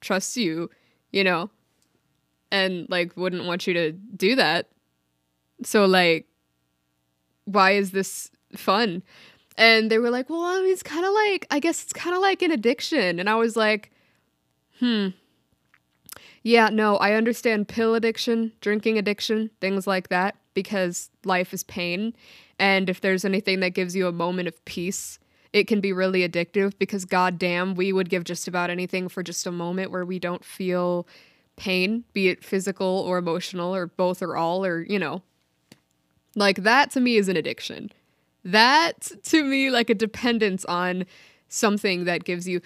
trusts 0.00 0.36
you, 0.36 0.70
you 1.12 1.24
know, 1.24 1.50
and 2.50 2.86
like 2.90 3.16
wouldn't 3.16 3.44
want 3.44 3.66
you 3.66 3.74
to 3.74 3.92
do 3.92 4.36
that. 4.36 4.68
So 5.62 5.86
like 5.86 6.26
why 7.44 7.72
is 7.72 7.90
this 7.90 8.30
fun? 8.56 9.02
And 9.56 9.90
they 9.90 9.98
were 9.98 10.10
like, 10.10 10.28
"Well, 10.28 10.42
I 10.42 10.60
mean, 10.60 10.72
it's 10.72 10.82
kind 10.82 11.04
of 11.04 11.12
like 11.12 11.46
I 11.50 11.60
guess 11.60 11.82
it's 11.82 11.92
kind 11.92 12.16
of 12.16 12.22
like 12.22 12.42
an 12.42 12.50
addiction." 12.50 13.20
And 13.20 13.30
I 13.30 13.36
was 13.36 13.56
like, 13.56 13.92
"Hmm. 14.80 15.08
Yeah, 16.44 16.68
no, 16.68 16.96
I 16.98 17.14
understand 17.14 17.68
pill 17.68 17.94
addiction, 17.96 18.52
drinking 18.60 18.98
addiction, 18.98 19.50
things 19.60 19.86
like 19.86 20.08
that 20.10 20.36
because 20.54 21.10
life 21.24 21.52
is 21.54 21.64
pain 21.64 22.14
and 22.60 22.88
if 22.88 23.00
there's 23.00 23.24
anything 23.24 23.58
that 23.60 23.70
gives 23.70 23.96
you 23.96 24.06
a 24.06 24.12
moment 24.12 24.46
of 24.46 24.64
peace, 24.64 25.18
it 25.52 25.66
can 25.66 25.80
be 25.80 25.92
really 25.92 26.28
addictive 26.28 26.74
because 26.78 27.04
goddamn, 27.04 27.74
we 27.74 27.92
would 27.92 28.08
give 28.08 28.24
just 28.24 28.46
about 28.46 28.70
anything 28.70 29.08
for 29.08 29.24
just 29.24 29.46
a 29.46 29.52
moment 29.52 29.90
where 29.90 30.04
we 30.04 30.20
don't 30.20 30.44
feel 30.44 31.08
pain, 31.56 32.04
be 32.12 32.28
it 32.28 32.44
physical 32.44 32.86
or 32.86 33.18
emotional 33.18 33.74
or 33.74 33.88
both 33.88 34.22
or 34.22 34.36
all 34.36 34.64
or, 34.64 34.82
you 34.82 34.98
know. 35.00 35.22
Like 36.36 36.58
that 36.58 36.90
to 36.92 37.00
me 37.00 37.16
is 37.16 37.28
an 37.28 37.36
addiction. 37.36 37.90
That 38.44 39.10
to 39.24 39.44
me 39.44 39.70
like 39.70 39.90
a 39.90 39.94
dependence 39.94 40.64
on 40.66 41.06
something 41.48 42.04
that 42.04 42.24
gives 42.24 42.48
you 42.48 42.60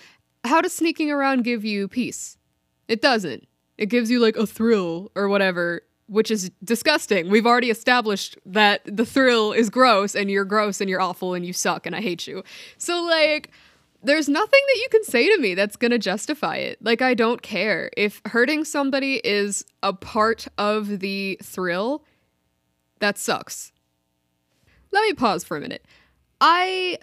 how 0.45 0.61
does 0.61 0.73
sneaking 0.75 1.11
around 1.11 1.45
give 1.45 1.65
you 1.65 1.89
peace? 1.89 2.39
It 2.87 3.03
doesn't. 3.03 3.48
It 3.79 3.87
gives 3.87 4.11
you 4.11 4.21
like 4.21 4.37
a 4.37 4.47
thrill 4.47 5.11
or 5.15 5.29
whatever 5.29 5.83
which 6.09 6.31
is 6.31 6.51
disgusting. 6.65 7.29
We've 7.29 7.47
already 7.47 7.71
established 7.71 8.39
that 8.47 8.81
the 8.85 9.05
thrill 9.05 9.53
is 9.53 9.69
gross 9.69 10.15
and 10.15 10.31
you're 10.31 10.45
gross 10.45 10.81
and 10.81 10.89
you're 10.89 11.03
awful 11.03 11.35
and 11.35 11.45
you 11.45 11.53
suck 11.53 11.87
and 11.87 11.95
I 11.95 12.01
hate 12.01 12.27
you. 12.27 12.43
So, 12.79 13.03
like, 13.03 13.51
there's 14.03 14.29
nothing 14.29 14.61
that 14.69 14.81
you 14.81 14.89
can 14.91 15.05
say 15.05 15.29
to 15.29 15.41
me 15.41 15.55
that's 15.55 15.77
going 15.77 15.91
to 15.91 15.99
justify 15.99 16.57
it. 16.57 16.79
Like, 16.83 17.03
I 17.03 17.15
don't 17.15 17.43
care. 17.43 17.91
If 17.97 18.23
hurting 18.27 18.65
somebody 18.65 19.17
is 19.17 19.65
a 19.83 19.93
part 19.93 20.49
of 20.57 21.01
the 21.01 21.39
thrill, 21.43 22.05
that 23.01 23.19
sucks. 23.19 23.73
Let 24.91 25.03
me 25.03 25.13
pause 25.13 25.45
for 25.45 25.57
a 25.57 25.61
minute. 25.61 25.85
I 26.41 26.99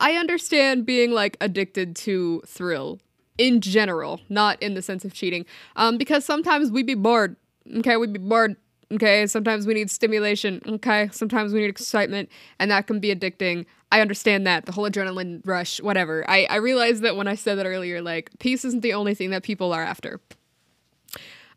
I 0.00 0.14
understand 0.14 0.84
being 0.84 1.12
like 1.12 1.36
addicted 1.40 1.94
to 1.96 2.42
thrill 2.46 2.98
in 3.38 3.60
general, 3.60 4.20
not 4.28 4.60
in 4.62 4.74
the 4.74 4.82
sense 4.82 5.04
of 5.04 5.14
cheating. 5.14 5.46
Um, 5.76 5.96
because 5.96 6.24
sometimes 6.24 6.70
we'd 6.70 6.86
be 6.86 6.94
bored 6.94 7.36
Okay, 7.76 7.96
we'd 7.96 8.12
be 8.12 8.18
bored. 8.18 8.56
Okay, 8.90 9.26
sometimes 9.26 9.66
we 9.66 9.74
need 9.74 9.90
stimulation. 9.90 10.62
Okay, 10.66 11.08
sometimes 11.12 11.52
we 11.52 11.60
need 11.60 11.68
excitement, 11.68 12.30
and 12.58 12.70
that 12.70 12.86
can 12.86 13.00
be 13.00 13.14
addicting. 13.14 13.66
I 13.92 14.00
understand 14.00 14.46
that 14.46 14.64
the 14.66 14.72
whole 14.72 14.88
adrenaline 14.88 15.46
rush, 15.46 15.80
whatever. 15.80 16.24
I 16.28 16.46
I 16.48 16.56
realized 16.56 17.02
that 17.02 17.16
when 17.16 17.28
I 17.28 17.34
said 17.34 17.56
that 17.58 17.66
earlier, 17.66 18.00
like 18.00 18.30
peace 18.38 18.64
isn't 18.64 18.80
the 18.82 18.94
only 18.94 19.14
thing 19.14 19.30
that 19.30 19.42
people 19.42 19.72
are 19.72 19.82
after. 19.82 20.20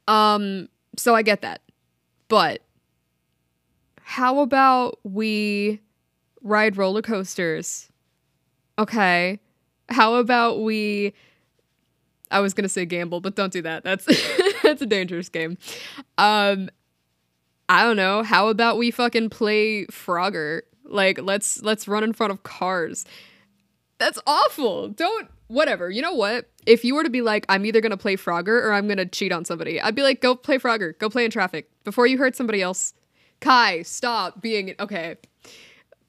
Um, 0.07 0.67
so 0.97 1.15
I 1.15 1.21
get 1.21 1.41
that, 1.41 1.61
but 2.27 2.61
how 4.01 4.39
about 4.39 4.99
we 5.03 5.79
ride 6.41 6.75
roller 6.75 7.01
coasters? 7.01 7.89
Okay, 8.77 9.39
how 9.87 10.15
about 10.15 10.61
we? 10.61 11.13
I 12.31 12.39
was 12.39 12.53
gonna 12.53 12.69
say 12.69 12.85
gamble, 12.85 13.21
but 13.21 13.35
don't 13.35 13.53
do 13.53 13.61
that. 13.61 13.83
That's 13.83 14.05
that's 14.63 14.81
a 14.81 14.85
dangerous 14.85 15.29
game. 15.29 15.57
Um, 16.17 16.69
I 17.69 17.83
don't 17.83 17.95
know. 17.97 18.23
How 18.23 18.49
about 18.49 18.77
we 18.77 18.91
fucking 18.91 19.29
play 19.29 19.85
Frogger? 19.85 20.61
Like, 20.85 21.21
let's 21.21 21.61
let's 21.61 21.87
run 21.87 22.03
in 22.03 22.13
front 22.13 22.31
of 22.31 22.43
cars. 22.43 23.05
That's 23.97 24.19
awful. 24.25 24.89
Don't 24.89 25.29
whatever. 25.47 25.89
You 25.89 26.01
know 26.01 26.13
what? 26.13 26.49
If 26.65 26.83
you 26.83 26.95
were 26.95 27.03
to 27.03 27.09
be 27.09 27.21
like, 27.21 27.45
I'm 27.49 27.65
either 27.65 27.81
gonna 27.81 27.97
play 27.97 28.15
Frogger 28.15 28.63
or 28.63 28.73
I'm 28.73 28.87
gonna 28.87 29.05
cheat 29.05 29.31
on 29.31 29.45
somebody, 29.45 29.79
I'd 29.79 29.95
be 29.95 30.03
like, 30.03 30.21
go 30.21 30.35
play 30.35 30.57
Frogger. 30.57 30.97
Go 30.97 31.09
play 31.09 31.25
in 31.25 31.31
traffic 31.31 31.69
before 31.83 32.07
you 32.07 32.17
hurt 32.17 32.35
somebody 32.35 32.61
else. 32.61 32.93
Kai, 33.39 33.81
stop 33.81 34.41
being 34.41 34.75
okay. 34.79 35.15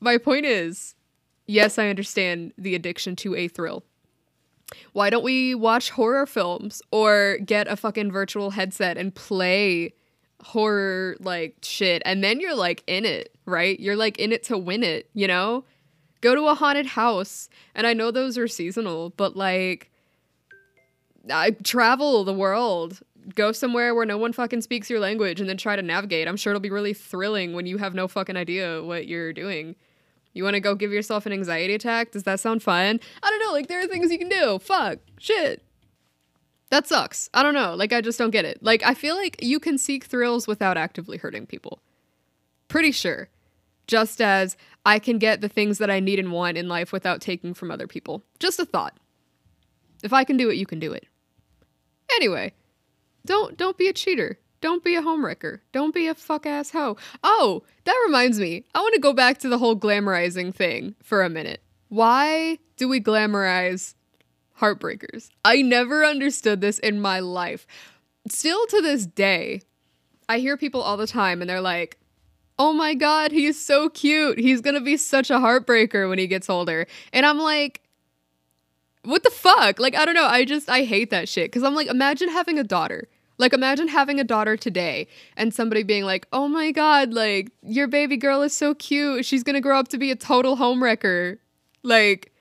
My 0.00 0.18
point 0.18 0.44
is, 0.44 0.94
yes, 1.46 1.78
I 1.78 1.88
understand 1.88 2.52
the 2.58 2.74
addiction 2.74 3.14
to 3.16 3.34
a 3.34 3.48
thrill. 3.48 3.84
Why 4.92 5.10
don't 5.10 5.24
we 5.24 5.54
watch 5.54 5.90
horror 5.90 6.26
films 6.26 6.82
or 6.90 7.38
get 7.44 7.68
a 7.68 7.76
fucking 7.76 8.12
virtual 8.12 8.50
headset 8.50 8.96
and 8.96 9.14
play 9.14 9.94
horror 10.42 11.16
like 11.20 11.56
shit 11.62 12.02
and 12.04 12.22
then 12.22 12.40
you're 12.40 12.54
like 12.54 12.82
in 12.86 13.04
it, 13.04 13.34
right? 13.46 13.78
You're 13.78 13.96
like 13.96 14.18
in 14.18 14.32
it 14.32 14.42
to 14.44 14.58
win 14.58 14.82
it, 14.82 15.08
you 15.14 15.26
know? 15.26 15.64
Go 16.20 16.34
to 16.34 16.46
a 16.46 16.54
haunted 16.54 16.86
house. 16.86 17.48
And 17.74 17.86
I 17.86 17.92
know 17.94 18.10
those 18.10 18.38
are 18.38 18.48
seasonal, 18.48 19.10
but 19.10 19.36
like 19.36 19.90
I 21.30 21.50
travel 21.62 22.24
the 22.24 22.32
world. 22.32 23.00
Go 23.34 23.52
somewhere 23.52 23.94
where 23.94 24.06
no 24.06 24.18
one 24.18 24.32
fucking 24.32 24.62
speaks 24.62 24.90
your 24.90 24.98
language 24.98 25.40
and 25.40 25.48
then 25.48 25.56
try 25.56 25.76
to 25.76 25.82
navigate. 25.82 26.26
I'm 26.26 26.36
sure 26.36 26.52
it'll 26.52 26.60
be 26.60 26.70
really 26.70 26.94
thrilling 26.94 27.52
when 27.52 27.66
you 27.66 27.78
have 27.78 27.94
no 27.94 28.08
fucking 28.08 28.36
idea 28.36 28.82
what 28.82 29.06
you're 29.06 29.32
doing. 29.32 29.76
You 30.32 30.44
want 30.44 30.54
to 30.54 30.60
go 30.60 30.74
give 30.74 30.92
yourself 30.92 31.26
an 31.26 31.32
anxiety 31.32 31.74
attack? 31.74 32.12
Does 32.12 32.22
that 32.22 32.40
sound 32.40 32.62
fun? 32.62 33.00
I 33.22 33.30
don't 33.30 33.40
know. 33.40 33.52
Like, 33.52 33.68
there 33.68 33.80
are 33.80 33.86
things 33.86 34.10
you 34.10 34.18
can 34.18 34.28
do. 34.28 34.58
Fuck. 34.58 34.98
Shit. 35.18 35.62
That 36.70 36.86
sucks. 36.86 37.28
I 37.34 37.42
don't 37.42 37.52
know. 37.52 37.74
Like, 37.74 37.92
I 37.92 38.00
just 38.00 38.18
don't 38.18 38.30
get 38.30 38.46
it. 38.46 38.62
Like, 38.62 38.82
I 38.82 38.94
feel 38.94 39.14
like 39.14 39.36
you 39.42 39.60
can 39.60 39.76
seek 39.76 40.04
thrills 40.04 40.46
without 40.46 40.78
actively 40.78 41.18
hurting 41.18 41.46
people. 41.46 41.82
Pretty 42.68 42.92
sure. 42.92 43.28
Just 43.86 44.22
as 44.22 44.56
I 44.86 44.98
can 44.98 45.18
get 45.18 45.42
the 45.42 45.48
things 45.48 45.76
that 45.78 45.90
I 45.90 46.00
need 46.00 46.18
and 46.18 46.32
want 46.32 46.56
in 46.56 46.68
life 46.68 46.92
without 46.92 47.20
taking 47.20 47.52
from 47.52 47.70
other 47.70 47.86
people. 47.86 48.24
Just 48.38 48.58
a 48.58 48.64
thought. 48.64 48.96
If 50.02 50.12
I 50.12 50.24
can 50.24 50.36
do 50.38 50.48
it, 50.48 50.56
you 50.56 50.64
can 50.64 50.78
do 50.78 50.92
it. 50.92 51.06
Anyway, 52.14 52.54
don't 53.24 53.56
don't 53.56 53.78
be 53.78 53.88
a 53.88 53.92
cheater. 53.92 54.38
Don't 54.62 54.84
be 54.84 54.94
a 54.94 55.02
homewrecker. 55.02 55.58
Don't 55.72 55.92
be 55.92 56.06
a 56.06 56.14
fuck 56.14 56.46
ass 56.46 56.70
hoe. 56.70 56.96
Oh, 57.24 57.64
that 57.84 58.00
reminds 58.06 58.38
me. 58.38 58.64
I 58.74 58.78
want 58.78 58.94
to 58.94 59.00
go 59.00 59.12
back 59.12 59.38
to 59.38 59.48
the 59.48 59.58
whole 59.58 59.76
glamorizing 59.76 60.54
thing 60.54 60.94
for 61.02 61.22
a 61.22 61.28
minute. 61.28 61.60
Why 61.88 62.58
do 62.76 62.88
we 62.88 63.00
glamorize 63.00 63.94
heartbreakers? 64.60 65.30
I 65.44 65.62
never 65.62 66.04
understood 66.04 66.60
this 66.60 66.78
in 66.78 67.00
my 67.00 67.18
life. 67.18 67.66
Still 68.28 68.64
to 68.68 68.80
this 68.80 69.04
day, 69.04 69.62
I 70.28 70.38
hear 70.38 70.56
people 70.56 70.80
all 70.80 70.96
the 70.96 71.08
time 71.08 71.40
and 71.40 71.50
they're 71.50 71.60
like, 71.60 71.98
oh 72.56 72.72
my 72.72 72.94
god, 72.94 73.32
he's 73.32 73.60
so 73.60 73.88
cute. 73.88 74.38
He's 74.38 74.60
gonna 74.60 74.80
be 74.80 74.96
such 74.96 75.28
a 75.28 75.38
heartbreaker 75.38 76.08
when 76.08 76.20
he 76.20 76.28
gets 76.28 76.48
older. 76.48 76.86
And 77.12 77.26
I'm 77.26 77.40
like, 77.40 77.80
what 79.02 79.24
the 79.24 79.30
fuck? 79.30 79.80
Like, 79.80 79.96
I 79.96 80.04
don't 80.04 80.14
know. 80.14 80.26
I 80.26 80.44
just, 80.44 80.70
I 80.70 80.84
hate 80.84 81.10
that 81.10 81.28
shit. 81.28 81.50
Cause 81.50 81.64
I'm 81.64 81.74
like, 81.74 81.88
imagine 81.88 82.28
having 82.28 82.60
a 82.60 82.64
daughter 82.64 83.08
like, 83.42 83.52
imagine 83.52 83.88
having 83.88 84.20
a 84.20 84.24
daughter 84.24 84.56
today 84.56 85.08
and 85.36 85.52
somebody 85.52 85.82
being 85.82 86.04
like, 86.04 86.28
oh 86.32 86.46
my 86.46 86.70
God, 86.70 87.12
like, 87.12 87.50
your 87.60 87.88
baby 87.88 88.16
girl 88.16 88.40
is 88.42 88.56
so 88.56 88.72
cute. 88.72 89.24
She's 89.24 89.42
gonna 89.42 89.60
grow 89.60 89.80
up 89.80 89.88
to 89.88 89.98
be 89.98 90.12
a 90.12 90.16
total 90.16 90.56
homewrecker. 90.56 91.38
Like, 91.82 92.32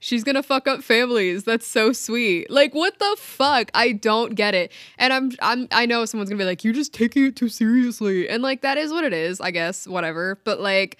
she's 0.00 0.24
gonna 0.24 0.42
fuck 0.42 0.66
up 0.66 0.82
families. 0.82 1.44
That's 1.44 1.64
so 1.64 1.92
sweet. 1.92 2.50
Like, 2.50 2.74
what 2.74 2.98
the 2.98 3.16
fuck? 3.16 3.70
I 3.74 3.92
don't 3.92 4.34
get 4.34 4.56
it. 4.56 4.72
And 4.98 5.12
I'm, 5.12 5.30
I'm, 5.40 5.68
I 5.70 5.86
know 5.86 6.04
someone's 6.04 6.30
gonna 6.30 6.42
be 6.42 6.44
like, 6.44 6.64
you're 6.64 6.74
just 6.74 6.92
taking 6.92 7.24
it 7.26 7.36
too 7.36 7.48
seriously. 7.48 8.28
And 8.28 8.42
like, 8.42 8.62
that 8.62 8.76
is 8.76 8.90
what 8.90 9.04
it 9.04 9.12
is, 9.12 9.40
I 9.40 9.52
guess, 9.52 9.86
whatever. 9.86 10.40
But 10.42 10.58
like, 10.58 10.98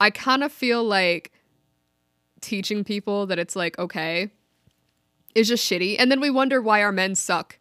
I 0.00 0.10
kind 0.10 0.44
of 0.44 0.52
feel 0.52 0.84
like 0.84 1.32
teaching 2.42 2.84
people 2.84 3.24
that 3.28 3.38
it's 3.38 3.56
like, 3.56 3.78
okay, 3.78 4.28
is 5.34 5.48
just 5.48 5.66
shitty. 5.66 5.96
And 5.98 6.10
then 6.12 6.20
we 6.20 6.28
wonder 6.28 6.60
why 6.60 6.82
our 6.82 6.92
men 6.92 7.14
suck 7.14 7.58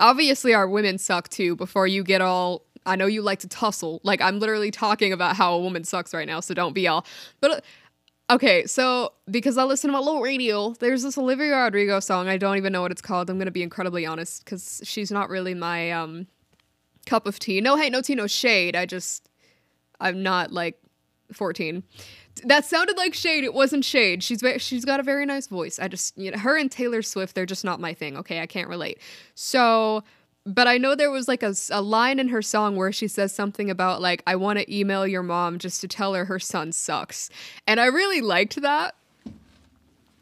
obviously 0.00 0.52
our 0.52 0.68
women 0.68 0.98
suck 0.98 1.28
too 1.28 1.54
before 1.54 1.86
you 1.86 2.02
get 2.02 2.20
all 2.20 2.64
I 2.86 2.96
know 2.96 3.06
you 3.06 3.22
like 3.22 3.40
to 3.40 3.48
tussle. 3.48 4.00
Like 4.02 4.20
I'm 4.20 4.40
literally 4.40 4.70
talking 4.70 5.12
about 5.12 5.36
how 5.36 5.54
a 5.54 5.60
woman 5.60 5.84
sucks 5.84 6.12
right 6.12 6.26
now, 6.26 6.40
so 6.40 6.54
don't 6.54 6.72
be 6.72 6.88
all. 6.88 7.06
But 7.40 7.64
Okay, 8.30 8.64
so 8.64 9.12
because 9.28 9.58
I 9.58 9.64
listen 9.64 9.88
to 9.88 9.92
my 9.92 9.98
little 9.98 10.22
radio, 10.22 10.72
there's 10.78 11.02
this 11.02 11.18
Olivia 11.18 11.50
Rodrigo 11.50 11.98
song. 11.98 12.28
I 12.28 12.36
don't 12.36 12.56
even 12.56 12.72
know 12.72 12.80
what 12.80 12.92
it's 12.92 13.02
called. 13.02 13.28
I'm 13.28 13.38
gonna 13.38 13.50
be 13.50 13.62
incredibly 13.62 14.06
honest 14.06 14.44
because 14.44 14.80
she's 14.84 15.10
not 15.10 15.28
really 15.28 15.52
my 15.52 15.90
um 15.90 16.28
cup 17.06 17.26
of 17.26 17.40
tea. 17.40 17.60
No 17.60 17.76
hate, 17.76 17.90
no 17.90 18.00
tea, 18.00 18.14
no 18.14 18.28
shade. 18.28 18.76
I 18.76 18.86
just 18.86 19.28
I'm 20.00 20.22
not 20.22 20.52
like 20.52 20.78
14. 21.32 21.82
That 22.44 22.64
sounded 22.64 22.96
like 22.96 23.14
shade. 23.14 23.44
It 23.44 23.52
wasn't 23.52 23.84
shade. 23.84 24.22
She's 24.22 24.42
she's 24.58 24.84
got 24.84 25.00
a 25.00 25.02
very 25.02 25.26
nice 25.26 25.46
voice. 25.46 25.78
I 25.78 25.88
just 25.88 26.16
you 26.16 26.30
know 26.30 26.38
her 26.38 26.56
and 26.56 26.70
Taylor 26.70 27.02
Swift. 27.02 27.34
They're 27.34 27.46
just 27.46 27.64
not 27.64 27.80
my 27.80 27.92
thing. 27.92 28.16
Okay, 28.16 28.40
I 28.40 28.46
can't 28.46 28.68
relate. 28.68 28.98
So 29.34 30.04
but 30.46 30.66
I 30.66 30.78
know 30.78 30.94
there 30.94 31.10
was 31.10 31.28
like 31.28 31.42
a, 31.42 31.54
a 31.70 31.82
line 31.82 32.18
in 32.18 32.28
her 32.28 32.40
song 32.40 32.76
where 32.76 32.92
she 32.92 33.08
says 33.08 33.34
something 33.34 33.70
about 33.70 34.00
like 34.00 34.22
I 34.26 34.36
want 34.36 34.58
to 34.58 34.74
email 34.74 35.06
your 35.06 35.22
mom 35.22 35.58
just 35.58 35.80
to 35.82 35.88
tell 35.88 36.14
her 36.14 36.24
her 36.24 36.38
son 36.38 36.72
sucks. 36.72 37.30
And 37.66 37.78
I 37.78 37.86
really 37.86 38.20
liked 38.20 38.60
that 38.62 38.94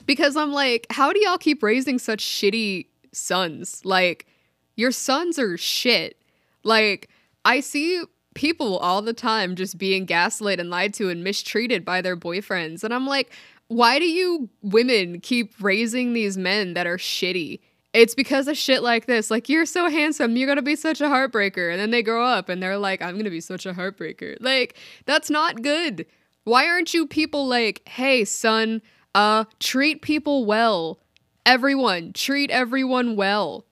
because 0.06 0.36
I'm 0.36 0.52
like 0.52 0.86
how 0.90 1.12
do 1.12 1.20
y'all 1.20 1.38
keep 1.38 1.62
raising 1.62 1.98
such 1.98 2.24
shitty 2.24 2.86
sons? 3.12 3.80
Like 3.84 4.26
your 4.76 4.90
sons 4.90 5.38
are 5.38 5.56
shit. 5.56 6.16
Like 6.64 7.08
I 7.44 7.60
see 7.60 8.02
people 8.38 8.78
all 8.78 9.02
the 9.02 9.12
time 9.12 9.56
just 9.56 9.76
being 9.76 10.06
gaslit 10.06 10.60
and 10.60 10.70
lied 10.70 10.94
to 10.94 11.10
and 11.10 11.22
mistreated 11.24 11.84
by 11.84 12.00
their 12.00 12.16
boyfriends 12.16 12.84
and 12.84 12.94
I'm 12.94 13.06
like 13.06 13.30
why 13.66 13.98
do 13.98 14.06
you 14.06 14.48
women 14.62 15.20
keep 15.20 15.52
raising 15.60 16.14
these 16.14 16.38
men 16.38 16.72
that 16.72 16.86
are 16.86 16.96
shitty? 16.96 17.60
it's 17.92 18.14
because 18.14 18.48
of 18.48 18.56
shit 18.56 18.82
like 18.82 19.06
this. 19.06 19.30
Like, 19.30 19.48
you're 19.48 19.66
so 19.66 19.88
handsome, 19.88 20.36
you're 20.36 20.48
gonna 20.48 20.62
be 20.62 20.76
such 20.76 21.00
a 21.00 21.06
heartbreaker. 21.06 21.70
And 21.70 21.80
then 21.80 21.90
they 21.90 22.02
grow 22.02 22.24
up 22.24 22.48
and 22.48 22.62
they're 22.62 22.78
like, 22.78 23.02
I'm 23.02 23.16
gonna 23.16 23.30
be 23.30 23.40
such 23.40 23.66
a 23.66 23.72
heartbreaker. 23.72 24.36
Like, 24.40 24.76
that's 25.06 25.30
not 25.30 25.62
good. 25.62 26.06
Why 26.44 26.66
aren't 26.66 26.94
you 26.94 27.06
people 27.06 27.46
like, 27.46 27.86
hey, 27.88 28.24
son, 28.24 28.82
uh, 29.14 29.44
treat 29.58 30.02
people 30.02 30.44
well? 30.44 31.00
Everyone, 31.44 32.12
treat 32.12 32.50
everyone 32.50 33.16
well. 33.16 33.64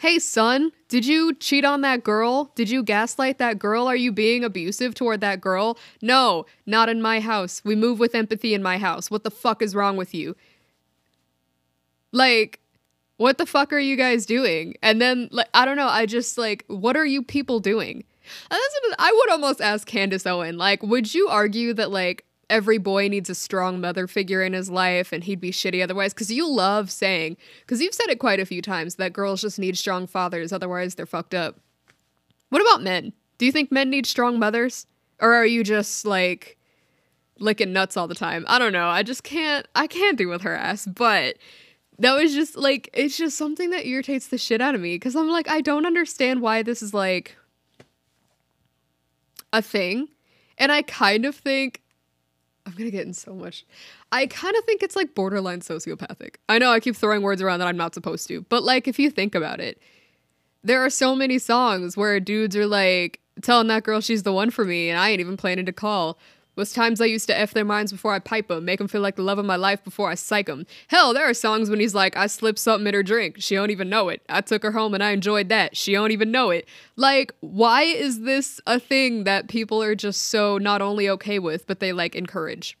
Hey, 0.00 0.18
son, 0.18 0.72
did 0.88 1.04
you 1.04 1.34
cheat 1.34 1.62
on 1.62 1.82
that 1.82 2.02
girl? 2.02 2.52
Did 2.54 2.70
you 2.70 2.82
gaslight 2.82 3.36
that 3.36 3.58
girl? 3.58 3.86
Are 3.86 3.94
you 3.94 4.12
being 4.12 4.42
abusive 4.42 4.94
toward 4.94 5.20
that 5.20 5.42
girl? 5.42 5.76
No, 6.00 6.46
not 6.64 6.88
in 6.88 7.02
my 7.02 7.20
house. 7.20 7.60
We 7.66 7.76
move 7.76 7.98
with 7.98 8.14
empathy 8.14 8.54
in 8.54 8.62
my 8.62 8.78
house. 8.78 9.10
What 9.10 9.24
the 9.24 9.30
fuck 9.30 9.60
is 9.60 9.74
wrong 9.74 9.98
with 9.98 10.14
you? 10.14 10.36
Like, 12.12 12.60
what 13.18 13.36
the 13.36 13.44
fuck 13.44 13.74
are 13.74 13.78
you 13.78 13.94
guys 13.94 14.24
doing? 14.24 14.74
And 14.82 15.02
then 15.02 15.28
like 15.32 15.50
I 15.52 15.66
don't 15.66 15.76
know, 15.76 15.88
I 15.88 16.06
just 16.06 16.38
like 16.38 16.64
what 16.68 16.96
are 16.96 17.04
you 17.04 17.22
people 17.22 17.60
doing? 17.60 18.04
I 18.50 19.12
would 19.12 19.30
almost 19.30 19.60
ask 19.60 19.86
Candace 19.86 20.24
Owen, 20.24 20.56
like, 20.56 20.82
would 20.82 21.12
you 21.12 21.28
argue 21.28 21.74
that 21.74 21.90
like 21.90 22.24
every 22.50 22.76
boy 22.76 23.08
needs 23.08 23.30
a 23.30 23.34
strong 23.34 23.80
mother 23.80 24.06
figure 24.06 24.42
in 24.42 24.52
his 24.52 24.68
life 24.68 25.12
and 25.12 25.24
he'd 25.24 25.40
be 25.40 25.52
shitty 25.52 25.82
otherwise? 25.82 26.12
Because 26.12 26.30
you 26.30 26.46
love 26.46 26.90
saying, 26.90 27.36
because 27.60 27.80
you've 27.80 27.94
said 27.94 28.08
it 28.08 28.18
quite 28.18 28.40
a 28.40 28.46
few 28.46 28.60
times 28.60 28.96
that 28.96 29.12
girls 29.12 29.40
just 29.40 29.58
need 29.58 29.78
strong 29.78 30.06
fathers, 30.06 30.52
otherwise 30.52 30.94
they're 30.94 31.06
fucked 31.06 31.34
up. 31.34 31.58
What 32.50 32.60
about 32.60 32.82
men? 32.82 33.12
Do 33.38 33.46
you 33.46 33.52
think 33.52 33.72
men 33.72 33.88
need 33.88 34.04
strong 34.04 34.38
mothers? 34.38 34.86
Or 35.20 35.34
are 35.34 35.46
you 35.46 35.64
just 35.64 36.04
like 36.04 36.58
licking 37.38 37.72
nuts 37.72 37.96
all 37.96 38.08
the 38.08 38.14
time? 38.14 38.44
I 38.48 38.58
don't 38.58 38.72
know. 38.72 38.88
I 38.88 39.02
just 39.02 39.22
can't 39.22 39.66
I 39.74 39.86
can't 39.86 40.18
do 40.18 40.28
with 40.28 40.42
her 40.42 40.54
ass, 40.54 40.86
but 40.86 41.36
that 41.98 42.14
was 42.14 42.34
just 42.34 42.56
like 42.56 42.90
it's 42.92 43.16
just 43.16 43.36
something 43.36 43.70
that 43.70 43.86
irritates 43.86 44.28
the 44.28 44.38
shit 44.38 44.60
out 44.60 44.74
of 44.74 44.80
me 44.80 44.96
because 44.96 45.14
I'm 45.14 45.28
like 45.28 45.48
I 45.48 45.60
don't 45.60 45.86
understand 45.86 46.42
why 46.42 46.62
this 46.62 46.82
is 46.82 46.92
like 46.92 47.36
a 49.52 49.62
thing. 49.62 50.08
And 50.58 50.70
I 50.70 50.82
kind 50.82 51.24
of 51.24 51.34
think 51.34 51.79
I'm 52.66 52.72
gonna 52.72 52.90
get 52.90 53.06
in 53.06 53.14
so 53.14 53.34
much. 53.34 53.64
I 54.12 54.26
kind 54.26 54.54
of 54.56 54.64
think 54.64 54.82
it's 54.82 54.96
like 54.96 55.14
borderline 55.14 55.60
sociopathic. 55.60 56.36
I 56.48 56.58
know 56.58 56.70
I 56.70 56.80
keep 56.80 56.96
throwing 56.96 57.22
words 57.22 57.40
around 57.42 57.60
that 57.60 57.68
I'm 57.68 57.76
not 57.76 57.94
supposed 57.94 58.28
to, 58.28 58.42
but 58.42 58.62
like 58.62 58.86
if 58.86 58.98
you 58.98 59.10
think 59.10 59.34
about 59.34 59.60
it, 59.60 59.80
there 60.62 60.84
are 60.84 60.90
so 60.90 61.14
many 61.14 61.38
songs 61.38 61.96
where 61.96 62.20
dudes 62.20 62.56
are 62.56 62.66
like 62.66 63.20
telling 63.42 63.68
that 63.68 63.84
girl 63.84 64.00
she's 64.00 64.22
the 64.22 64.32
one 64.32 64.50
for 64.50 64.64
me, 64.64 64.90
and 64.90 64.98
I 64.98 65.10
ain't 65.10 65.20
even 65.20 65.36
planning 65.36 65.66
to 65.66 65.72
call. 65.72 66.18
Was 66.60 66.74
times 66.74 67.00
I 67.00 67.06
used 67.06 67.26
to 67.28 67.38
F 67.38 67.54
their 67.54 67.64
minds 67.64 67.90
before 67.90 68.12
I 68.12 68.18
pipe 68.18 68.48
them, 68.48 68.66
make 68.66 68.76
them 68.76 68.86
feel 68.86 69.00
like 69.00 69.16
the 69.16 69.22
love 69.22 69.38
of 69.38 69.46
my 69.46 69.56
life 69.56 69.82
before 69.82 70.10
I 70.10 70.14
psych 70.14 70.44
them. 70.44 70.66
Hell, 70.88 71.14
there 71.14 71.24
are 71.26 71.32
songs 71.32 71.70
when 71.70 71.80
he's 71.80 71.94
like, 71.94 72.14
I 72.18 72.26
slipped 72.26 72.58
something 72.58 72.86
in 72.86 72.92
her 72.92 73.02
drink. 73.02 73.36
She 73.38 73.54
don't 73.54 73.70
even 73.70 73.88
know 73.88 74.10
it. 74.10 74.20
I 74.28 74.42
took 74.42 74.62
her 74.62 74.72
home 74.72 74.92
and 74.92 75.02
I 75.02 75.12
enjoyed 75.12 75.48
that. 75.48 75.74
She 75.74 75.92
don't 75.94 76.10
even 76.10 76.30
know 76.30 76.50
it. 76.50 76.68
Like, 76.96 77.32
why 77.40 77.84
is 77.84 78.20
this 78.20 78.60
a 78.66 78.78
thing 78.78 79.24
that 79.24 79.48
people 79.48 79.82
are 79.82 79.94
just 79.94 80.26
so 80.26 80.58
not 80.58 80.82
only 80.82 81.08
okay 81.08 81.38
with, 81.38 81.66
but 81.66 81.80
they 81.80 81.94
like 81.94 82.14
encourage? 82.14 82.76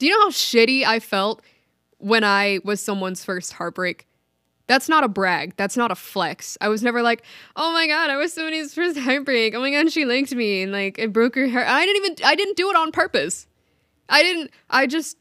Do 0.00 0.06
you 0.06 0.18
know 0.18 0.24
how 0.24 0.30
shitty 0.30 0.82
I 0.84 0.98
felt 0.98 1.40
when 1.98 2.24
I 2.24 2.58
was 2.64 2.80
someone's 2.80 3.24
first 3.24 3.52
heartbreak? 3.52 4.07
That's 4.68 4.88
not 4.88 5.02
a 5.02 5.08
brag. 5.08 5.54
That's 5.56 5.76
not 5.76 5.90
a 5.90 5.94
flex. 5.94 6.58
I 6.60 6.68
was 6.68 6.82
never 6.82 7.02
like, 7.02 7.24
oh 7.56 7.72
my 7.72 7.86
god, 7.86 8.10
I 8.10 8.16
was 8.16 8.32
somebody's 8.34 8.74
first 8.74 8.98
heartbreak. 8.98 9.54
Oh 9.54 9.60
my 9.60 9.70
god, 9.70 9.90
she 9.90 10.04
liked 10.04 10.34
me 10.34 10.62
and 10.62 10.70
like 10.70 10.98
it 10.98 11.12
broke 11.12 11.34
her 11.34 11.48
heart. 11.48 11.66
I 11.66 11.84
didn't 11.84 12.04
even 12.04 12.16
I 12.24 12.34
didn't 12.34 12.56
do 12.56 12.70
it 12.70 12.76
on 12.76 12.92
purpose. 12.92 13.46
I 14.08 14.22
didn't 14.22 14.50
I 14.70 14.86
just 14.86 15.16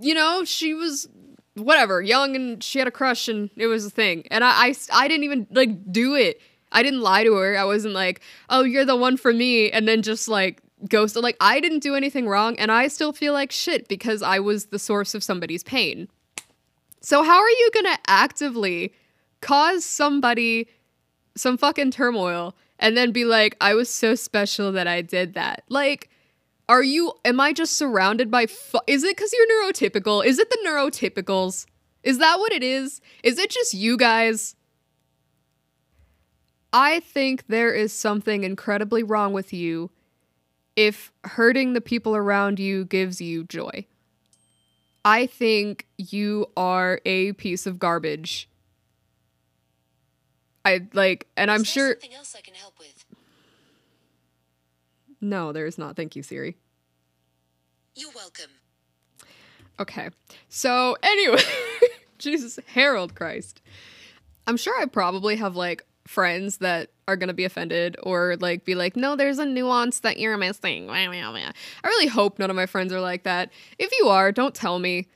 you 0.00 0.14
know, 0.14 0.44
she 0.44 0.72
was 0.72 1.08
whatever, 1.54 2.00
young 2.00 2.34
and 2.34 2.62
she 2.62 2.78
had 2.78 2.88
a 2.88 2.92
crush 2.92 3.28
and 3.28 3.50
it 3.56 3.66
was 3.66 3.84
a 3.84 3.90
thing. 3.90 4.24
And 4.30 4.44
I 4.44 4.68
I, 4.68 4.74
I 4.92 5.08
didn't 5.08 5.24
even 5.24 5.46
like 5.50 5.92
do 5.92 6.14
it. 6.14 6.40
I 6.70 6.82
didn't 6.82 7.00
lie 7.00 7.24
to 7.24 7.34
her. 7.34 7.58
I 7.58 7.64
wasn't 7.64 7.94
like, 7.94 8.22
"Oh, 8.48 8.62
you're 8.62 8.84
the 8.86 8.96
one 8.96 9.16
for 9.16 9.32
me," 9.32 9.70
and 9.70 9.86
then 9.86 10.00
just 10.02 10.28
like 10.28 10.62
ghost. 10.88 11.16
Like 11.16 11.36
I 11.40 11.58
didn't 11.60 11.80
do 11.80 11.96
anything 11.96 12.28
wrong, 12.28 12.56
and 12.56 12.70
I 12.70 12.86
still 12.88 13.12
feel 13.12 13.32
like 13.32 13.50
shit 13.52 13.88
because 13.88 14.22
I 14.22 14.38
was 14.38 14.66
the 14.66 14.78
source 14.78 15.14
of 15.14 15.24
somebody's 15.24 15.64
pain. 15.64 16.08
So, 17.02 17.24
how 17.24 17.40
are 17.40 17.50
you 17.50 17.70
going 17.74 17.86
to 17.86 17.98
actively 18.06 18.94
cause 19.40 19.84
somebody 19.84 20.68
some 21.36 21.58
fucking 21.58 21.90
turmoil 21.90 22.54
and 22.78 22.96
then 22.96 23.10
be 23.10 23.24
like, 23.24 23.56
I 23.60 23.74
was 23.74 23.88
so 23.88 24.14
special 24.14 24.70
that 24.72 24.86
I 24.86 25.02
did 25.02 25.34
that? 25.34 25.64
Like, 25.68 26.10
are 26.68 26.82
you, 26.82 27.12
am 27.24 27.40
I 27.40 27.52
just 27.52 27.76
surrounded 27.76 28.30
by, 28.30 28.46
fu- 28.46 28.78
is 28.86 29.02
it 29.02 29.16
because 29.16 29.32
you're 29.32 29.46
neurotypical? 29.46 30.24
Is 30.24 30.38
it 30.38 30.48
the 30.48 30.58
neurotypicals? 30.64 31.66
Is 32.04 32.18
that 32.18 32.38
what 32.38 32.52
it 32.52 32.62
is? 32.62 33.00
Is 33.24 33.38
it 33.38 33.50
just 33.50 33.74
you 33.74 33.96
guys? 33.96 34.54
I 36.72 37.00
think 37.00 37.46
there 37.48 37.72
is 37.72 37.92
something 37.92 38.44
incredibly 38.44 39.02
wrong 39.02 39.32
with 39.32 39.52
you 39.52 39.90
if 40.76 41.12
hurting 41.24 41.72
the 41.72 41.80
people 41.80 42.14
around 42.14 42.58
you 42.58 42.84
gives 42.84 43.20
you 43.20 43.44
joy. 43.44 43.86
I 45.04 45.26
think 45.26 45.86
you 45.98 46.46
are 46.56 47.00
a 47.04 47.32
piece 47.32 47.66
of 47.66 47.78
garbage. 47.78 48.48
I 50.64 50.86
like, 50.92 51.26
and 51.36 51.50
I'm 51.50 51.64
sure. 51.64 51.90
Something 52.00 52.14
else 52.14 52.36
I 52.36 52.40
can 52.40 52.54
help 52.54 52.78
with. 52.78 53.04
No, 55.20 55.52
there's 55.52 55.78
not. 55.78 55.96
Thank 55.96 56.14
you, 56.16 56.22
Siri. 56.22 56.56
You're 57.94 58.10
welcome. 58.14 58.50
Okay. 59.78 60.10
So, 60.48 60.96
anyway, 61.02 61.42
Jesus, 62.18 62.58
Harold 62.74 63.14
Christ. 63.14 63.60
I'm 64.46 64.56
sure 64.56 64.80
I 64.80 64.86
probably 64.86 65.36
have 65.36 65.56
like 65.56 65.84
friends 66.12 66.58
that 66.58 66.90
are 67.08 67.16
going 67.16 67.28
to 67.28 67.34
be 67.34 67.44
offended 67.44 67.96
or 68.02 68.36
like 68.40 68.64
be 68.64 68.74
like, 68.74 68.94
no, 68.96 69.16
there's 69.16 69.38
a 69.38 69.46
nuance 69.46 70.00
that 70.00 70.18
you're 70.18 70.36
missing. 70.36 70.88
I 71.84 71.88
really 71.88 72.06
hope 72.06 72.38
none 72.38 72.50
of 72.50 72.56
my 72.56 72.66
friends 72.66 72.92
are 72.92 73.00
like 73.00 73.24
that. 73.24 73.50
If 73.78 73.90
you 73.98 74.08
are, 74.08 74.30
don't 74.30 74.54
tell 74.54 74.78
me. 74.78 75.08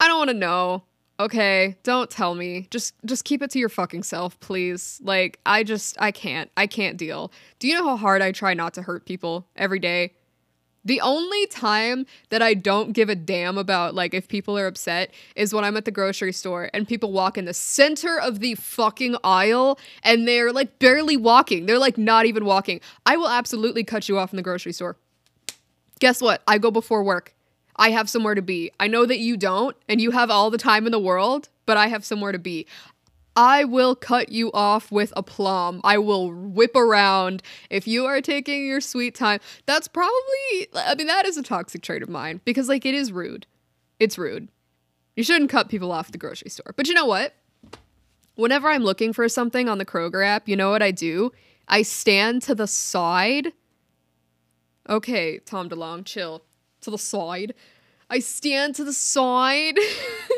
I 0.00 0.06
don't 0.06 0.18
want 0.18 0.30
to 0.30 0.36
know. 0.36 0.84
Okay, 1.20 1.76
don't 1.84 2.10
tell 2.10 2.34
me. 2.34 2.66
Just 2.70 2.94
just 3.04 3.24
keep 3.24 3.40
it 3.40 3.50
to 3.50 3.58
your 3.58 3.68
fucking 3.68 4.02
self, 4.02 4.38
please. 4.40 5.00
Like 5.02 5.38
I 5.46 5.62
just 5.62 5.96
I 6.00 6.10
can't. 6.10 6.50
I 6.56 6.66
can't 6.66 6.96
deal. 6.96 7.32
Do 7.60 7.68
you 7.68 7.74
know 7.74 7.86
how 7.86 7.96
hard 7.96 8.20
I 8.20 8.32
try 8.32 8.52
not 8.54 8.74
to 8.74 8.82
hurt 8.82 9.06
people 9.06 9.46
every 9.56 9.78
day? 9.78 10.12
The 10.84 11.00
only 11.00 11.46
time 11.46 12.06
that 12.28 12.42
I 12.42 12.54
don't 12.54 12.92
give 12.92 13.08
a 13.08 13.14
damn 13.14 13.56
about 13.56 13.94
like 13.94 14.12
if 14.12 14.28
people 14.28 14.58
are 14.58 14.66
upset 14.66 15.12
is 15.34 15.54
when 15.54 15.64
I'm 15.64 15.76
at 15.76 15.86
the 15.86 15.90
grocery 15.90 16.32
store 16.32 16.68
and 16.74 16.86
people 16.86 17.10
walk 17.10 17.38
in 17.38 17.46
the 17.46 17.54
center 17.54 18.18
of 18.20 18.40
the 18.40 18.54
fucking 18.54 19.16
aisle 19.24 19.78
and 20.02 20.28
they're 20.28 20.52
like 20.52 20.78
barely 20.78 21.16
walking. 21.16 21.66
They're 21.66 21.78
like 21.78 21.96
not 21.96 22.26
even 22.26 22.44
walking. 22.44 22.80
I 23.06 23.16
will 23.16 23.28
absolutely 23.28 23.84
cut 23.84 24.08
you 24.08 24.18
off 24.18 24.32
in 24.32 24.36
the 24.36 24.42
grocery 24.42 24.72
store. 24.72 24.96
Guess 26.00 26.20
what? 26.20 26.42
I 26.46 26.58
go 26.58 26.70
before 26.70 27.02
work. 27.02 27.34
I 27.76 27.90
have 27.90 28.08
somewhere 28.08 28.34
to 28.34 28.42
be. 28.42 28.70
I 28.78 28.86
know 28.86 29.06
that 29.06 29.18
you 29.18 29.36
don't 29.36 29.76
and 29.88 30.00
you 30.00 30.10
have 30.10 30.30
all 30.30 30.50
the 30.50 30.58
time 30.58 30.86
in 30.86 30.92
the 30.92 30.98
world, 30.98 31.48
but 31.66 31.76
I 31.76 31.88
have 31.88 32.04
somewhere 32.04 32.32
to 32.32 32.38
be. 32.38 32.66
I 33.36 33.64
will 33.64 33.96
cut 33.96 34.30
you 34.30 34.52
off 34.52 34.92
with 34.92 35.12
a 35.16 35.20
aplomb. 35.20 35.80
I 35.82 35.98
will 35.98 36.30
whip 36.32 36.76
around. 36.76 37.42
If 37.70 37.88
you 37.88 38.06
are 38.06 38.20
taking 38.20 38.66
your 38.66 38.80
sweet 38.80 39.14
time, 39.14 39.40
that's 39.66 39.88
probably, 39.88 40.68
I 40.74 40.94
mean, 40.94 41.08
that 41.08 41.26
is 41.26 41.36
a 41.36 41.42
toxic 41.42 41.82
trait 41.82 42.02
of 42.02 42.08
mine 42.08 42.40
because, 42.44 42.68
like, 42.68 42.86
it 42.86 42.94
is 42.94 43.10
rude. 43.10 43.46
It's 43.98 44.18
rude. 44.18 44.48
You 45.16 45.24
shouldn't 45.24 45.50
cut 45.50 45.68
people 45.68 45.92
off 45.92 46.06
at 46.06 46.12
the 46.12 46.18
grocery 46.18 46.50
store. 46.50 46.74
But 46.76 46.88
you 46.88 46.94
know 46.94 47.06
what? 47.06 47.34
Whenever 48.36 48.68
I'm 48.68 48.82
looking 48.82 49.12
for 49.12 49.28
something 49.28 49.68
on 49.68 49.78
the 49.78 49.84
Kroger 49.84 50.24
app, 50.24 50.48
you 50.48 50.56
know 50.56 50.70
what 50.70 50.82
I 50.82 50.90
do? 50.90 51.32
I 51.68 51.82
stand 51.82 52.42
to 52.42 52.54
the 52.54 52.66
side. 52.66 53.52
Okay, 54.88 55.38
Tom 55.38 55.68
DeLonge, 55.68 56.04
chill. 56.04 56.42
To 56.82 56.90
the 56.90 56.98
side. 56.98 57.54
I 58.10 58.18
stand 58.18 58.74
to 58.74 58.84
the 58.84 58.92
side 58.92 59.78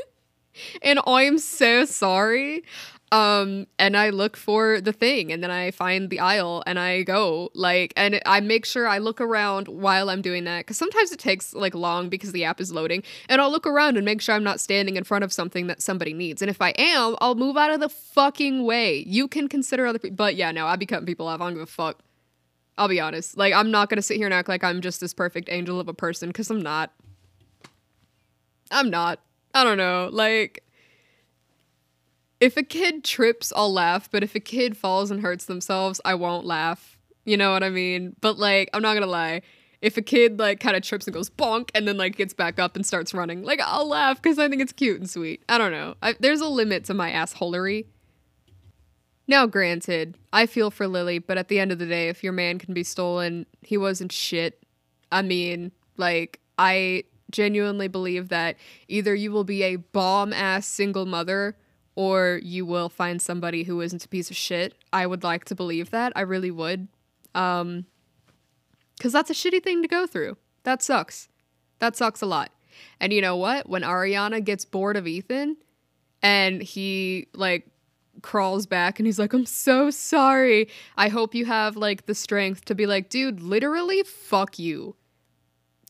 and 0.82 1.00
I'm 1.06 1.38
so 1.38 1.84
sorry. 1.84 2.64
Um, 3.12 3.68
and 3.78 3.96
I 3.96 4.10
look 4.10 4.36
for 4.36 4.80
the 4.80 4.92
thing 4.92 5.30
and 5.32 5.40
then 5.40 5.50
I 5.50 5.70
find 5.70 6.10
the 6.10 6.18
aisle 6.18 6.64
and 6.66 6.76
I 6.76 7.04
go 7.04 7.50
like, 7.54 7.92
and 7.96 8.20
I 8.26 8.40
make 8.40 8.66
sure 8.66 8.88
I 8.88 8.98
look 8.98 9.20
around 9.20 9.68
while 9.68 10.10
I'm 10.10 10.22
doing 10.22 10.42
that 10.44 10.60
because 10.60 10.76
sometimes 10.76 11.12
it 11.12 11.20
takes 11.20 11.54
like 11.54 11.74
long 11.74 12.08
because 12.08 12.32
the 12.32 12.44
app 12.44 12.60
is 12.60 12.72
loading. 12.72 13.04
And 13.28 13.40
I'll 13.40 13.50
look 13.50 13.66
around 13.66 13.96
and 13.96 14.04
make 14.04 14.20
sure 14.20 14.34
I'm 14.34 14.42
not 14.42 14.58
standing 14.58 14.96
in 14.96 15.04
front 15.04 15.22
of 15.22 15.32
something 15.32 15.68
that 15.68 15.80
somebody 15.80 16.14
needs. 16.14 16.42
And 16.42 16.50
if 16.50 16.60
I 16.60 16.70
am, 16.70 17.14
I'll 17.20 17.36
move 17.36 17.56
out 17.56 17.70
of 17.70 17.78
the 17.78 17.88
fucking 17.88 18.64
way. 18.64 19.04
You 19.06 19.28
can 19.28 19.48
consider 19.48 19.86
other 19.86 20.00
people, 20.00 20.16
but 20.16 20.34
yeah, 20.34 20.50
no, 20.50 20.66
I'll 20.66 20.76
be 20.76 20.86
cutting 20.86 21.06
people 21.06 21.28
off. 21.28 21.40
I 21.40 21.44
don't 21.44 21.54
give 21.54 21.62
a 21.62 21.66
fuck. 21.66 22.00
I'll 22.76 22.88
be 22.88 23.00
honest. 23.00 23.36
Like, 23.36 23.54
I'm 23.54 23.70
not 23.70 23.88
gonna 23.88 24.02
sit 24.02 24.16
here 24.16 24.26
and 24.26 24.34
act 24.34 24.48
like 24.48 24.64
I'm 24.64 24.80
just 24.80 25.00
this 25.00 25.14
perfect 25.14 25.48
angel 25.50 25.78
of 25.80 25.88
a 25.88 25.94
person 25.94 26.28
because 26.28 26.50
I'm 26.50 26.60
not. 26.60 26.92
I'm 28.70 28.90
not. 28.90 29.20
I 29.56 29.64
don't 29.64 29.78
know. 29.78 30.10
Like, 30.12 30.62
if 32.40 32.58
a 32.58 32.62
kid 32.62 33.04
trips, 33.04 33.54
I'll 33.56 33.72
laugh, 33.72 34.10
but 34.10 34.22
if 34.22 34.34
a 34.34 34.40
kid 34.40 34.76
falls 34.76 35.10
and 35.10 35.22
hurts 35.22 35.46
themselves, 35.46 35.98
I 36.04 36.14
won't 36.14 36.44
laugh. 36.44 36.98
You 37.24 37.38
know 37.38 37.52
what 37.52 37.62
I 37.62 37.70
mean? 37.70 38.14
But 38.20 38.38
like, 38.38 38.68
I'm 38.74 38.82
not 38.82 38.92
gonna 38.92 39.06
lie. 39.06 39.40
If 39.80 39.96
a 39.96 40.02
kid 40.02 40.38
like 40.38 40.60
kind 40.60 40.76
of 40.76 40.82
trips 40.82 41.06
and 41.06 41.14
goes 41.14 41.30
bonk 41.30 41.70
and 41.74 41.88
then 41.88 41.96
like 41.96 42.16
gets 42.16 42.34
back 42.34 42.58
up 42.58 42.76
and 42.76 42.84
starts 42.84 43.14
running, 43.14 43.44
like 43.44 43.62
I'll 43.64 43.88
laugh 43.88 44.20
because 44.20 44.38
I 44.38 44.46
think 44.46 44.60
it's 44.60 44.74
cute 44.74 45.00
and 45.00 45.08
sweet. 45.08 45.42
I 45.48 45.56
don't 45.56 45.72
know. 45.72 45.94
I, 46.02 46.14
there's 46.20 46.42
a 46.42 46.48
limit 46.48 46.84
to 46.84 46.94
my 46.94 47.10
assholery. 47.10 47.86
Now, 49.26 49.46
granted, 49.46 50.18
I 50.34 50.44
feel 50.44 50.70
for 50.70 50.86
Lilly, 50.86 51.18
but 51.18 51.38
at 51.38 51.48
the 51.48 51.58
end 51.58 51.72
of 51.72 51.78
the 51.78 51.86
day, 51.86 52.10
if 52.10 52.22
your 52.22 52.34
man 52.34 52.58
can 52.58 52.74
be 52.74 52.84
stolen, 52.84 53.46
he 53.62 53.78
wasn't 53.78 54.12
shit. 54.12 54.62
I 55.10 55.22
mean, 55.22 55.72
like, 55.96 56.40
I 56.58 57.04
genuinely 57.30 57.88
believe 57.88 58.28
that 58.28 58.56
either 58.88 59.14
you 59.14 59.32
will 59.32 59.44
be 59.44 59.62
a 59.62 59.76
bomb 59.76 60.32
ass 60.32 60.66
single 60.66 61.06
mother 61.06 61.56
or 61.94 62.40
you 62.42 62.66
will 62.66 62.88
find 62.88 63.20
somebody 63.20 63.64
who 63.64 63.80
isn't 63.80 64.04
a 64.04 64.08
piece 64.08 64.30
of 64.30 64.36
shit. 64.36 64.74
I 64.92 65.06
would 65.06 65.24
like 65.24 65.44
to 65.46 65.54
believe 65.54 65.90
that. 65.90 66.12
I 66.14 66.20
really 66.20 66.50
would. 66.50 66.88
Um, 67.34 67.86
because 68.96 69.12
that's 69.12 69.30
a 69.30 69.34
shitty 69.34 69.62
thing 69.62 69.82
to 69.82 69.88
go 69.88 70.06
through. 70.06 70.36
That 70.62 70.82
sucks. 70.82 71.28
That 71.78 71.96
sucks 71.96 72.22
a 72.22 72.26
lot. 72.26 72.50
And 73.00 73.12
you 73.12 73.20
know 73.20 73.36
what? 73.36 73.68
When 73.68 73.82
Ariana 73.82 74.42
gets 74.44 74.64
bored 74.64 74.96
of 74.96 75.06
Ethan 75.06 75.56
and 76.22 76.62
he 76.62 77.28
like 77.34 77.68
crawls 78.22 78.66
back 78.66 78.98
and 78.98 79.06
he's 79.06 79.18
like, 79.18 79.32
I'm 79.32 79.46
so 79.46 79.90
sorry. 79.90 80.68
I 80.96 81.08
hope 81.08 81.34
you 81.34 81.44
have 81.46 81.76
like 81.76 82.06
the 82.06 82.14
strength 82.14 82.64
to 82.66 82.74
be 82.74 82.86
like, 82.86 83.08
dude, 83.08 83.40
literally, 83.40 84.02
fuck 84.02 84.58
you. 84.58 84.96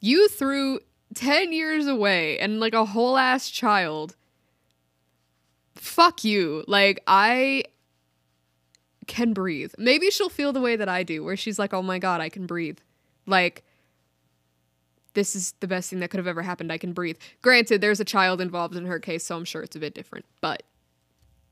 You 0.01 0.29
threw 0.29 0.81
10 1.17 1.53
years 1.53 1.87
away 1.87 2.39
and 2.39 2.61
like 2.61 2.75
a 2.75 2.85
whole 2.85 3.17
ass 3.17 3.51
child. 3.51 4.15
Fuck 5.75 6.23
you. 6.25 6.65
Like, 6.69 7.03
I 7.07 7.65
can 9.07 9.33
breathe. 9.33 9.73
Maybe 9.79 10.11
she'll 10.11 10.29
feel 10.29 10.53
the 10.53 10.61
way 10.61 10.77
that 10.77 10.89
I 10.89 11.03
do, 11.03 11.25
where 11.25 11.37
she's 11.37 11.59
like, 11.59 11.73
oh 11.73 11.83
my 11.83 11.99
God, 11.99 12.21
I 12.21 12.29
can 12.29 12.47
breathe. 12.47 12.79
Like, 13.27 13.65
this 15.15 15.35
is 15.35 15.55
the 15.61 15.67
best 15.67 15.91
thing 15.91 16.01
that 16.01 16.11
could 16.11 16.19
have 16.19 16.27
ever 16.27 16.43
happened. 16.43 16.71
I 16.71 16.79
can 16.79 16.93
breathe. 16.93 17.17
Granted, 17.41 17.81
there's 17.81 18.01
a 18.01 18.05
child 18.05 18.41
involved 18.41 18.77
in 18.77 18.85
her 18.87 18.99
case, 18.99 19.25
so 19.25 19.37
I'm 19.37 19.45
sure 19.45 19.63
it's 19.63 19.77
a 19.77 19.81
bit 19.81 19.95
different, 19.95 20.27
but 20.41 20.63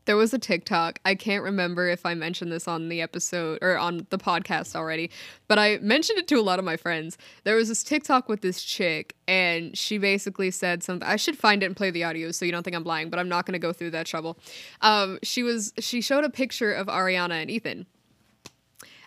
there 0.07 0.17
was 0.17 0.35
a 0.35 0.39
TikTok. 0.39 0.99
I 1.05 1.15
can't 1.15 1.43
remember 1.43 1.89
if 1.89 2.05
I 2.05 2.15
mentioned 2.15 2.53
this 2.53 2.69
on 2.69 2.89
the 2.89 3.01
episode 3.01 3.59
or 3.63 3.79
on 3.79 4.07
the 4.11 4.19
podcast 4.19 4.77
already, 4.77 5.11
but 5.49 5.59
I 5.59 5.79
mentioned 5.79 6.19
it 6.19 6.29
to 6.29 6.37
a 6.37 6.43
lot 6.43 6.59
of 6.59 6.65
my 6.65 6.77
friends. 6.77 7.17
There 7.45 7.57
was 7.57 7.69
this 7.69 7.83
TikTok 7.83 8.29
with 8.29 8.43
this 8.43 8.63
chick, 8.63 9.15
and 9.27 9.77
she 9.77 9.99
basically 9.99 10.51
said 10.51 10.83
something. 10.83 11.09
I 11.09 11.17
should 11.17 11.39
find 11.39 11.63
it 11.63 11.67
and 11.67 11.77
play 11.77 11.91
the 11.91 12.05
audio 12.05 12.31
so 12.31 12.45
you 12.45 12.53
don't 12.53 12.63
think 12.63 12.77
I'm 12.77 12.85
lying, 12.85 13.11
but 13.11 13.19
I'm 13.19 13.29
not 13.29 13.47
going 13.47 13.55
to 13.55 13.59
go 13.59 13.73
through 13.73 13.91
that 13.91 14.07
trouble. 14.07 14.39
Um, 14.81 15.19
she 15.23 15.43
was 15.43 15.73
she 15.79 16.01
showed 16.01 16.25
a 16.25 16.31
picture 16.31 16.73
of 16.73 16.87
Ariana 16.87 17.43
and 17.43 17.51
Ethan, 17.51 17.87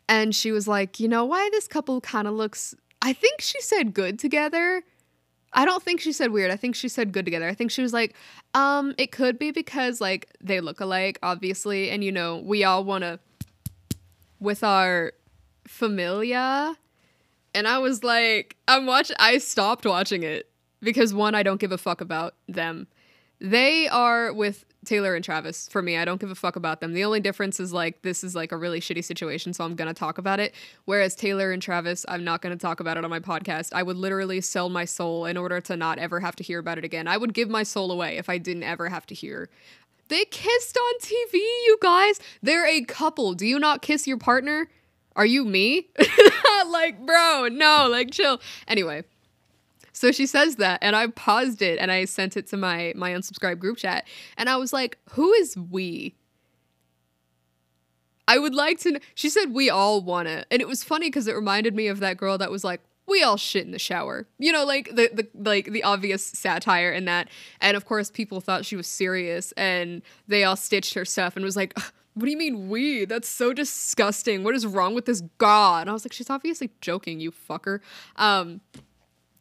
and 0.10 0.36
she 0.36 0.52
was 0.52 0.68
like, 0.68 1.00
you 1.00 1.08
know 1.08 1.26
why 1.26 1.50
this 1.52 1.68
couple 1.68 2.02
kind 2.02 2.28
of 2.28 2.34
looks. 2.34 2.76
I 3.02 3.14
think 3.14 3.42
she 3.42 3.62
said 3.62 3.94
good 3.94 4.18
together. 4.18 4.84
I 5.58 5.66
don't 5.66 5.82
think 5.82 6.00
she 6.00 6.12
said 6.12 6.32
weird. 6.32 6.52
I 6.52 6.56
think 6.56 6.76
she 6.76 6.88
said 6.88 7.12
good 7.12 7.26
together. 7.26 7.48
I 7.48 7.56
think 7.56 7.72
she 7.72 7.82
was 7.82 7.92
like, 7.92 8.14
um, 8.54 8.94
it 9.00 9.12
could 9.12 9.40
be 9.40 9.50
because 9.50 10.00
like 10.00 10.30
they 10.40 10.62
look 10.62 10.80
alike, 10.80 11.18
obviously, 11.24 11.90
and 11.90 12.04
you 12.04 12.12
know, 12.12 12.38
we 12.38 12.64
all 12.64 12.84
wanna 12.84 13.20
with 14.40 14.64
our 14.64 15.14
familia. 15.68 16.76
And 17.56 17.68
I 17.68 17.80
was 17.80 18.04
like, 18.04 18.56
I'm 18.68 18.86
watching 18.86 19.16
I 19.20 19.40
stopped 19.40 19.84
watching 19.84 20.22
it 20.22 20.48
because 20.80 21.12
one, 21.12 21.34
I 21.34 21.42
don't 21.42 21.60
give 21.60 21.72
a 21.72 21.78
fuck 21.80 22.02
about 22.02 22.36
them. 22.48 22.88
They 23.40 23.88
are 23.88 24.34
with 24.34 24.66
Taylor 24.86 25.16
and 25.16 25.24
Travis 25.24 25.68
for 25.68 25.82
me. 25.82 25.98
I 25.98 26.06
don't 26.06 26.20
give 26.20 26.32
a 26.32 26.36
fuck 26.36 26.56
about 26.56 26.80
them. 26.82 26.94
The 26.94 27.04
only 27.04 27.20
difference 27.20 27.60
is 27.60 27.74
like 27.74 28.02
this 28.02 28.24
is 28.24 28.36
like 28.36 28.52
a 28.52 28.58
really 28.58 28.80
shitty 28.80 29.04
situation, 29.04 29.54
so 29.54 29.64
I'm 29.64 29.76
gonna 29.76 29.94
talk 29.94 30.18
about 30.18 30.40
it. 30.40 30.56
Whereas 30.86 31.14
Taylor 31.14 31.52
and 31.52 31.62
Travis, 31.62 32.06
I'm 32.08 32.24
not 32.24 32.42
gonna 32.42 32.56
talk 32.56 32.80
about 32.80 32.98
it 32.98 33.04
on 33.04 33.10
my 33.10 33.20
podcast. 33.20 33.74
I 33.74 33.84
would 33.84 33.98
literally 33.98 34.42
sell 34.42 34.70
my 34.70 34.86
soul 34.86 35.26
in 35.26 35.38
order 35.38 35.60
to 35.62 35.76
not 35.78 36.00
ever 36.00 36.20
have 36.20 36.36
to 36.38 36.44
hear 36.44 36.60
about 36.60 36.78
it 36.78 36.86
again. 36.86 37.08
I 37.08 37.18
would 37.18 37.34
give 37.34 37.50
my 37.50 37.64
soul 37.64 37.92
away 37.92 38.18
if 38.18 38.30
I 38.30 38.38
didn't 38.38 38.64
ever 38.64 38.90
have 38.90 39.06
to 39.08 39.16
hear. 39.16 39.50
They 40.08 40.24
kissed 40.26 40.78
on 40.78 41.00
TV, 41.02 41.34
you 41.34 41.78
guys. 41.82 42.20
They're 42.42 42.66
a 42.66 42.82
couple. 42.86 43.34
Do 43.34 43.46
you 43.46 43.60
not 43.60 43.82
kiss 43.82 44.08
your 44.08 44.18
partner? 44.18 44.70
Are 45.18 45.26
you 45.26 45.44
me? 45.44 45.90
like, 46.68 47.06
bro, 47.06 47.50
no, 47.52 47.88
like 47.90 48.12
chill. 48.12 48.40
Anyway. 48.68 49.04
So 49.98 50.12
she 50.12 50.28
says 50.28 50.58
that, 50.58 50.78
and 50.84 50.96
I 50.96 51.08
paused 51.08 51.64
it 51.64 51.80
and 51.80 51.92
I 51.92 52.06
sent 52.06 52.38
it 52.38 52.46
to 52.50 52.58
my 52.58 52.94
my 52.96 53.12
unsubscribed 53.12 53.58
group 53.58 53.78
chat, 53.78 54.06
and 54.38 54.48
I 54.48 54.56
was 54.58 54.72
like, 54.72 55.00
"Who 55.12 55.34
is 55.34 55.58
we?" 55.58 56.16
I 58.28 58.38
would 58.38 58.54
like 58.54 58.80
to. 58.82 59.00
She 59.16 59.28
said 59.28 59.54
we 59.54 59.72
all 59.72 60.02
want 60.02 60.28
it, 60.28 60.46
and 60.52 60.62
it 60.62 60.68
was 60.68 60.84
funny 60.84 61.08
because 61.08 61.28
it 61.28 61.36
reminded 61.36 61.74
me 61.76 61.88
of 61.88 62.00
that 62.02 62.18
girl 62.18 62.38
that 62.38 62.52
was 62.52 62.64
like, 62.64 62.82
"We 63.08 63.24
all 63.24 63.38
shit 63.38 63.66
in 63.66 63.72
the 63.72 63.80
shower," 63.80 64.28
you 64.38 64.52
know, 64.52 64.66
like 64.66 64.96
the 64.96 65.10
the 65.12 65.28
like 65.34 65.72
the 65.72 65.84
obvious 65.84 66.24
satire 66.24 66.92
in 66.92 67.06
that. 67.06 67.30
And 67.60 67.76
of 67.76 67.86
course, 67.86 68.12
people 68.12 68.40
thought 68.40 68.66
she 68.66 68.76
was 68.76 68.86
serious, 68.86 69.52
and 69.54 70.04
they 70.28 70.44
all 70.44 70.56
stitched 70.56 70.94
her 70.94 71.06
stuff 71.06 71.36
and 71.36 71.44
was 71.44 71.56
like. 71.56 71.78
What 72.14 72.26
do 72.26 72.32
you 72.32 72.38
mean 72.38 72.68
we? 72.68 73.06
That's 73.06 73.30
so 73.30 73.54
disgusting. 73.54 74.44
What 74.44 74.56
is 74.56 74.66
wrong 74.66 74.96
with 74.96 75.06
this 75.06 75.22
god? 75.38 75.82
And 75.82 75.92
I 75.92 75.94
was 75.94 76.04
like, 76.04 76.14
she's 76.14 76.32
obviously 76.32 76.72
joking, 76.82 77.20
you 77.20 77.32
fucker. 77.32 77.80
Um, 78.16 78.62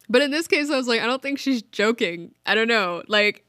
but 0.09 0.21
in 0.21 0.31
this 0.31 0.47
case, 0.47 0.69
I 0.69 0.77
was 0.77 0.87
like, 0.87 1.01
I 1.01 1.05
don't 1.05 1.21
think 1.21 1.39
she's 1.39 1.61
joking. 1.61 2.33
I 2.45 2.55
don't 2.55 2.67
know. 2.67 3.03
Like, 3.07 3.43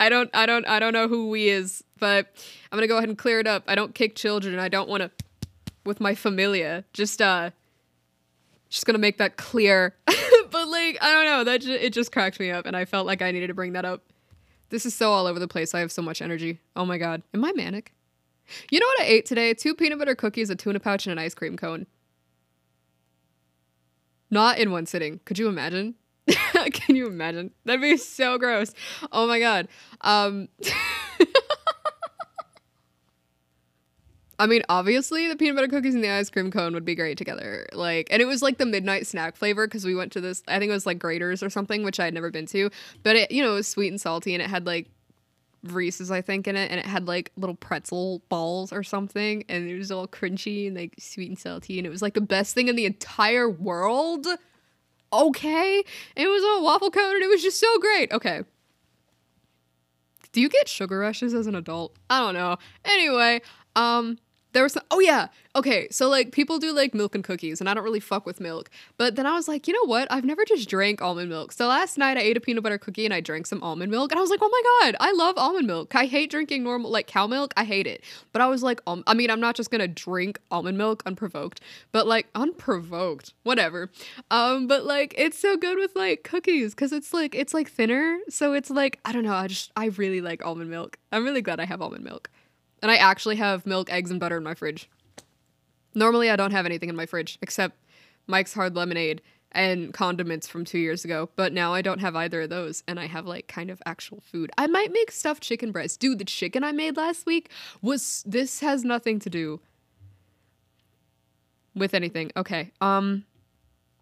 I 0.00 0.08
don't, 0.08 0.30
I 0.34 0.46
don't, 0.46 0.66
I 0.66 0.78
don't 0.78 0.92
know 0.92 1.08
who 1.08 1.28
we 1.28 1.48
is, 1.48 1.84
but 1.98 2.26
I'm 2.70 2.76
gonna 2.76 2.88
go 2.88 2.96
ahead 2.96 3.08
and 3.08 3.18
clear 3.18 3.40
it 3.40 3.46
up. 3.46 3.64
I 3.66 3.74
don't 3.74 3.94
kick 3.94 4.14
children. 4.16 4.58
I 4.58 4.68
don't 4.68 4.88
want 4.88 5.02
to 5.02 5.10
with 5.84 6.00
my 6.00 6.14
familia. 6.14 6.84
Just, 6.92 7.20
uh, 7.20 7.50
just 8.70 8.86
gonna 8.86 8.98
make 8.98 9.18
that 9.18 9.36
clear. 9.36 9.94
but 10.06 10.68
like, 10.68 10.98
I 11.00 11.12
don't 11.12 11.24
know. 11.24 11.44
That 11.44 11.60
ju- 11.60 11.72
it 11.72 11.92
just 11.92 12.12
cracked 12.12 12.40
me 12.40 12.50
up, 12.50 12.66
and 12.66 12.76
I 12.76 12.84
felt 12.84 13.06
like 13.06 13.22
I 13.22 13.30
needed 13.30 13.48
to 13.48 13.54
bring 13.54 13.72
that 13.74 13.84
up. 13.84 14.02
This 14.70 14.84
is 14.84 14.94
so 14.94 15.12
all 15.12 15.26
over 15.26 15.38
the 15.38 15.46
place. 15.46 15.74
I 15.74 15.80
have 15.80 15.92
so 15.92 16.02
much 16.02 16.20
energy. 16.20 16.58
Oh 16.74 16.84
my 16.84 16.98
god, 16.98 17.22
am 17.32 17.44
I 17.44 17.52
manic? 17.52 17.92
You 18.70 18.80
know 18.80 18.86
what 18.86 19.02
I 19.02 19.04
ate 19.04 19.26
today? 19.26 19.54
Two 19.54 19.74
peanut 19.74 19.98
butter 19.98 20.14
cookies, 20.14 20.50
a 20.50 20.56
tuna 20.56 20.80
pouch, 20.80 21.06
and 21.06 21.12
an 21.12 21.18
ice 21.18 21.34
cream 21.34 21.56
cone. 21.56 21.86
Not 24.34 24.58
in 24.58 24.72
one 24.72 24.84
sitting. 24.84 25.20
Could 25.26 25.38
you 25.38 25.46
imagine? 25.46 25.94
Can 26.72 26.96
you 26.96 27.06
imagine? 27.06 27.52
That'd 27.64 27.80
be 27.80 27.96
so 27.96 28.36
gross. 28.36 28.72
Oh 29.12 29.28
my 29.28 29.38
god. 29.38 29.68
Um 30.00 30.48
I 34.36 34.48
mean, 34.48 34.62
obviously, 34.68 35.28
the 35.28 35.36
peanut 35.36 35.54
butter 35.54 35.68
cookies 35.68 35.94
and 35.94 36.02
the 36.02 36.10
ice 36.10 36.30
cream 36.30 36.50
cone 36.50 36.74
would 36.74 36.84
be 36.84 36.96
great 36.96 37.16
together. 37.16 37.68
Like, 37.72 38.08
and 38.10 38.20
it 38.20 38.24
was 38.24 38.42
like 38.42 38.58
the 38.58 38.66
midnight 38.66 39.06
snack 39.06 39.36
flavor 39.36 39.68
because 39.68 39.84
we 39.84 39.94
went 39.94 40.10
to 40.12 40.20
this. 40.20 40.42
I 40.48 40.58
think 40.58 40.70
it 40.70 40.72
was 40.72 40.86
like 40.86 40.98
Graeter's 40.98 41.40
or 41.40 41.48
something, 41.48 41.84
which 41.84 42.00
I 42.00 42.06
had 42.06 42.14
never 42.14 42.32
been 42.32 42.46
to. 42.46 42.68
But 43.04 43.14
it, 43.14 43.30
you 43.30 43.40
know, 43.40 43.52
it 43.52 43.54
was 43.54 43.68
sweet 43.68 43.92
and 43.92 44.00
salty, 44.00 44.34
and 44.34 44.42
it 44.42 44.50
had 44.50 44.66
like 44.66 44.90
Reese's, 45.64 46.10
I 46.10 46.20
think, 46.20 46.46
in 46.46 46.56
it, 46.56 46.70
and 46.70 46.78
it 46.78 46.86
had 46.86 47.06
like 47.06 47.32
little 47.36 47.54
pretzel 47.54 48.22
balls 48.28 48.72
or 48.72 48.82
something, 48.82 49.44
and 49.48 49.68
it 49.68 49.76
was 49.76 49.90
all 49.90 50.06
crunchy 50.06 50.66
and 50.66 50.76
like 50.76 50.94
sweet 50.98 51.28
and 51.28 51.38
salty, 51.38 51.78
and 51.78 51.86
it 51.86 51.90
was 51.90 52.02
like 52.02 52.14
the 52.14 52.20
best 52.20 52.54
thing 52.54 52.68
in 52.68 52.76
the 52.76 52.86
entire 52.86 53.48
world. 53.48 54.26
Okay, 55.12 55.84
it 56.16 56.26
was 56.26 56.42
a 56.42 56.62
waffle 56.62 56.90
and 56.92 57.22
it 57.22 57.28
was 57.28 57.42
just 57.42 57.60
so 57.60 57.78
great. 57.78 58.10
Okay. 58.12 58.42
Do 60.32 60.40
you 60.40 60.48
get 60.48 60.68
sugar 60.68 60.98
rushes 60.98 61.32
as 61.32 61.46
an 61.46 61.54
adult? 61.54 61.96
I 62.10 62.18
don't 62.18 62.34
know. 62.34 62.56
Anyway, 62.84 63.40
um, 63.76 64.18
there 64.54 64.62
was 64.62 64.72
some, 64.72 64.84
oh 64.90 65.00
yeah. 65.00 65.28
Okay 65.56 65.86
so 65.90 66.08
like 66.08 66.32
people 66.32 66.58
do 66.58 66.72
like 66.72 66.94
milk 66.94 67.14
and 67.14 67.22
cookies 67.22 67.60
and 67.60 67.68
i 67.70 67.74
don't 67.74 67.84
really 67.84 68.00
fuck 68.00 68.24
with 68.26 68.40
milk. 68.40 68.70
But 68.96 69.16
then 69.16 69.26
i 69.26 69.34
was 69.34 69.46
like 69.46 69.68
you 69.68 69.74
know 69.74 69.84
what? 69.84 70.08
I've 70.10 70.24
never 70.24 70.44
just 70.44 70.68
drank 70.68 71.02
almond 71.02 71.28
milk. 71.28 71.52
So 71.52 71.68
last 71.68 71.98
night 71.98 72.16
i 72.16 72.20
ate 72.20 72.36
a 72.36 72.40
peanut 72.40 72.62
butter 72.62 72.78
cookie 72.78 73.04
and 73.04 73.12
i 73.12 73.20
drank 73.20 73.46
some 73.46 73.62
almond 73.62 73.90
milk 73.90 74.10
and 74.10 74.18
i 74.18 74.22
was 74.22 74.30
like 74.30 74.40
oh 74.42 74.48
my 74.48 74.62
god 74.82 74.96
i 75.00 75.12
love 75.12 75.36
almond 75.36 75.66
milk. 75.66 75.94
I 75.94 76.06
hate 76.06 76.30
drinking 76.30 76.64
normal 76.64 76.90
like 76.90 77.06
cow 77.06 77.26
milk. 77.26 77.52
I 77.56 77.64
hate 77.64 77.86
it. 77.86 78.02
But 78.32 78.42
i 78.42 78.46
was 78.46 78.62
like 78.62 78.80
um, 78.86 79.04
i 79.06 79.14
mean 79.14 79.30
i'm 79.30 79.40
not 79.40 79.54
just 79.54 79.70
gonna 79.70 79.88
drink 79.88 80.40
almond 80.50 80.78
milk 80.78 81.02
unprovoked 81.04 81.60
but 81.92 82.06
like 82.06 82.28
unprovoked 82.34 83.34
whatever. 83.42 83.90
Um 84.30 84.66
but 84.66 84.84
like 84.84 85.14
it's 85.18 85.38
so 85.38 85.56
good 85.56 85.78
with 85.78 85.94
like 85.94 86.24
cookies 86.24 86.74
because 86.74 86.92
it's 86.92 87.12
like 87.12 87.34
it's 87.34 87.52
like 87.52 87.68
thinner. 87.68 88.18
So 88.28 88.54
it's 88.54 88.70
like 88.70 88.98
i 89.04 89.12
don't 89.12 89.24
know 89.24 89.34
i 89.34 89.48
just 89.48 89.72
i 89.76 89.86
really 89.86 90.20
like 90.20 90.44
almond 90.44 90.70
milk. 90.70 90.96
I'm 91.12 91.24
really 91.24 91.42
glad 91.42 91.60
i 91.60 91.64
have 91.64 91.82
almond 91.82 92.04
milk 92.04 92.30
and 92.84 92.90
I 92.90 92.96
actually 92.96 93.36
have 93.36 93.64
milk, 93.64 93.90
eggs, 93.90 94.10
and 94.10 94.20
butter 94.20 94.36
in 94.36 94.44
my 94.44 94.52
fridge. 94.52 94.90
Normally, 95.94 96.28
I 96.28 96.36
don't 96.36 96.50
have 96.50 96.66
anything 96.66 96.90
in 96.90 96.96
my 96.96 97.06
fridge 97.06 97.38
except 97.40 97.78
Mike's 98.26 98.52
Hard 98.52 98.76
Lemonade 98.76 99.22
and 99.52 99.94
condiments 99.94 100.46
from 100.46 100.66
two 100.66 100.78
years 100.78 101.02
ago, 101.02 101.30
but 101.34 101.54
now 101.54 101.72
I 101.72 101.80
don't 101.80 102.00
have 102.00 102.14
either 102.14 102.42
of 102.42 102.50
those, 102.50 102.82
and 102.86 103.00
I 103.00 103.06
have 103.06 103.24
like 103.24 103.48
kind 103.48 103.70
of 103.70 103.80
actual 103.86 104.20
food. 104.20 104.50
I 104.58 104.66
might 104.66 104.92
make 104.92 105.10
stuffed 105.10 105.42
chicken 105.42 105.72
breast. 105.72 105.98
Dude, 105.98 106.18
the 106.18 106.26
chicken 106.26 106.62
I 106.62 106.72
made 106.72 106.98
last 106.98 107.24
week 107.24 107.48
was. 107.80 108.22
This 108.26 108.60
has 108.60 108.84
nothing 108.84 109.18
to 109.20 109.30
do 109.30 109.60
with 111.74 111.94
anything. 111.94 112.32
Okay. 112.36 112.70
Um. 112.82 113.24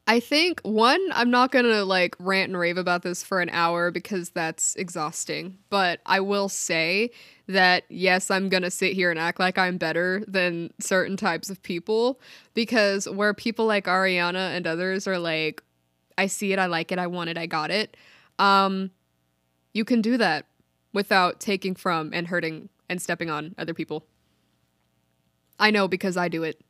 I 0.06 0.18
think 0.18 0.60
one, 0.62 1.00
I'm 1.12 1.30
not 1.30 1.52
gonna 1.52 1.84
like 1.84 2.16
rant 2.18 2.50
and 2.50 2.58
rave 2.58 2.76
about 2.76 3.02
this 3.02 3.22
for 3.22 3.40
an 3.40 3.48
hour 3.50 3.90
because 3.92 4.30
that's 4.30 4.74
exhausting. 4.74 5.58
But 5.70 6.00
I 6.04 6.18
will 6.20 6.48
say 6.48 7.10
that 7.46 7.84
yes, 7.88 8.30
I'm 8.30 8.48
gonna 8.48 8.70
sit 8.70 8.94
here 8.94 9.10
and 9.10 9.18
act 9.18 9.38
like 9.38 9.58
I'm 9.58 9.78
better 9.78 10.24
than 10.26 10.72
certain 10.80 11.16
types 11.16 11.50
of 11.50 11.62
people 11.62 12.20
because 12.52 13.08
where 13.08 13.32
people 13.32 13.66
like 13.66 13.84
Ariana 13.84 14.56
and 14.56 14.66
others 14.66 15.06
are 15.06 15.18
like, 15.18 15.62
I 16.18 16.26
see 16.26 16.52
it, 16.52 16.58
I 16.58 16.66
like 16.66 16.90
it, 16.90 16.98
I 16.98 17.06
want 17.06 17.30
it, 17.30 17.38
I 17.38 17.46
got 17.46 17.70
it. 17.70 17.96
Um, 18.40 18.90
you 19.72 19.84
can 19.84 20.02
do 20.02 20.16
that 20.16 20.46
without 20.92 21.38
taking 21.38 21.76
from 21.76 22.10
and 22.12 22.26
hurting 22.26 22.68
and 22.88 23.00
stepping 23.00 23.30
on 23.30 23.54
other 23.56 23.72
people. 23.72 24.04
I 25.60 25.70
know 25.70 25.86
because 25.86 26.16
I 26.16 26.28
do 26.28 26.42
it. 26.42 26.60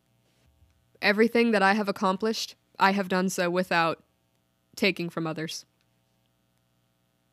Everything 1.00 1.50
that 1.52 1.62
I 1.62 1.72
have 1.72 1.88
accomplished, 1.88 2.54
I 2.82 2.90
have 2.90 3.08
done 3.08 3.28
so 3.28 3.48
without 3.48 4.02
taking 4.74 5.08
from 5.08 5.24
others. 5.24 5.64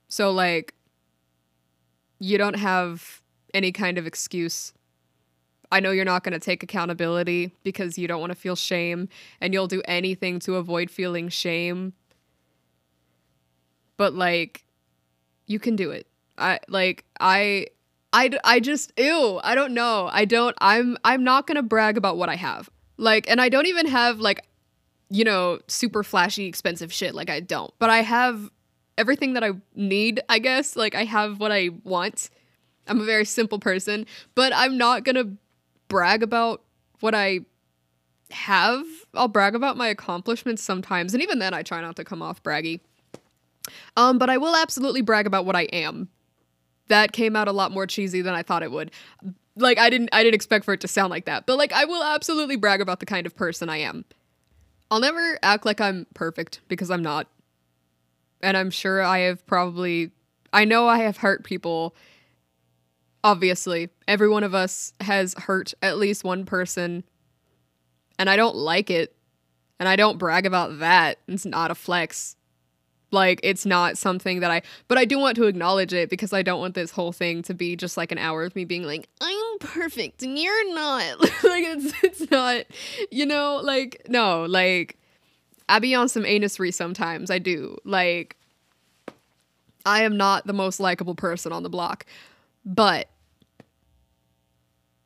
So, 0.07 0.31
like, 0.31 0.75
you 2.19 2.37
don't 2.37 2.57
have 2.57 3.21
any 3.53 3.71
kind 3.71 3.97
of 3.97 4.05
excuse. 4.05 4.73
I 5.71 5.79
know 5.79 5.89
you're 5.91 6.05
not 6.05 6.23
going 6.23 6.33
to 6.33 6.39
take 6.39 6.61
accountability 6.61 7.51
because 7.63 7.97
you 7.97 8.07
don't 8.07 8.19
want 8.19 8.31
to 8.31 8.37
feel 8.37 8.55
shame 8.55 9.09
and 9.41 9.53
you'll 9.53 9.67
do 9.67 9.81
anything 9.85 10.39
to 10.41 10.55
avoid 10.55 10.91
feeling 10.91 11.29
shame. 11.29 11.93
But 13.97 14.13
like 14.13 14.65
you 15.45 15.59
can 15.59 15.75
do 15.75 15.91
it. 15.91 16.07
I 16.37 16.59
like 16.67 17.05
I 17.19 17.67
I 18.13 18.31
I 18.43 18.59
just 18.59 18.93
ew, 18.97 19.39
I 19.43 19.55
don't 19.55 19.73
know. 19.73 20.09
I 20.11 20.25
don't 20.25 20.55
I'm 20.59 20.97
I'm 21.03 21.23
not 21.23 21.45
to 21.57 21.63
brag 21.63 21.97
about 21.97 22.17
what 22.17 22.29
I 22.29 22.35
have. 22.35 22.69
Like 22.97 23.29
and 23.29 23.39
I 23.39 23.49
don't 23.49 23.67
even 23.67 23.85
have 23.87 24.19
like 24.19 24.45
you 25.09 25.23
know, 25.23 25.59
super 25.67 26.03
flashy 26.03 26.45
expensive 26.45 26.93
shit 26.93 27.15
like 27.15 27.29
I 27.29 27.39
don't. 27.39 27.73
But 27.79 27.89
I 27.89 28.01
have 28.01 28.49
everything 28.97 29.33
that 29.33 29.43
I 29.43 29.51
need, 29.75 30.21
I 30.29 30.39
guess. 30.39 30.75
Like 30.75 30.95
I 30.95 31.05
have 31.05 31.39
what 31.39 31.51
I 31.51 31.69
want 31.83 32.29
I'm 32.89 32.99
a 32.99 33.05
very 33.05 33.25
simple 33.25 33.59
person, 33.59 34.05
but 34.35 34.51
I'm 34.53 34.77
not 34.77 35.05
to 35.05 35.29
brag 35.87 36.23
about 36.23 36.63
what 36.99 37.13
I 37.13 37.41
have. 38.31 38.83
I'll 39.13 39.27
brag 39.27 39.55
about 39.55 39.77
my 39.77 39.87
accomplishments 39.87 40.63
sometimes, 40.63 41.13
and 41.13 41.21
even 41.23 41.39
then 41.39 41.53
I 41.53 41.61
try 41.61 41.81
not 41.81 41.95
to 41.97 42.03
come 42.03 42.21
off 42.21 42.41
braggy. 42.41 42.79
Um, 43.95 44.17
but 44.17 44.29
I 44.29 44.37
will 44.37 44.55
absolutely 44.55 45.01
brag 45.01 45.27
about 45.27 45.45
what 45.45 45.55
I 45.55 45.63
am. 45.63 46.09
That 46.87 47.11
came 47.11 47.35
out 47.35 47.47
a 47.47 47.51
lot 47.51 47.71
more 47.71 47.85
cheesy 47.85 48.21
than 48.21 48.33
I 48.33 48.41
thought 48.41 48.63
it 48.63 48.71
would. 48.71 48.91
Like 49.55 49.77
I 49.77 49.89
didn't 49.89 50.09
I 50.11 50.23
didn't 50.23 50.35
expect 50.35 50.65
for 50.65 50.73
it 50.73 50.81
to 50.81 50.87
sound 50.87 51.11
like 51.11 51.25
that. 51.25 51.45
But 51.45 51.57
like 51.57 51.71
I 51.71 51.85
will 51.85 52.03
absolutely 52.03 52.55
brag 52.55 52.81
about 52.81 52.99
the 52.99 53.05
kind 53.05 53.27
of 53.27 53.35
person 53.35 53.69
I 53.69 53.77
am. 53.77 54.05
I'll 54.91 54.99
never 54.99 55.37
act 55.43 55.65
like 55.65 55.79
I'm 55.79 56.07
perfect 56.13 56.61
because 56.67 56.89
I'm 56.89 57.03
not. 57.03 57.27
And 58.41 58.55
I'm 58.55 58.71
sure 58.71 59.01
I 59.01 59.19
have 59.19 59.45
probably 59.45 60.11
I 60.51 60.65
know 60.65 60.87
I 60.87 60.99
have 60.99 61.17
hurt 61.17 61.43
people 61.43 61.95
obviously, 63.23 63.89
every 64.07 64.29
one 64.29 64.43
of 64.43 64.53
us 64.53 64.93
has 65.01 65.33
hurt 65.33 65.73
at 65.81 65.97
least 65.97 66.23
one 66.23 66.45
person. 66.45 67.03
And 68.17 68.29
I 68.29 68.35
don't 68.35 68.55
like 68.55 68.89
it. 68.89 69.15
And 69.79 69.87
I 69.87 69.95
don't 69.95 70.17
brag 70.17 70.45
about 70.45 70.79
that. 70.79 71.19
It's 71.27 71.45
not 71.45 71.71
a 71.71 71.75
flex. 71.75 72.35
Like, 73.11 73.39
it's 73.43 73.65
not 73.65 73.97
something 73.97 74.39
that 74.41 74.51
I, 74.51 74.61
but 74.87 74.97
I 74.97 75.05
do 75.05 75.17
want 75.17 75.35
to 75.37 75.45
acknowledge 75.45 75.93
it 75.93 76.09
because 76.09 76.31
I 76.31 76.41
don't 76.41 76.59
want 76.59 76.75
this 76.75 76.91
whole 76.91 77.11
thing 77.11 77.41
to 77.43 77.53
be 77.53 77.75
just 77.75 77.97
like 77.97 78.11
an 78.11 78.17
hour 78.17 78.43
of 78.43 78.55
me 78.55 78.65
being 78.65 78.83
like, 78.83 79.07
I'm 79.19 79.59
perfect 79.59 80.21
and 80.21 80.37
you're 80.37 80.73
not. 80.75 81.19
like, 81.19 81.63
it's, 81.65 81.93
it's 82.03 82.31
not, 82.31 82.65
you 83.09 83.25
know, 83.25 83.59
like, 83.63 84.05
no, 84.07 84.45
like, 84.45 84.97
I 85.67 85.79
be 85.79 85.95
on 85.95 86.09
some 86.09 86.23
anusry 86.23 86.73
sometimes. 86.73 87.31
I 87.31 87.39
do. 87.39 87.77
Like, 87.83 88.35
I 89.85 90.03
am 90.03 90.17
not 90.17 90.45
the 90.45 90.53
most 90.53 90.79
likable 90.79 91.15
person 91.15 91.51
on 91.51 91.63
the 91.63 91.69
block. 91.69 92.05
But 92.65 93.09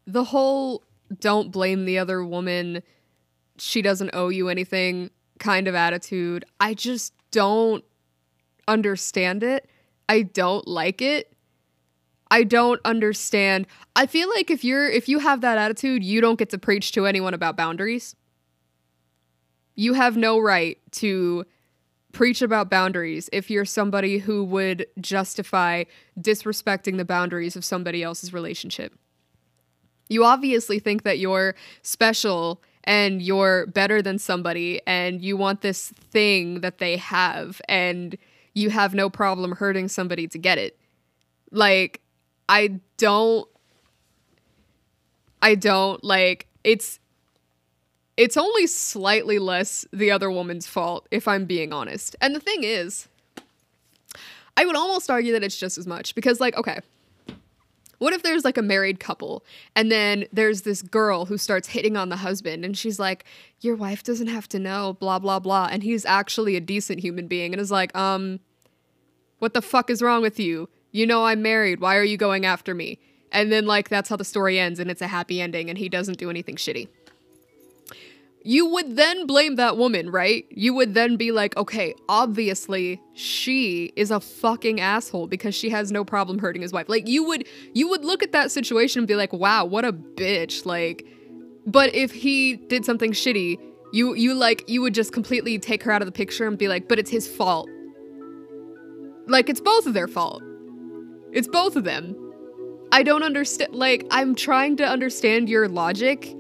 the 0.06 0.24
whole 0.24 0.84
don't 1.20 1.51
blame 1.51 1.86
the 1.86 1.99
other 1.99 2.24
woman, 2.24 2.82
she 3.58 3.82
doesn't 3.82 4.12
owe 4.14 4.30
you 4.30 4.49
anything 4.49 5.10
kind 5.39 5.68
of 5.68 5.76
attitude, 5.76 6.45
I 6.60 6.74
just 6.74 7.14
don't 7.32 7.84
understand 8.68 9.43
it. 9.43 9.70
I 10.09 10.24
don't 10.24 10.68
like 10.68 11.01
it. 11.01 11.34
I 12.30 12.43
don't 12.43 12.82
understand. 12.84 13.68
I 13.95 14.07
feel 14.07 14.28
like 14.30 14.49
if 14.49 14.64
you're 14.64 14.89
if 14.89 15.07
you 15.07 15.20
have 15.20 15.41
that 15.41 15.57
attitude, 15.57 16.03
you 16.03 16.20
don't 16.20 16.39
get 16.39 16.49
to 16.49 16.57
preach 16.57 16.91
to 16.93 17.05
anyone 17.05 17.34
about 17.34 17.55
boundaries. 17.55 18.16
You 19.76 19.93
have 19.93 20.18
no 20.18 20.39
right 20.39 20.78
to 20.93 21.45
preach 22.11 22.41
about 22.41 22.70
boundaries 22.70 23.30
if 23.34 23.49
you're 23.49 23.66
somebody 23.66 24.20
who 24.20 24.43
would 24.43 24.86
justify 24.99 25.84
disrespecting 26.20 26.97
the 26.97 27.05
boundaries 27.05 27.55
of 27.55 27.66
somebody 27.66 28.01
else's 28.01 28.34
relationship. 28.34 28.93
You 30.09 30.24
obviously 30.24 30.80
think 30.80 31.03
that 31.03 31.20
you're 31.20 31.55
special 31.82 32.61
and 32.84 33.22
you're 33.22 33.66
better 33.68 34.01
than 34.01 34.20
somebody 34.20 34.82
and 34.86 35.22
you 35.22 35.38
want 35.38 35.61
this 35.61 35.89
thing 35.89 36.61
that 36.61 36.78
they 36.78 36.97
have 36.97 37.61
and 37.68 38.18
you 38.54 38.70
have 38.70 38.93
no 38.93 39.10
problem 39.10 39.54
hurting 39.54 39.88
somebody 39.88 40.28
to 40.28 40.38
get 40.38 40.58
it. 40.58 40.78
Like, 41.51 42.01
I 42.47 42.80
don't. 42.97 43.47
I 45.41 45.56
don't 45.56 46.01
like 46.06 46.47
it's 46.64 46.99
it's 48.16 48.38
only 48.38 48.68
slightly 48.68 49.39
less 49.39 49.86
the 49.91 50.12
other 50.12 50.32
woman's 50.32 50.68
fault 50.68 51.08
if 51.12 51.28
I'm 51.28 51.45
being 51.45 51.74
honest. 51.74 52.16
And 52.22 52.36
the 52.36 52.39
thing 52.39 52.64
is, 52.64 53.08
I 54.56 54.66
would 54.66 54.76
almost 54.76 55.10
argue 55.10 55.34
that 55.34 55.43
it's 55.43 55.58
just 55.58 55.78
as 55.78 55.86
much 55.88 56.16
because 56.16 56.39
like 56.39 56.56
okay, 56.56 56.80
what 58.04 58.12
if 58.14 58.22
there's 58.22 58.43
like 58.43 58.58
a 58.58 58.62
married 58.62 58.99
couple 58.99 59.45
and 59.78 59.89
then 59.89 60.26
there's 60.34 60.64
this 60.64 60.82
girl 60.82 61.26
who 61.26 61.38
starts 61.38 61.70
hitting 61.70 61.95
on 61.95 62.10
the 62.10 62.18
husband 62.18 62.66
and 62.66 62.78
she's 62.78 62.99
like, 62.99 63.24
Your 63.62 63.78
wife 63.78 64.04
doesn't 64.04 64.28
have 64.28 64.49
to 64.49 64.60
know, 64.60 64.97
blah, 64.99 65.20
blah, 65.20 65.39
blah. 65.39 65.70
And 65.72 65.84
he's 65.84 66.06
actually 66.06 66.58
a 66.58 66.60
decent 66.60 66.99
human 66.99 67.28
being 67.28 67.54
and 67.54 67.62
is 67.62 67.72
like, 67.72 67.95
Um, 67.95 68.41
what 69.39 69.54
the 69.54 69.62
fuck 69.62 69.89
is 69.89 70.01
wrong 70.01 70.22
with 70.22 70.38
you? 70.38 70.68
You 70.91 71.08
know 71.08 71.26
I'm 71.26 71.41
married. 71.41 71.80
Why 71.80 71.95
are 71.95 72.04
you 72.04 72.18
going 72.18 72.45
after 72.45 72.76
me? 72.76 72.99
And 73.32 73.51
then, 73.51 73.66
like, 73.66 73.88
that's 73.89 74.10
how 74.10 74.18
the 74.18 74.26
story 74.26 74.60
ends 74.60 74.80
and 74.80 74.91
it's 74.91 75.01
a 75.01 75.08
happy 75.08 75.41
ending 75.41 75.70
and 75.70 75.78
he 75.78 75.88
doesn't 75.88 76.18
do 76.18 76.30
anything 76.30 76.56
shitty 76.56 76.89
you 78.43 78.65
would 78.67 78.97
then 78.97 79.25
blame 79.25 79.55
that 79.55 79.77
woman, 79.77 80.09
right? 80.09 80.45
You 80.49 80.73
would 80.73 80.93
then 80.93 81.15
be 81.15 81.31
like, 81.31 81.55
okay, 81.55 81.95
obviously 82.09 83.01
she 83.13 83.93
is 83.95 84.11
a 84.11 84.19
fucking 84.19 84.81
asshole 84.81 85.27
because 85.27 85.55
she 85.55 85.69
has 85.69 85.91
no 85.91 86.03
problem 86.03 86.39
hurting 86.39 86.61
his 86.61 86.73
wife. 86.73 86.89
Like 86.89 87.07
you 87.07 87.23
would 87.23 87.47
you 87.73 87.87
would 87.89 88.03
look 88.03 88.21
at 88.21 88.33
that 88.33 88.51
situation 88.51 88.99
and 88.99 89.07
be 89.07 89.15
like, 89.15 89.31
wow, 89.31 89.63
what 89.63 89.85
a 89.85 89.93
bitch. 89.93 90.65
Like 90.65 91.07
but 91.65 91.95
if 91.95 92.11
he 92.11 92.57
did 92.57 92.83
something 92.83 93.13
shitty, 93.13 93.57
you 93.93 94.13
you 94.15 94.33
like 94.33 94.67
you 94.67 94.81
would 94.81 94.93
just 94.93 95.13
completely 95.13 95.57
take 95.57 95.81
her 95.83 95.91
out 95.91 96.01
of 96.01 96.05
the 96.05 96.11
picture 96.11 96.45
and 96.45 96.57
be 96.57 96.67
like, 96.67 96.89
but 96.89 96.99
it's 96.99 97.11
his 97.11 97.27
fault. 97.27 97.69
Like 99.27 99.47
it's 99.47 99.61
both 99.61 99.85
of 99.85 99.93
their 99.93 100.09
fault. 100.09 100.43
It's 101.31 101.47
both 101.47 101.77
of 101.77 101.85
them. 101.85 102.13
I 102.91 103.03
don't 103.03 103.23
understand 103.23 103.73
like 103.73 104.05
I'm 104.11 104.35
trying 104.35 104.75
to 104.77 104.85
understand 104.85 105.47
your 105.47 105.69
logic 105.69 106.35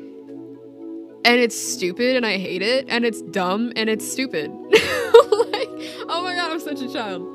and 1.25 1.39
it's 1.39 1.55
stupid 1.55 2.15
and 2.15 2.25
I 2.25 2.37
hate 2.37 2.61
it 2.61 2.85
and 2.89 3.05
it's 3.05 3.21
dumb 3.21 3.71
and 3.75 3.89
it's 3.89 4.09
stupid. 4.09 4.51
like, 4.71 5.69
oh 6.09 6.21
my 6.23 6.35
god, 6.35 6.51
I'm 6.51 6.59
such 6.59 6.81
a 6.81 6.91
child. 6.91 7.27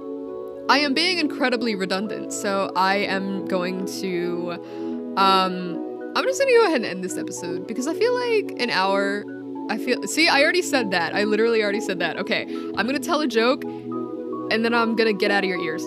I 0.71 0.79
am 0.81 0.93
being 0.93 1.19
incredibly 1.19 1.75
redundant, 1.75 2.33
so 2.33 2.71
I 2.77 2.97
am 2.97 3.47
going 3.47 3.87
to 4.01 5.15
um 5.17 5.89
I'm 6.17 6.25
just 6.25 6.41
gonna 6.41 6.53
go 6.53 6.67
ahead 6.67 6.77
and 6.77 6.87
end 6.87 7.05
this 7.05 7.17
episode 7.17 7.67
because 7.67 7.87
I 7.87 7.95
feel 7.95 8.15
like 8.15 8.61
an 8.61 8.71
hour. 8.71 9.25
I 9.71 9.79
feel. 9.79 10.03
See, 10.05 10.29
I 10.29 10.43
already 10.43 10.63
said 10.63 10.91
that. 10.91 11.15
I 11.15 11.25
literally 11.25 11.63
already 11.63 11.81
said 11.81 11.99
that. 12.01 12.17
Okay, 12.19 12.43
I'm 12.43 12.87
gonna 12.87 12.99
tell 12.99 13.21
a 13.21 13.27
joke, 13.27 13.63
and 13.65 14.65
then 14.65 14.75
I'm 14.75 14.97
gonna 14.97 15.13
get 15.13 15.31
out 15.31 15.45
of 15.45 15.51
your 15.51 15.61
ears. 15.63 15.83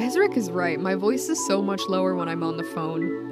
Ezric 0.00 0.36
is 0.36 0.50
right. 0.50 0.80
My 0.80 0.94
voice 0.94 1.28
is 1.28 1.44
so 1.46 1.60
much 1.60 1.82
lower 1.88 2.14
when 2.14 2.28
I'm 2.28 2.42
on 2.42 2.56
the 2.56 2.64
phone. 2.64 3.27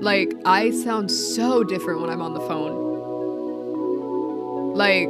Like, 0.00 0.34
I 0.46 0.70
sound 0.70 1.10
so 1.10 1.62
different 1.62 2.00
when 2.00 2.08
I'm 2.08 2.22
on 2.22 2.32
the 2.32 2.40
phone. 2.40 2.88
Like, 4.74 5.08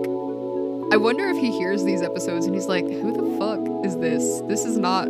I 0.92 0.96
wonder 0.96 1.28
if 1.28 1.36
he 1.36 1.52
hears 1.52 1.84
these 1.84 2.02
episodes 2.02 2.46
and 2.46 2.54
he's 2.56 2.66
like, 2.66 2.84
who 2.84 3.12
the 3.12 3.38
fuck 3.38 3.60
is 3.86 3.96
this? 3.98 4.40
This 4.48 4.64
is 4.64 4.76
not 4.76 5.04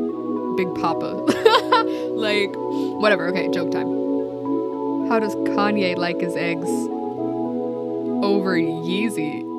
Big 0.56 0.74
Papa. 0.74 1.06
like, 2.14 2.50
whatever. 3.00 3.28
Okay, 3.28 3.48
joke 3.48 3.70
time. 3.70 3.88
How 5.08 5.18
does 5.18 5.34
Kanye 5.56 5.96
like 5.96 6.20
his 6.20 6.36
eggs? 6.36 6.68
Over 8.22 8.56
Yeezy. 8.56 9.49